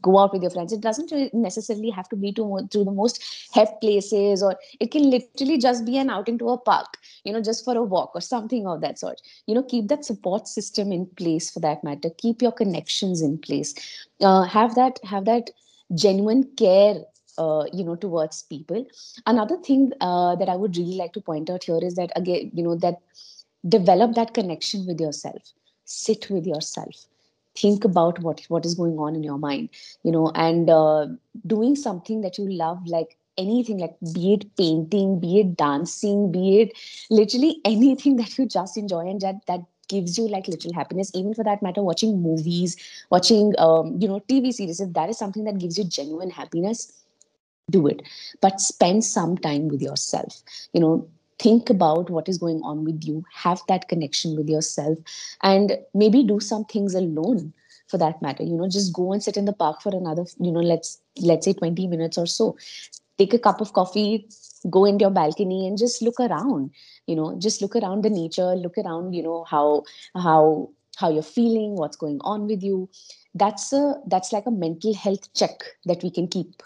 go 0.01 0.17
out 0.19 0.33
with 0.33 0.41
your 0.41 0.51
friends. 0.51 0.71
It 0.73 0.81
doesn't 0.81 1.33
necessarily 1.33 1.89
have 1.89 2.09
to 2.09 2.15
be 2.15 2.31
to, 2.33 2.67
to 2.69 2.83
the 2.83 2.91
most 2.91 3.49
hep 3.53 3.81
places, 3.81 4.41
or 4.43 4.55
it 4.79 4.91
can 4.91 5.09
literally 5.09 5.57
just 5.57 5.85
be 5.85 5.97
an 5.97 6.09
outing 6.09 6.37
to 6.39 6.49
a 6.49 6.57
park, 6.57 6.97
you 7.23 7.33
know, 7.33 7.41
just 7.41 7.65
for 7.65 7.75
a 7.75 7.83
walk 7.83 8.11
or 8.15 8.21
something 8.21 8.67
of 8.67 8.81
that 8.81 8.99
sort. 8.99 9.21
You 9.45 9.55
know, 9.55 9.63
keep 9.63 9.87
that 9.89 10.05
support 10.05 10.47
system 10.47 10.91
in 10.91 11.05
place 11.05 11.49
for 11.49 11.59
that 11.61 11.83
matter. 11.83 12.09
Keep 12.17 12.41
your 12.41 12.51
connections 12.51 13.21
in 13.21 13.37
place. 13.37 13.73
Uh, 14.21 14.43
have 14.43 14.75
that 14.75 14.99
have 15.03 15.25
that 15.25 15.49
genuine 15.95 16.43
care 16.57 16.95
uh, 17.37 17.65
you 17.73 17.83
know 17.83 17.95
towards 17.95 18.43
people 18.43 18.85
another 19.25 19.57
thing 19.57 19.91
uh, 20.01 20.35
that 20.35 20.49
i 20.49 20.55
would 20.55 20.75
really 20.77 20.95
like 20.95 21.13
to 21.13 21.21
point 21.21 21.49
out 21.49 21.63
here 21.63 21.79
is 21.81 21.95
that 21.95 22.11
again 22.15 22.51
you 22.53 22.63
know 22.63 22.75
that 22.75 22.95
develop 23.67 24.13
that 24.15 24.33
connection 24.33 24.85
with 24.85 24.99
yourself 24.99 25.53
sit 25.85 26.29
with 26.29 26.45
yourself 26.45 27.08
think 27.61 27.85
about 27.85 28.19
what 28.19 28.41
what 28.49 28.65
is 28.65 28.75
going 28.75 28.97
on 28.97 29.15
in 29.15 29.23
your 29.23 29.37
mind 29.37 29.69
you 30.03 30.11
know 30.11 30.31
and 30.35 30.69
uh, 30.69 31.07
doing 31.47 31.75
something 31.75 32.21
that 32.21 32.37
you 32.37 32.49
love 32.49 32.85
like 32.85 33.17
anything 33.37 33.77
like 33.77 33.95
be 34.13 34.33
it 34.33 34.45
painting 34.57 35.19
be 35.19 35.39
it 35.39 35.55
dancing 35.55 36.31
be 36.31 36.61
it 36.61 36.77
literally 37.09 37.59
anything 37.65 38.15
that 38.17 38.37
you 38.37 38.45
just 38.45 38.77
enjoy 38.77 39.07
and 39.07 39.21
that 39.21 39.45
that 39.47 39.61
gives 39.89 40.17
you 40.17 40.27
like 40.27 40.47
little 40.47 40.73
happiness. 40.73 41.11
Even 41.15 41.33
for 41.33 41.43
that 41.43 41.61
matter 41.61 41.81
watching 41.81 42.21
movies 42.21 42.77
watching 43.09 43.53
um, 43.57 43.97
you 43.99 44.07
know 44.07 44.21
tv 44.29 44.53
series 44.53 44.79
if 44.79 44.93
that 44.93 45.09
is 45.09 45.17
something 45.17 45.43
that 45.43 45.57
gives 45.57 45.77
you 45.77 45.83
genuine 45.83 46.29
happiness 46.29 46.93
do 47.69 47.85
it. 47.85 48.01
But 48.41 48.59
spend 48.61 49.03
some 49.03 49.37
time 49.37 49.67
with 49.67 49.81
yourself 49.81 50.41
you 50.73 50.79
know 50.79 51.07
think 51.39 51.69
about 51.69 52.09
what 52.09 52.27
is 52.29 52.37
going 52.37 52.61
on 52.63 52.83
with 52.85 53.03
you 53.03 53.23
have 53.33 53.61
that 53.67 53.87
connection 53.87 54.35
with 54.35 54.49
yourself 54.49 54.97
and 55.41 55.77
maybe 55.93 56.23
do 56.23 56.39
some 56.39 56.65
things 56.65 56.93
alone 56.95 57.53
for 57.87 57.97
that 57.97 58.21
matter. 58.21 58.43
You 58.43 58.55
know 58.57 58.69
just 58.69 58.93
go 58.93 59.13
and 59.13 59.23
sit 59.23 59.37
in 59.37 59.45
the 59.45 59.53
park 59.53 59.81
for 59.81 59.95
another 59.95 60.25
you 60.39 60.51
know 60.51 60.59
let's 60.59 61.01
let's 61.21 61.45
say 61.45 61.53
20 61.53 61.87
minutes 61.87 62.17
or 62.17 62.27
so. 62.27 62.57
Take 63.17 63.33
a 63.33 63.39
cup 63.39 63.61
of 63.61 63.73
coffee 63.73 64.27
go 64.69 64.85
into 64.85 65.03
your 65.03 65.11
balcony 65.11 65.67
and 65.67 65.77
just 65.77 66.01
look 66.01 66.19
around 66.19 66.71
you 67.07 67.15
know 67.15 67.35
just 67.39 67.61
look 67.61 67.75
around 67.75 68.03
the 68.03 68.09
nature 68.09 68.55
look 68.55 68.77
around 68.77 69.13
you 69.13 69.23
know 69.23 69.43
how 69.45 69.83
how 70.15 70.69
how 70.97 71.09
you're 71.09 71.23
feeling 71.23 71.75
what's 71.75 71.95
going 71.95 72.19
on 72.21 72.45
with 72.47 72.61
you. 72.61 72.89
That's 73.33 73.71
a 73.73 73.95
that's 74.07 74.33
like 74.33 74.45
a 74.45 74.51
mental 74.51 74.93
health 74.93 75.31
check 75.33 75.59
that 75.85 76.03
we 76.03 76.11
can 76.11 76.27
keep 76.27 76.61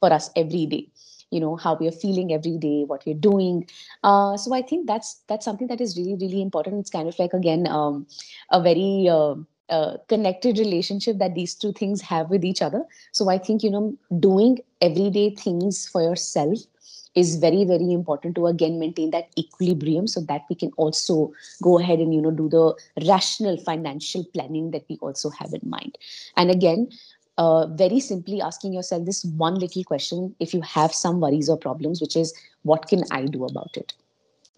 for 0.00 0.12
us 0.12 0.30
every 0.36 0.66
day 0.66 0.88
you 1.30 1.40
know 1.40 1.56
how 1.56 1.74
we 1.74 1.88
are 1.88 1.98
feeling 2.04 2.32
every 2.32 2.56
day 2.58 2.84
what 2.84 3.04
we're 3.06 3.14
doing. 3.14 3.66
Uh, 4.04 4.36
so 4.36 4.54
i 4.54 4.62
think 4.62 4.86
that's 4.86 5.20
that's 5.28 5.44
something 5.44 5.66
that 5.68 5.80
is 5.80 5.96
really 5.96 6.16
really 6.20 6.42
important. 6.42 6.80
It's 6.80 6.90
kind 6.90 7.08
of 7.08 7.18
like 7.18 7.32
again 7.32 7.66
um, 7.66 8.06
a 8.50 8.62
very 8.62 9.08
uh, 9.08 9.34
uh, 9.68 9.98
connected 10.08 10.58
relationship 10.58 11.18
that 11.18 11.34
these 11.34 11.54
two 11.54 11.72
things 11.72 12.00
have 12.00 12.30
with 12.30 12.44
each 12.44 12.62
other. 12.62 12.84
So 13.12 13.28
i 13.28 13.38
think 13.38 13.62
you 13.62 13.70
know 13.70 13.96
doing 14.18 14.58
everyday 14.80 15.30
things 15.34 15.86
for 15.88 16.02
yourself 16.02 16.58
is 17.14 17.36
very 17.36 17.64
very 17.64 17.92
important 17.92 18.34
to 18.36 18.46
again 18.46 18.78
maintain 18.78 19.10
that 19.10 19.28
equilibrium 19.36 20.06
so 20.06 20.20
that 20.20 20.42
we 20.48 20.54
can 20.54 20.70
also 20.76 21.32
go 21.62 21.78
ahead 21.78 21.98
and 21.98 22.14
you 22.14 22.20
know 22.20 22.30
do 22.30 22.48
the 22.48 23.06
rational 23.08 23.56
financial 23.56 24.24
planning 24.34 24.70
that 24.70 24.84
we 24.88 24.98
also 25.00 25.30
have 25.30 25.52
in 25.52 25.68
mind. 25.68 25.98
And 26.36 26.50
again 26.50 26.88
uh, 27.38 27.66
very 27.68 28.00
simply 28.00 28.42
asking 28.42 28.74
yourself 28.74 29.06
this 29.06 29.24
one 29.24 29.54
little 29.54 29.84
question 29.84 30.34
if 30.40 30.52
you 30.52 30.60
have 30.60 30.92
some 30.92 31.20
worries 31.20 31.48
or 31.48 31.56
problems, 31.56 32.00
which 32.00 32.16
is, 32.16 32.34
what 32.62 32.88
can 32.88 33.04
I 33.12 33.24
do 33.24 33.44
about 33.44 33.76
it? 33.76 33.94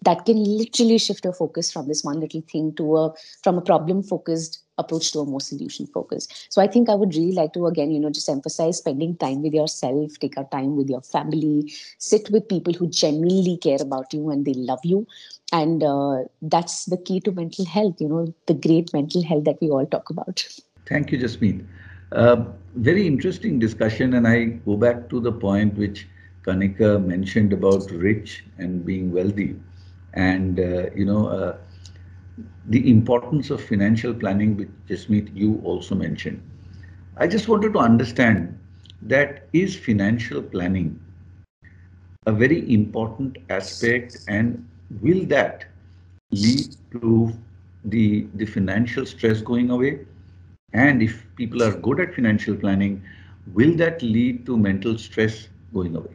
That 0.03 0.25
can 0.25 0.43
literally 0.43 0.97
shift 0.97 1.23
your 1.23 1.33
focus 1.33 1.71
from 1.71 1.87
this 1.87 2.03
one 2.03 2.19
little 2.19 2.41
thing 2.41 2.73
to 2.77 2.97
a 2.97 3.13
from 3.43 3.59
a 3.59 3.61
problem 3.61 4.01
focused 4.01 4.63
approach 4.79 5.11
to 5.11 5.19
a 5.19 5.25
more 5.25 5.39
solution 5.39 5.85
focus. 5.85 6.27
So 6.49 6.59
I 6.59 6.65
think 6.65 6.89
I 6.89 6.95
would 6.95 7.13
really 7.13 7.33
like 7.33 7.53
to 7.53 7.67
again, 7.67 7.91
you 7.91 7.99
know, 7.99 8.09
just 8.09 8.27
emphasize 8.27 8.79
spending 8.79 9.15
time 9.17 9.43
with 9.43 9.53
yourself, 9.53 10.17
take 10.19 10.37
a 10.37 10.43
time 10.45 10.75
with 10.75 10.89
your 10.89 11.01
family, 11.01 11.71
sit 11.99 12.31
with 12.31 12.49
people 12.49 12.73
who 12.73 12.87
genuinely 12.87 13.57
care 13.57 13.77
about 13.79 14.11
you 14.11 14.31
and 14.31 14.43
they 14.43 14.55
love 14.55 14.79
you. 14.83 15.05
And 15.53 15.83
uh, 15.83 16.23
that's 16.41 16.85
the 16.85 16.97
key 16.97 17.19
to 17.19 17.31
mental 17.31 17.65
health, 17.65 18.01
you 18.01 18.07
know, 18.07 18.33
the 18.47 18.55
great 18.55 18.91
mental 18.93 19.23
health 19.23 19.43
that 19.43 19.61
we 19.61 19.69
all 19.69 19.85
talk 19.85 20.09
about. 20.09 20.47
Thank 20.87 21.11
you, 21.11 21.19
Jasmeet. 21.19 21.63
Uh, 22.11 22.45
very 22.75 23.07
interesting 23.07 23.59
discussion. 23.59 24.13
And 24.13 24.27
I 24.27 24.45
go 24.45 24.77
back 24.77 25.09
to 25.09 25.19
the 25.19 25.31
point 25.31 25.75
which 25.75 26.07
Kanika 26.43 27.03
mentioned 27.05 27.53
about 27.53 27.89
rich 27.91 28.43
and 28.57 28.85
being 28.85 29.11
wealthy. 29.11 29.55
And, 30.13 30.59
uh, 30.59 30.89
you 30.95 31.05
know, 31.05 31.27
uh, 31.27 31.57
the 32.67 32.89
importance 32.89 33.49
of 33.49 33.63
financial 33.63 34.13
planning, 34.13 34.57
which 34.57 34.69
Jasmeet, 34.87 35.35
you 35.35 35.61
also 35.63 35.95
mentioned. 35.95 36.41
I 37.17 37.27
just 37.27 37.47
wanted 37.47 37.73
to 37.73 37.79
understand 37.79 38.57
that 39.03 39.47
is 39.53 39.75
financial 39.75 40.41
planning 40.41 40.99
a 42.27 42.31
very 42.31 42.71
important 42.71 43.37
aspect 43.49 44.17
and 44.27 44.63
will 45.01 45.25
that 45.25 45.65
lead 46.31 46.75
to 46.91 47.33
the, 47.85 48.27
the 48.35 48.45
financial 48.45 49.05
stress 49.07 49.41
going 49.41 49.71
away? 49.71 50.05
And 50.73 51.01
if 51.01 51.25
people 51.35 51.61
are 51.63 51.73
good 51.75 51.99
at 51.99 52.15
financial 52.15 52.55
planning, 52.55 53.03
will 53.53 53.75
that 53.75 54.01
lead 54.01 54.45
to 54.45 54.57
mental 54.57 54.97
stress 54.97 55.49
going 55.73 55.95
away? 55.95 56.13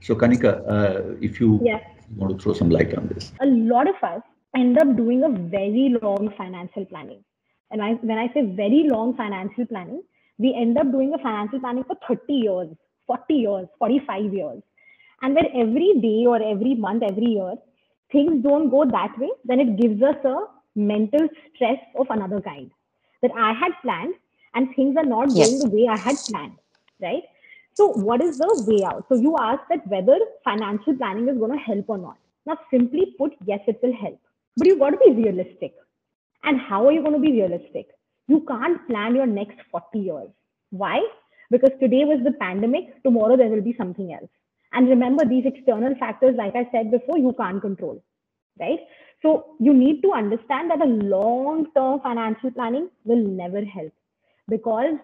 So 0.00 0.14
Kanika, 0.14 0.62
uh, 0.68 1.16
if 1.20 1.40
you 1.40 1.60
yes. 1.62 1.82
want 2.16 2.36
to 2.36 2.42
throw 2.42 2.54
some 2.54 2.70
light 2.70 2.96
on 2.96 3.08
this. 3.08 3.32
A 3.40 3.46
lot 3.46 3.88
of 3.88 3.96
us 4.02 4.22
end 4.56 4.78
up 4.78 4.96
doing 4.96 5.24
a 5.24 5.28
very 5.28 5.96
long 6.02 6.32
financial 6.36 6.84
planning. 6.86 7.22
And 7.70 7.82
I, 7.82 7.92
when 7.94 8.18
I 8.18 8.32
say 8.34 8.42
very 8.42 8.88
long 8.88 9.16
financial 9.16 9.66
planning, 9.66 10.02
we 10.38 10.54
end 10.54 10.78
up 10.78 10.90
doing 10.90 11.14
a 11.14 11.18
financial 11.18 11.60
planning 11.60 11.84
for 11.84 11.96
30 12.08 12.32
years, 12.32 12.68
40 13.06 13.34
years, 13.34 13.66
45 13.78 14.34
years. 14.34 14.62
And 15.20 15.34
when 15.34 15.46
every 15.54 16.00
day 16.00 16.24
or 16.26 16.42
every 16.42 16.74
month, 16.74 17.02
every 17.02 17.26
year, 17.26 17.54
things 18.10 18.42
don't 18.42 18.70
go 18.70 18.84
that 18.84 19.18
way, 19.18 19.30
then 19.44 19.60
it 19.60 19.80
gives 19.80 20.02
us 20.02 20.16
a 20.24 20.36
mental 20.74 21.28
stress 21.54 21.78
of 21.96 22.06
another 22.10 22.40
kind 22.40 22.70
that 23.22 23.32
I 23.36 23.52
had 23.52 23.72
planned 23.82 24.14
and 24.54 24.74
things 24.74 24.96
are 24.96 25.04
not 25.04 25.30
yes. 25.30 25.48
going 25.48 25.58
the 25.60 25.76
way 25.76 25.88
I 25.88 25.96
had 25.96 26.16
planned, 26.28 26.58
right? 27.00 27.22
So, 27.74 27.88
what 27.88 28.22
is 28.22 28.38
the 28.38 28.64
way 28.66 28.84
out? 28.84 29.06
So, 29.08 29.14
you 29.14 29.36
asked 29.40 29.68
that 29.70 29.86
whether 29.86 30.18
financial 30.44 30.94
planning 30.96 31.28
is 31.28 31.38
going 31.38 31.52
to 31.52 31.64
help 31.64 31.86
or 31.88 31.98
not. 31.98 32.18
Now, 32.44 32.58
simply 32.70 33.14
put, 33.18 33.32
yes, 33.46 33.60
it 33.66 33.80
will 33.82 33.94
help. 33.94 34.20
But 34.56 34.66
you've 34.66 34.80
got 34.80 34.90
to 34.90 34.98
be 34.98 35.12
realistic. 35.12 35.74
And 36.44 36.60
how 36.60 36.86
are 36.86 36.92
you 36.92 37.02
going 37.02 37.14
to 37.14 37.20
be 37.20 37.32
realistic? 37.32 37.88
You 38.26 38.44
can't 38.46 38.86
plan 38.88 39.14
your 39.14 39.26
next 39.26 39.58
40 39.70 39.98
years. 39.98 40.28
Why? 40.70 41.00
Because 41.50 41.70
today 41.80 42.04
was 42.04 42.20
the 42.24 42.32
pandemic, 42.32 43.02
tomorrow 43.02 43.36
there 43.36 43.48
will 43.48 43.62
be 43.62 43.74
something 43.78 44.12
else. 44.12 44.30
And 44.72 44.88
remember, 44.88 45.24
these 45.24 45.44
external 45.44 45.94
factors, 45.96 46.34
like 46.36 46.56
I 46.56 46.68
said 46.72 46.90
before, 46.90 47.18
you 47.18 47.34
can't 47.38 47.60
control, 47.60 48.02
right? 48.58 48.80
So 49.22 49.54
you 49.60 49.72
need 49.72 50.02
to 50.02 50.12
understand 50.12 50.70
that 50.70 50.80
a 50.80 50.86
long 50.86 51.66
term 51.76 52.00
financial 52.00 52.50
planning 52.50 52.88
will 53.04 53.24
never 53.24 53.64
help 53.64 53.92
because 54.48 54.94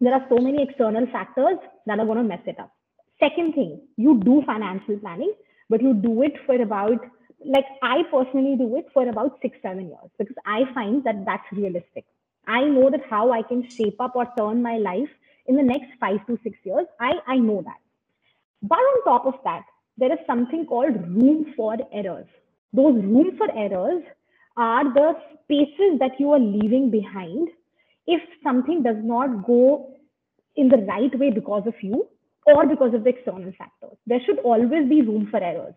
there 0.00 0.12
are 0.12 0.24
so 0.28 0.36
many 0.36 0.62
external 0.62 1.06
factors 1.06 1.58
that 1.86 1.98
are 1.98 2.06
going 2.06 2.18
to 2.18 2.24
mess 2.24 2.42
it 2.46 2.58
up. 2.60 2.72
Second 3.18 3.54
thing, 3.54 3.80
you 3.96 4.20
do 4.20 4.42
financial 4.46 4.98
planning, 4.98 5.32
but 5.70 5.82
you 5.82 5.94
do 5.94 6.22
it 6.22 6.34
for 6.46 6.60
about 6.60 7.00
like 7.44 7.66
I 7.82 8.02
personally 8.10 8.56
do 8.56 8.76
it 8.76 8.86
for 8.92 9.08
about 9.08 9.38
six, 9.42 9.58
seven 9.62 9.88
years 9.88 10.10
because 10.18 10.36
I 10.46 10.62
find 10.74 11.04
that 11.04 11.24
that's 11.24 11.46
realistic. 11.52 12.04
I 12.46 12.64
know 12.64 12.90
that 12.90 13.02
how 13.08 13.32
I 13.32 13.42
can 13.42 13.68
shape 13.68 14.00
up 14.00 14.16
or 14.16 14.26
turn 14.38 14.62
my 14.62 14.78
life 14.78 15.08
in 15.46 15.56
the 15.56 15.62
next 15.62 15.92
five 16.00 16.24
to 16.26 16.38
six 16.42 16.58
years. 16.64 16.86
I, 17.00 17.14
I 17.26 17.36
know 17.38 17.62
that. 17.62 17.80
But 18.62 18.78
on 18.78 19.04
top 19.04 19.26
of 19.26 19.34
that, 19.44 19.64
there 19.98 20.12
is 20.12 20.18
something 20.26 20.66
called 20.66 20.94
room 21.08 21.52
for 21.56 21.76
errors. 21.92 22.26
Those 22.72 22.94
room 22.94 23.36
for 23.38 23.50
errors 23.56 24.02
are 24.56 24.84
the 24.84 25.14
spaces 25.44 25.98
that 26.00 26.18
you 26.18 26.32
are 26.32 26.40
leaving 26.40 26.90
behind 26.90 27.48
if 28.06 28.22
something 28.42 28.82
does 28.82 28.96
not 29.02 29.46
go 29.46 29.94
in 30.56 30.68
the 30.68 30.78
right 30.78 31.16
way 31.18 31.30
because 31.30 31.66
of 31.66 31.74
you 31.82 32.08
or 32.46 32.66
because 32.66 32.94
of 32.94 33.04
the 33.04 33.10
external 33.10 33.52
factors. 33.58 33.96
There 34.06 34.20
should 34.24 34.38
always 34.40 34.88
be 34.88 35.02
room 35.02 35.28
for 35.30 35.42
errors 35.42 35.74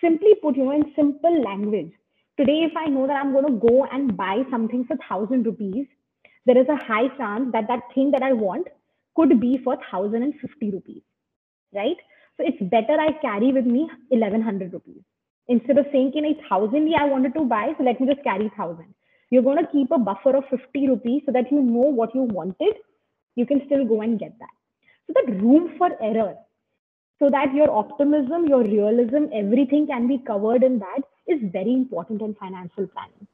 simply 0.00 0.34
put, 0.42 0.56
you 0.56 0.64
know, 0.64 0.72
in 0.72 0.92
simple 0.96 1.42
language, 1.42 1.92
today, 2.38 2.64
if 2.70 2.72
I 2.76 2.86
know 2.86 3.06
that 3.06 3.16
I'm 3.16 3.32
going 3.32 3.46
to 3.46 3.68
go 3.68 3.86
and 3.86 4.16
buy 4.16 4.42
something 4.50 4.84
for 4.84 4.96
thousand 5.08 5.46
rupees, 5.46 5.86
there 6.46 6.58
is 6.58 6.68
a 6.68 6.76
high 6.76 7.08
chance 7.16 7.52
that 7.52 7.68
that 7.68 7.82
thing 7.94 8.10
that 8.12 8.22
I 8.22 8.32
want 8.32 8.66
could 9.14 9.40
be 9.40 9.58
for 9.62 9.76
thousand 9.90 10.22
and 10.22 10.34
fifty 10.40 10.70
rupees, 10.70 11.02
right? 11.74 11.96
So 12.36 12.44
it's 12.46 12.62
better 12.62 12.98
I 13.00 13.12
carry 13.20 13.52
with 13.52 13.66
me 13.66 13.88
eleven 14.10 14.42
hundred 14.42 14.72
rupees 14.72 15.02
instead 15.48 15.78
of 15.78 15.86
saying, 15.92 16.12
"In 16.14 16.26
a 16.26 16.34
thousand, 16.48 16.88
yeah, 16.88 17.02
I 17.02 17.04
wanted 17.04 17.34
to 17.34 17.44
buy, 17.44 17.74
so 17.76 17.84
let 17.84 18.00
me 18.00 18.06
just 18.06 18.22
carry 18.24 18.50
thousand. 18.56 18.94
You're 19.30 19.42
going 19.42 19.64
to 19.64 19.72
keep 19.72 19.90
a 19.90 19.98
buffer 19.98 20.36
of 20.36 20.48
fifty 20.50 20.88
rupees 20.88 21.22
so 21.26 21.32
that 21.32 21.50
you 21.50 21.60
know 21.62 21.88
what 22.00 22.14
you 22.14 22.22
wanted. 22.22 22.74
You 23.36 23.46
can 23.46 23.62
still 23.66 23.84
go 23.84 24.02
and 24.02 24.18
get 24.18 24.38
that. 24.38 24.56
So 25.06 25.14
that 25.14 25.42
room 25.42 25.74
for 25.78 25.90
error 26.02 26.36
so 27.22 27.30
that 27.30 27.54
your 27.54 27.70
optimism, 27.70 28.46
your 28.48 28.64
realism, 28.64 29.26
everything 29.32 29.86
can 29.86 30.08
be 30.08 30.18
covered 30.26 30.64
in 30.64 30.78
that 30.80 31.02
is 31.28 31.38
very 31.52 31.72
important 31.72 32.20
in 32.20 32.34
financial 32.34 32.86
planning. 32.88 33.28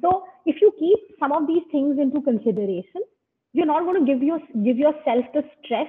So 0.00 0.24
if 0.46 0.60
you 0.60 0.72
keep 0.78 1.18
some 1.18 1.32
of 1.32 1.46
these 1.48 1.64
things 1.72 1.98
into 1.98 2.20
consideration, 2.22 3.02
you're 3.52 3.66
not 3.66 3.84
going 3.84 4.04
to 4.04 4.12
give 4.12 4.22
your 4.22 4.38
give 4.62 4.78
yourself 4.78 5.24
the 5.34 5.42
stress 5.58 5.88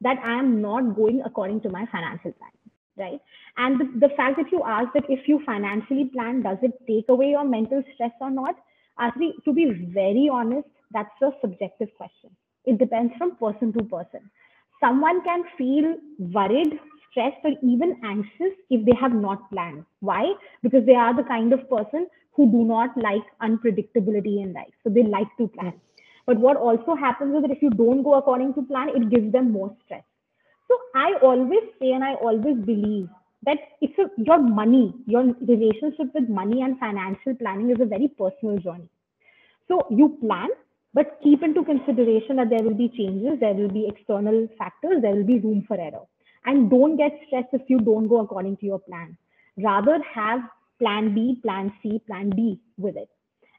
that 0.00 0.18
I 0.24 0.38
am 0.38 0.60
not 0.62 0.94
going 0.94 1.22
according 1.24 1.60
to 1.62 1.70
my 1.70 1.86
financial 1.90 2.32
plan, 2.32 2.50
right? 2.96 3.20
And 3.56 3.80
the, 3.80 4.08
the 4.08 4.14
fact 4.14 4.36
that 4.38 4.50
you 4.52 4.62
ask 4.64 4.92
that 4.94 5.04
if 5.08 5.28
you 5.28 5.42
financially 5.44 6.06
plan, 6.06 6.42
does 6.42 6.58
it 6.62 6.72
take 6.86 7.06
away 7.08 7.30
your 7.30 7.44
mental 7.44 7.82
stress 7.94 8.12
or 8.20 8.30
not? 8.30 8.56
Uh, 8.98 9.06
Actually, 9.08 9.34
to 9.44 9.52
be 9.52 9.66
very 9.92 10.28
honest, 10.32 10.68
that's 10.92 11.20
a 11.22 11.30
subjective 11.40 11.88
question. 11.96 12.30
It 12.64 12.78
depends 12.78 13.12
from 13.18 13.36
person 13.36 13.72
to 13.74 13.84
person 13.84 14.30
someone 14.80 15.22
can 15.22 15.44
feel 15.56 15.96
worried, 16.18 16.78
stressed, 17.10 17.38
or 17.44 17.52
even 17.62 17.96
anxious 18.04 18.54
if 18.70 18.84
they 18.84 18.96
have 19.00 19.12
not 19.14 19.50
planned. 19.50 19.84
Why? 20.00 20.34
Because 20.62 20.84
they 20.86 20.94
are 20.94 21.14
the 21.14 21.22
kind 21.24 21.52
of 21.52 21.68
person 21.70 22.06
who 22.32 22.50
do 22.50 22.64
not 22.64 22.96
like 22.96 23.22
unpredictability 23.42 24.42
in 24.42 24.52
life. 24.52 24.72
So 24.82 24.90
they 24.90 25.02
like 25.04 25.28
to 25.38 25.48
plan. 25.48 25.74
But 26.26 26.38
what 26.38 26.56
also 26.56 26.94
happens 26.94 27.34
is 27.36 27.42
that 27.42 27.50
if 27.50 27.62
you 27.62 27.70
don't 27.70 28.02
go 28.02 28.14
according 28.14 28.54
to 28.54 28.62
plan, 28.62 28.88
it 28.90 29.10
gives 29.10 29.32
them 29.32 29.52
more 29.52 29.74
stress. 29.84 30.02
So 30.68 30.78
I 30.94 31.14
always 31.22 31.64
say 31.80 31.92
and 31.92 32.04
I 32.04 32.14
always 32.14 32.56
believe 32.56 33.08
that 33.44 33.58
a, 33.82 33.88
your 34.16 34.38
money, 34.38 34.94
your 35.06 35.24
relationship 35.46 36.14
with 36.14 36.28
money 36.28 36.62
and 36.62 36.78
financial 36.78 37.34
planning 37.34 37.70
is 37.70 37.80
a 37.80 37.84
very 37.84 38.08
personal 38.08 38.58
journey. 38.58 38.88
So 39.68 39.86
you 39.90 40.18
plan, 40.20 40.48
but 40.94 41.18
keep 41.22 41.42
into 41.42 41.64
consideration 41.64 42.36
that 42.36 42.50
there 42.50 42.62
will 42.62 42.74
be 42.74 42.88
changes, 42.88 43.40
there 43.40 43.54
will 43.54 43.68
be 43.68 43.86
external 43.88 44.48
factors, 44.58 45.02
there 45.02 45.14
will 45.14 45.24
be 45.24 45.40
room 45.40 45.64
for 45.66 45.78
error. 45.78 46.06
And 46.46 46.70
don't 46.70 46.96
get 46.96 47.12
stressed 47.26 47.48
if 47.52 47.62
you 47.68 47.78
don't 47.78 48.08
go 48.08 48.20
according 48.20 48.58
to 48.58 48.66
your 48.66 48.78
plan. 48.78 49.16
Rather 49.56 49.98
have 50.14 50.40
plan 50.78 51.14
B, 51.14 51.38
plan 51.42 51.72
C, 51.82 52.00
plan 52.06 52.30
D 52.30 52.60
with 52.76 52.96
it. 52.96 53.08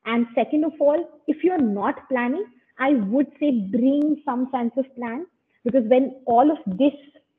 And 0.06 0.28
second 0.36 0.66
of 0.66 0.74
all, 0.80 1.10
if 1.28 1.44
you're 1.44 1.62
not 1.62 2.08
planning, 2.10 2.46
I 2.78 2.94
would 2.94 3.28
say 3.40 3.52
bring 3.52 4.22
some 4.26 4.50
sense 4.52 4.74
of 4.78 4.86
plan 4.96 5.26
because 5.66 5.84
when 5.88 6.16
all 6.26 6.50
of 6.50 6.58
this 6.66 6.94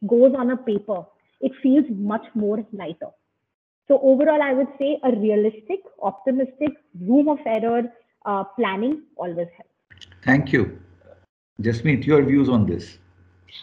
goes 0.06 0.34
on 0.36 0.50
a 0.50 0.56
paper, 0.56 1.04
it 1.40 1.52
feels 1.62 1.86
much 1.90 2.26
more 2.34 2.64
lighter. 2.72 3.08
So 3.88 4.00
overall, 4.02 4.42
I 4.42 4.52
would 4.52 4.68
say 4.78 4.98
a 5.04 5.12
realistic, 5.12 5.80
optimistic, 6.02 6.72
room 7.00 7.28
of 7.28 7.38
error 7.46 7.84
uh, 8.26 8.44
planning 8.44 9.02
always 9.16 9.48
helps. 9.56 10.06
Thank 10.24 10.52
you. 10.52 10.78
Jasmeet, 11.62 12.04
your 12.04 12.22
views 12.22 12.48
on 12.48 12.66
this. 12.66 12.98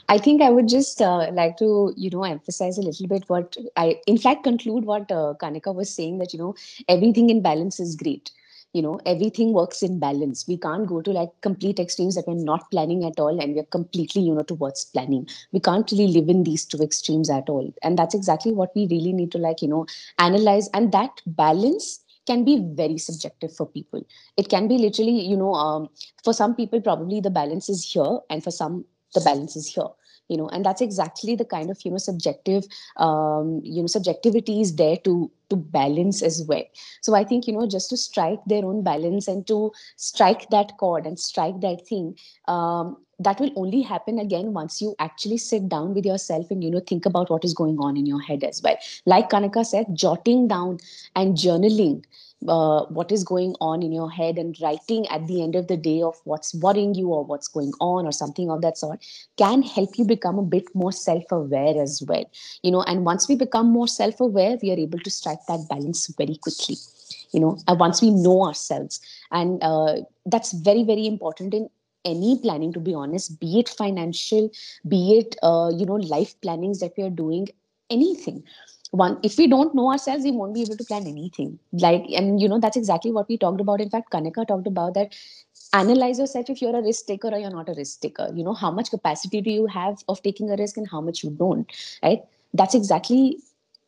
I 0.10 0.17
think 0.17 0.41
I 0.41 0.49
would 0.49 0.69
just 0.69 1.02
uh, 1.02 1.30
like 1.32 1.58
to, 1.58 1.93
you 1.97 2.10
know, 2.10 2.23
emphasize 2.23 2.78
a 2.78 2.82
little 2.82 3.08
bit 3.08 3.26
what 3.28 3.56
I, 3.76 3.99
in 4.08 4.17
fact, 4.17 4.43
conclude 4.43 4.86
what 4.86 5.12
uh, 5.12 5.34
Kanika 5.39 5.76
was 5.76 5.89
saying 5.89 6.19
that, 6.19 6.34
you 6.34 6.39
know, 6.39 6.56
everything 6.88 7.30
in 7.30 7.41
balance 7.41 7.80
is 7.80 7.95
great. 7.95 8.32
You 8.74 8.82
know, 8.82 9.00
everything 9.06 9.54
works 9.54 9.84
in 9.84 10.00
balance. 10.00 10.48
We 10.48 10.58
can't 10.58 10.88
go 10.88 11.02
to 11.02 11.12
like 11.12 11.30
complete 11.42 11.80
extremes 11.80 12.16
that 12.16 12.28
we're 12.28 12.36
not 12.44 12.70
planning 12.72 13.06
at 13.06 13.20
all 13.20 13.40
and 13.40 13.56
we're 13.56 13.64
completely, 13.66 14.24
you 14.24 14.34
know, 14.34 14.42
towards 14.44 14.86
planning. 14.86 15.28
We 15.52 15.60
can't 15.60 15.90
really 15.92 16.08
live 16.08 16.28
in 16.30 16.44
these 16.44 16.66
two 16.66 16.82
extremes 16.82 17.30
at 17.30 17.50
all. 17.50 17.74
And 17.84 17.98
that's 17.98 18.16
exactly 18.16 18.52
what 18.52 18.76
we 18.76 18.88
really 18.90 19.14
need 19.14 19.32
to 19.34 19.38
like, 19.38 19.62
you 19.62 19.68
know, 19.68 19.86
analyze. 20.18 20.70
And 20.74 20.92
that 20.92 21.22
balance 21.28 22.00
can 22.26 22.44
be 22.46 22.60
very 22.74 22.98
subjective 22.98 23.56
for 23.56 23.66
people. 23.68 24.06
It 24.38 24.50
can 24.50 24.68
be 24.68 24.78
literally, 24.78 25.22
you 25.22 25.38
know, 25.38 25.54
um, 25.54 25.90
for 26.24 26.34
some 26.34 26.56
people, 26.56 26.82
probably 26.82 27.22
the 27.22 27.30
balance 27.30 27.70
is 27.70 27.84
here, 27.84 28.20
and 28.30 28.43
for 28.43 28.52
some, 28.52 28.86
the 29.14 29.22
balance 29.22 29.56
is 29.56 29.68
here. 29.68 29.89
you 30.30 30.38
know 30.38 30.47
and 30.50 30.66
that's 30.66 30.82
exactly 30.82 31.36
the 31.36 31.45
kind 31.45 31.70
of 31.70 31.80
you 31.86 31.91
know 31.91 31.97
subjective 31.97 32.66
um, 32.97 33.62
you 33.64 33.82
know 33.82 33.88
subjectivity 33.88 34.62
is 34.62 34.76
there 34.76 34.97
to 34.97 35.30
to 35.54 35.62
balance 35.78 36.22
as 36.32 36.43
well. 36.47 36.64
So 37.01 37.16
i 37.16 37.24
think 37.32 37.47
you 37.47 37.54
know 37.54 37.68
just 37.68 37.89
to 37.93 37.97
strike 37.97 38.45
their 38.54 38.66
own 38.66 38.84
balance 38.84 39.28
and 39.28 39.47
to 39.47 39.72
strike 40.10 40.49
that 40.49 40.78
chord 40.84 41.06
and 41.06 41.20
strike 41.20 41.62
that 41.62 41.88
thing 41.88 42.16
um, 42.47 42.97
that 43.20 43.39
will 43.39 43.51
only 43.56 43.82
happen 43.82 44.20
again 44.20 44.54
once 44.54 44.82
you 44.82 44.95
actually 44.99 45.38
sit 45.38 45.70
down 45.70 45.93
with 45.93 46.06
yourself 46.06 46.51
and 46.51 46.64
you 46.64 46.72
know 46.72 46.80
think 46.91 47.06
about 47.06 47.30
what 47.30 47.45
is 47.45 47.54
going 47.54 47.78
on 47.80 47.97
in 47.97 48.06
your 48.06 48.22
head 48.22 48.43
as 48.43 48.62
well. 48.64 48.78
Like 49.06 49.30
kanika 49.30 49.66
said 49.66 49.88
jotting 49.93 50.47
down 50.47 50.80
and 51.16 51.38
journaling 51.38 52.04
uh, 52.47 52.86
what 52.86 53.12
is 53.12 53.24
going 53.24 53.56
on 53.62 53.84
in 53.84 53.91
your 53.93 54.12
head 54.12 54.38
and 54.38 54.58
writing 54.62 55.08
at 55.08 55.28
the 55.28 55.41
end 55.41 55.56
of 55.56 55.68
the 55.68 55.78
day 55.78 56.01
of 56.01 56.20
what's 56.26 56.54
worrying 56.56 56.93
you 56.93 57.08
or 57.08 57.24
what's 57.24 57.47
going 57.47 57.72
on 57.80 58.06
or 58.06 58.12
something 58.12 58.49
of 58.49 58.62
that 58.62 58.78
sort 58.78 58.99
can 59.38 59.62
help 59.62 59.97
you 59.97 60.06
become 60.06 60.38
a 60.38 60.43
bit 60.43 60.66
more 60.74 60.91
self-aware 60.91 61.82
as 61.82 62.04
well. 62.08 62.26
You 62.62 62.72
know 62.72 62.84
and 62.84 63.06
once 63.06 63.30
we 63.30 63.36
become 63.36 63.68
more 63.68 63.88
self-aware 63.88 64.58
we 64.62 64.72
are 64.72 64.80
able 64.80 64.99
to 64.99 65.10
strike 65.10 65.43
that 65.48 65.68
balance 65.70 66.08
very 66.18 66.36
quickly 66.38 66.78
you 67.32 67.39
know 67.39 67.58
once 67.70 68.02
we 68.02 68.12
know 68.12 68.46
ourselves. 68.46 69.00
And 69.32 69.62
uh, 69.64 69.98
that's 70.26 70.54
very 70.54 70.84
very 70.84 71.08
important 71.08 71.54
in 71.54 71.70
any 72.06 72.38
planning 72.38 72.74
to 72.74 72.80
be 72.80 72.94
honest 72.94 73.39
be 73.39 73.60
it 73.60 73.70
financial 73.70 74.50
be 74.88 75.18
it 75.18 75.36
uh, 75.41 75.72
you 75.76 75.86
know 75.86 75.96
life 75.96 76.39
plannings 76.41 76.80
that 76.80 76.94
we 76.98 77.04
are 77.04 77.10
doing 77.10 77.48
anything. 77.89 78.44
One 78.91 79.18
if 79.24 79.38
we 79.38 79.48
don't 79.48 79.74
know 79.74 79.91
ourselves 79.91 80.24
we 80.24 80.32
won't 80.32 80.54
be 80.54 80.62
able 80.62 80.78
to 80.78 80.84
plan 80.84 81.08
anything. 81.08 81.60
Like 81.72 82.06
and 82.16 82.41
you 82.41 82.48
know 82.48 82.60
that's 82.60 82.78
exactly 82.78 83.12
what 83.12 83.28
we 83.28 83.38
talked 83.38 83.62
about. 83.62 83.82
In 83.82 83.89
fact 83.89 84.12
kanika 84.12 84.48
talked 84.48 84.68
about 84.68 84.94
that. 84.96 85.16
Analyze 85.74 86.20
yourself 86.20 86.50
if 86.52 86.62
you're 86.62 86.76
a 86.76 86.84
risk 86.84 87.08
taker 87.08 87.30
or 87.30 87.39
you're 87.39 87.50
not 87.50 87.70
a 87.70 87.74
risk 87.74 88.02
taker. 88.02 88.30
You 88.34 88.44
know 88.44 88.54
how 88.54 88.70
much 88.72 88.91
capacity 88.91 89.41
do 89.41 89.50
you 89.50 89.66
have 89.68 90.04
of 90.08 90.22
taking 90.22 90.52
a 90.52 90.56
risk 90.56 90.78
and 90.78 90.88
how 90.89 91.02
much 91.02 91.24
you 91.24 91.32
don't 91.32 91.72
right? 92.04 92.20
That's 92.54 92.76
exactly 92.76 93.39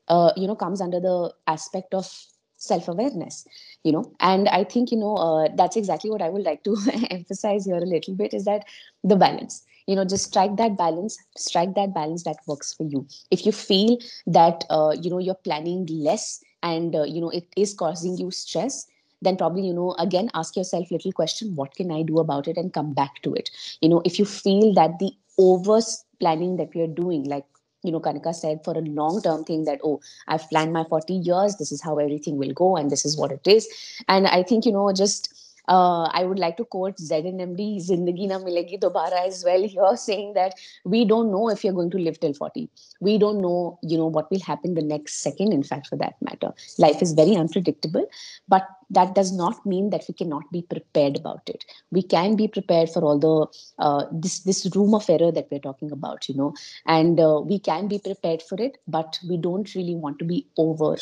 uh, 0.08 0.32
you 0.36 0.48
know 0.48 0.56
comes 0.56 0.82
under 0.82 1.00
the 1.00 1.34
aspect 1.48 1.94
of 1.94 2.10
self-awareness 2.58 3.46
you 3.84 3.92
know? 3.92 4.12
And 4.20 4.48
i 4.50 4.64
think 4.64 4.92
you 4.92 4.98
know 4.98 5.16
uh, 5.16 5.50
that's 5.56 5.76
exactly 5.76 6.10
what 6.10 6.22
i 6.22 6.30
would 6.30 6.44
like 6.44 6.64
to 6.64 6.76
emphasize 7.10 7.66
here 7.66 7.76
a 7.78 7.92
little 7.94 8.16
bit 8.16 8.34
is 8.34 8.46
that 8.46 8.66
the 9.04 9.16
balance 9.16 9.64
you 9.88 9.96
know 9.96 10.06
just 10.06 10.26
strike 10.26 10.56
that 10.58 10.78
balance 10.78 11.18
strike 11.38 11.76
that 11.76 11.94
balance 11.94 12.24
that 12.24 12.38
works 12.48 12.74
for 12.74 12.84
you. 12.84 13.06
If 13.32 13.46
you 13.46 13.52
feel 13.52 13.98
that 14.28 14.64
uh, 14.70 14.96
you 15.00 15.10
know 15.10 15.20
you're 15.20 15.36
planning 15.50 15.86
less 15.92 16.44
and 16.64 16.96
uh, 16.96 17.04
you 17.04 17.22
know 17.22 17.30
it 17.30 17.48
is 17.56 17.74
causing 17.74 18.18
you 18.18 18.32
stress 18.32 18.88
then 19.22 19.38
probably 19.38 19.66
you 19.68 19.74
know 19.74 19.94
again 20.00 20.30
ask 20.34 20.56
yourself 20.56 20.92
little 20.92 21.12
question 21.12 21.56
what 21.56 21.74
can 21.76 21.92
i 21.92 22.02
do 22.02 22.18
about 22.20 22.48
it 22.48 22.58
and 22.58 22.74
come 22.74 22.94
back 22.94 23.22
to 23.24 23.34
it? 23.34 23.50
You 23.82 23.90
know 23.90 24.02
if 24.06 24.20
you 24.20 24.26
feel 24.26 24.74
that 24.74 25.00
the 25.00 25.12
over 25.38 25.80
planning 26.20 26.56
that 26.58 26.74
we 26.74 26.82
are 26.82 26.88
doing 26.88 27.24
like 27.26 27.46
you 27.86 27.92
know 27.92 28.00
kanika 28.00 28.34
said 28.34 28.64
for 28.64 28.78
a 28.78 28.82
long 28.82 29.22
term 29.22 29.44
thing 29.44 29.64
that 29.66 29.80
oh 29.84 30.00
i've 30.28 30.50
planned 30.50 30.74
my 30.74 30.84
40 30.84 31.14
years 31.14 31.56
this 31.58 31.72
is 31.72 31.82
how 31.82 31.98
everything 31.98 32.38
will 32.38 32.54
go 32.54 32.76
and 32.78 32.90
this 32.92 33.06
is 33.06 33.18
what 33.18 33.32
it 33.32 33.48
is. 33.48 33.68
And 34.08 34.28
i 34.28 34.44
think 34.44 34.66
you 34.66 34.72
know 34.72 34.92
just 34.94 35.34
uh, 35.68 36.04
I 36.14 36.24
would 36.26 36.40
like 36.40 36.58
to 36.58 36.66
quote 36.66 36.98
ZNMD 36.98 37.78
Zindagi 37.88 38.28
Na 38.28 38.40
Milegi 38.40 38.80
Dobara 38.80 39.26
as 39.26 39.44
well 39.44 39.68
here, 39.68 39.96
saying 39.96 40.34
that 40.34 40.56
we 40.84 41.06
don't 41.06 41.32
know 41.32 41.50
if 41.50 41.64
you're 41.64 41.74
going 41.74 41.92
to 41.92 41.98
live 41.98 42.20
till 42.20 42.34
40. 42.34 42.70
We 43.02 43.18
don't 43.18 43.42
know, 43.42 43.80
you 43.82 43.98
know, 43.98 44.08
what 44.08 44.30
will 44.32 44.40
happen 44.40 44.74
the 44.74 44.82
next 44.82 45.22
second, 45.22 45.54
in 45.54 45.64
fact, 45.64 45.88
for 45.88 45.98
that 45.98 46.16
matter. 46.22 46.54
Life 46.78 47.02
is 47.02 47.14
very 47.14 47.36
unpredictable, 47.36 48.06
but 48.48 48.68
that 48.90 49.16
does 49.16 49.32
not 49.32 49.66
mean 49.66 49.90
that 49.90 50.04
we 50.08 50.14
cannot 50.14 50.44
be 50.52 50.62
prepared 50.62 51.18
about 51.18 51.42
it. 51.48 51.66
We 51.92 52.04
can 52.04 52.36
be 52.36 52.48
prepared 52.48 52.90
for 52.90 53.04
all 53.04 53.20
the 53.20 53.84
uh, 53.84 54.06
this 54.12 54.40
this 54.40 54.70
room 54.76 54.94
of 54.94 55.10
error 55.10 55.32
that 55.32 55.48
we're 55.52 55.60
talking 55.60 55.92
about, 55.92 56.30
you 56.30 56.36
know, 56.36 56.54
and 56.86 57.20
uh, 57.20 57.42
we 57.44 57.60
can 57.60 57.88
be 57.88 58.00
prepared 58.00 58.42
for 58.44 58.62
it, 58.62 58.78
but 58.88 59.20
we 59.28 59.38
don't 59.38 59.74
really 59.76 59.96
want 59.96 60.20
to 60.20 60.26
be 60.26 60.46
over 60.58 60.98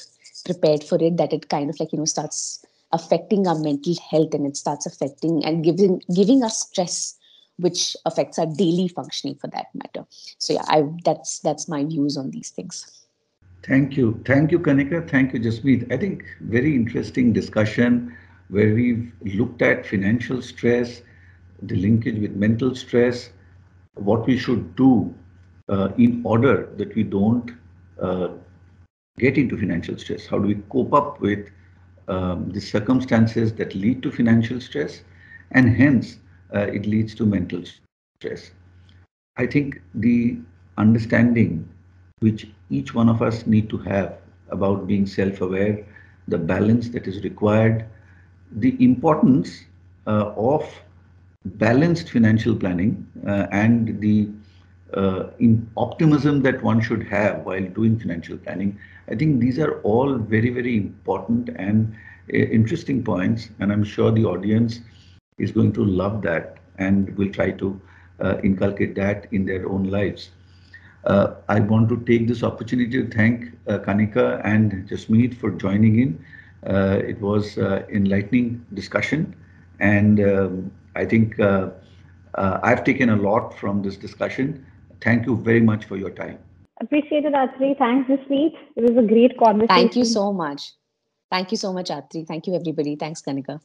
prepared 0.46 0.84
for 0.84 0.98
it. 1.02 1.18
That 1.18 1.34
it 1.34 1.50
kind 1.50 1.70
of 1.70 1.80
like 1.80 1.92
you 1.92 2.00
know 2.00 2.06
starts 2.06 2.66
affecting 2.94 3.48
our 3.48 3.60
mental 3.60 3.96
health 4.10 4.34
and 4.34 4.46
it 4.48 4.56
starts 4.56 4.86
affecting 4.86 5.44
and 5.44 5.64
giving 5.64 6.02
giving 6.16 6.44
us 6.44 6.62
stress 6.62 7.18
which 7.58 7.96
affects 8.06 8.40
our 8.40 8.48
daily 8.58 8.88
functioning 8.88 9.36
for 9.36 9.48
that 9.48 9.68
matter. 9.76 10.06
So 10.38 10.54
yeah 10.54 10.66
i 10.68 10.84
that's 11.04 11.40
that's 11.40 11.68
my 11.68 11.84
views 11.84 12.18
on 12.18 12.32
these 12.32 12.50
things. 12.50 13.06
Thank 13.64 13.96
you. 13.98 14.22
Thank 14.26 14.52
you 14.52 14.60
kanika. 14.60 15.08
Thank 15.10 15.34
you 15.34 15.40
jasmeet. 15.40 15.92
I 15.92 15.98
think 15.98 16.24
very 16.42 16.76
interesting 16.76 17.34
discussion 17.34 18.16
where 18.50 18.74
we've 18.74 19.12
looked 19.22 19.62
at 19.62 19.86
financial 19.86 20.42
stress 20.42 21.02
the 21.62 21.76
linkage 21.76 22.20
with 22.20 22.36
mental 22.36 22.76
stress 22.76 23.30
what 23.96 24.26
we 24.26 24.38
should 24.38 24.76
do 24.76 25.14
uh, 25.70 25.90
in 25.98 26.22
order 26.26 26.70
that 26.78 26.94
we 26.96 27.04
don't 27.04 27.52
uh, 28.02 28.30
get 29.18 29.38
into 29.38 29.58
financial 29.58 29.98
stress. 29.98 30.26
How 30.26 30.40
do 30.40 30.48
we 30.48 30.56
cope 30.70 30.94
up 30.94 31.22
with 31.22 31.50
um, 32.08 32.50
the 32.52 32.62
circumstances 32.62 33.54
that 33.54 33.76
lead 33.76 34.02
to 34.04 34.12
financial 34.12 34.60
stress 34.60 35.04
and 35.52 35.76
hence 35.76 36.18
uh, 36.54 36.60
it 36.60 36.86
leads 36.86 37.16
to 37.16 37.26
mental 37.26 37.64
stress. 37.66 38.52
I 39.38 39.46
think 39.46 39.82
the 39.96 40.38
understanding 40.78 41.68
which 42.20 42.48
each 42.70 42.94
one 42.94 43.10
of 43.10 43.22
us 43.22 43.46
need 43.46 43.70
to 43.70 43.78
have 43.80 44.18
about 44.50 44.88
being 44.88 45.06
self-aware, 45.06 45.86
the 46.28 46.38
balance 46.38 46.90
that 46.90 47.08
is 47.08 47.24
required, 47.24 47.86
the 48.52 48.76
importance 48.84 49.66
uh, 50.08 50.32
of 50.36 50.64
balanced 51.46 52.10
financial 52.10 52.56
planning 52.56 53.06
uh, 53.28 53.48
and 53.52 54.00
the 54.00 54.30
uh, 54.96 55.30
in 55.40 55.70
optimism 55.78 56.42
that 56.42 56.62
one 56.64 56.82
should 56.82 57.04
have 57.04 57.40
while 57.46 57.64
doing 57.64 58.00
financial 58.00 58.38
planning 58.38 58.78
I 59.10 59.16
think 59.16 59.42
these 59.42 59.60
are 59.60 59.82
all 59.82 60.16
very, 60.18 60.50
very 60.50 60.78
important 60.78 61.50
and 61.56 61.94
uh, 62.34 62.38
interesting 62.38 63.04
points. 63.04 63.50
And 63.60 63.72
I'm 63.72 63.84
sure 63.84 64.12
the 64.12 64.26
audience 64.26 64.80
is 65.38 65.52
going 65.52 65.74
to 65.74 65.84
love 65.84 66.22
that 66.22 66.58
and 66.78 67.16
will 67.18 67.30
try 67.30 67.52
to 67.52 67.80
uh, 68.22 68.38
inculcate 68.44 68.96
that 68.96 69.28
in 69.32 69.46
their 69.46 69.68
own 69.68 69.86
lives. 69.86 70.30
Uh, 71.06 71.36
I 71.50 71.60
want 71.60 71.90
to 71.90 72.00
take 72.06 72.28
this 72.30 72.44
opportunity 72.44 72.92
to 73.04 73.10
thank 73.10 73.52
uh, 73.68 73.80
Kanika 73.80 74.42
and 74.46 74.88
Jasmeet 74.88 75.36
for 75.36 75.52
joining 75.52 76.00
in. 76.00 76.26
Uh, 76.66 77.00
it 77.06 77.20
was 77.20 77.58
enlightening 77.58 78.66
discussion. 78.74 79.36
And 79.82 80.22
um, 80.22 80.72
I 80.96 81.04
think 81.04 81.38
I've 82.36 82.84
taken 82.86 83.10
a 83.10 83.18
lot 83.18 83.60
from 83.60 83.82
this 83.82 83.98
discussion. 83.98 84.66
Thank 85.04 85.26
you 85.26 85.36
very 85.36 85.62
much 85.62 85.86
for 85.86 85.98
your 85.98 86.10
time. 86.10 86.40
Appreciate 86.82 87.26
it, 87.26 87.34
Atri. 87.34 87.76
Thanks, 87.78 88.10
Jasmeet. 88.10 88.54
It 88.76 88.84
was 88.84 88.98
a 88.98 89.08
great 89.08 89.38
conversation. 89.38 89.68
Thank 89.68 89.96
you 89.96 90.06
so 90.06 90.32
much. 90.32 90.72
Thank 91.30 91.52
you 91.52 91.58
so 91.58 91.74
much, 91.74 91.92
Atri. 91.92 92.26
Thank 92.26 92.48
you, 92.48 92.56
everybody. 92.56 92.96
Thanks, 92.96 93.22
Kanika. 93.22 93.60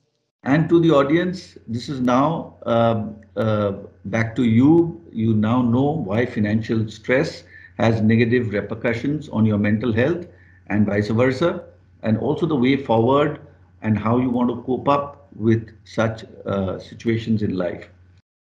And 0.45 0.69
to 0.69 0.81
the 0.81 0.91
audience, 0.91 1.59
this 1.67 1.89
is 1.89 2.01
now 2.01 2.57
uh, 2.65 3.07
uh, 3.37 3.73
back 4.07 4.37
to 4.37 4.45
you. 4.45 5.01
You 5.13 5.35
now 5.35 5.63
know 5.63 5.91
why 6.09 6.27
financial 6.27 6.89
stress 6.89 7.45
has 7.79 8.01
negative 8.01 8.53
repercussions 8.53 9.29
on 9.29 9.45
your 9.45 9.59
mental 9.59 9.93
health 9.93 10.27
and 10.69 10.87
vice 10.87 11.09
versa, 11.09 11.65
and 12.03 12.19
also 12.19 12.47
the 12.47 12.57
way 12.57 12.77
forward 12.77 13.41
and 13.83 13.99
how 13.99 14.19
you 14.19 14.31
want 14.31 14.51
to 14.51 14.63
cope 14.63 14.89
up 14.89 15.29
with 15.35 15.71
such 15.85 16.25
uh, 16.47 16.79
situations 16.79 17.43
in 17.43 17.57
life. 17.57 17.89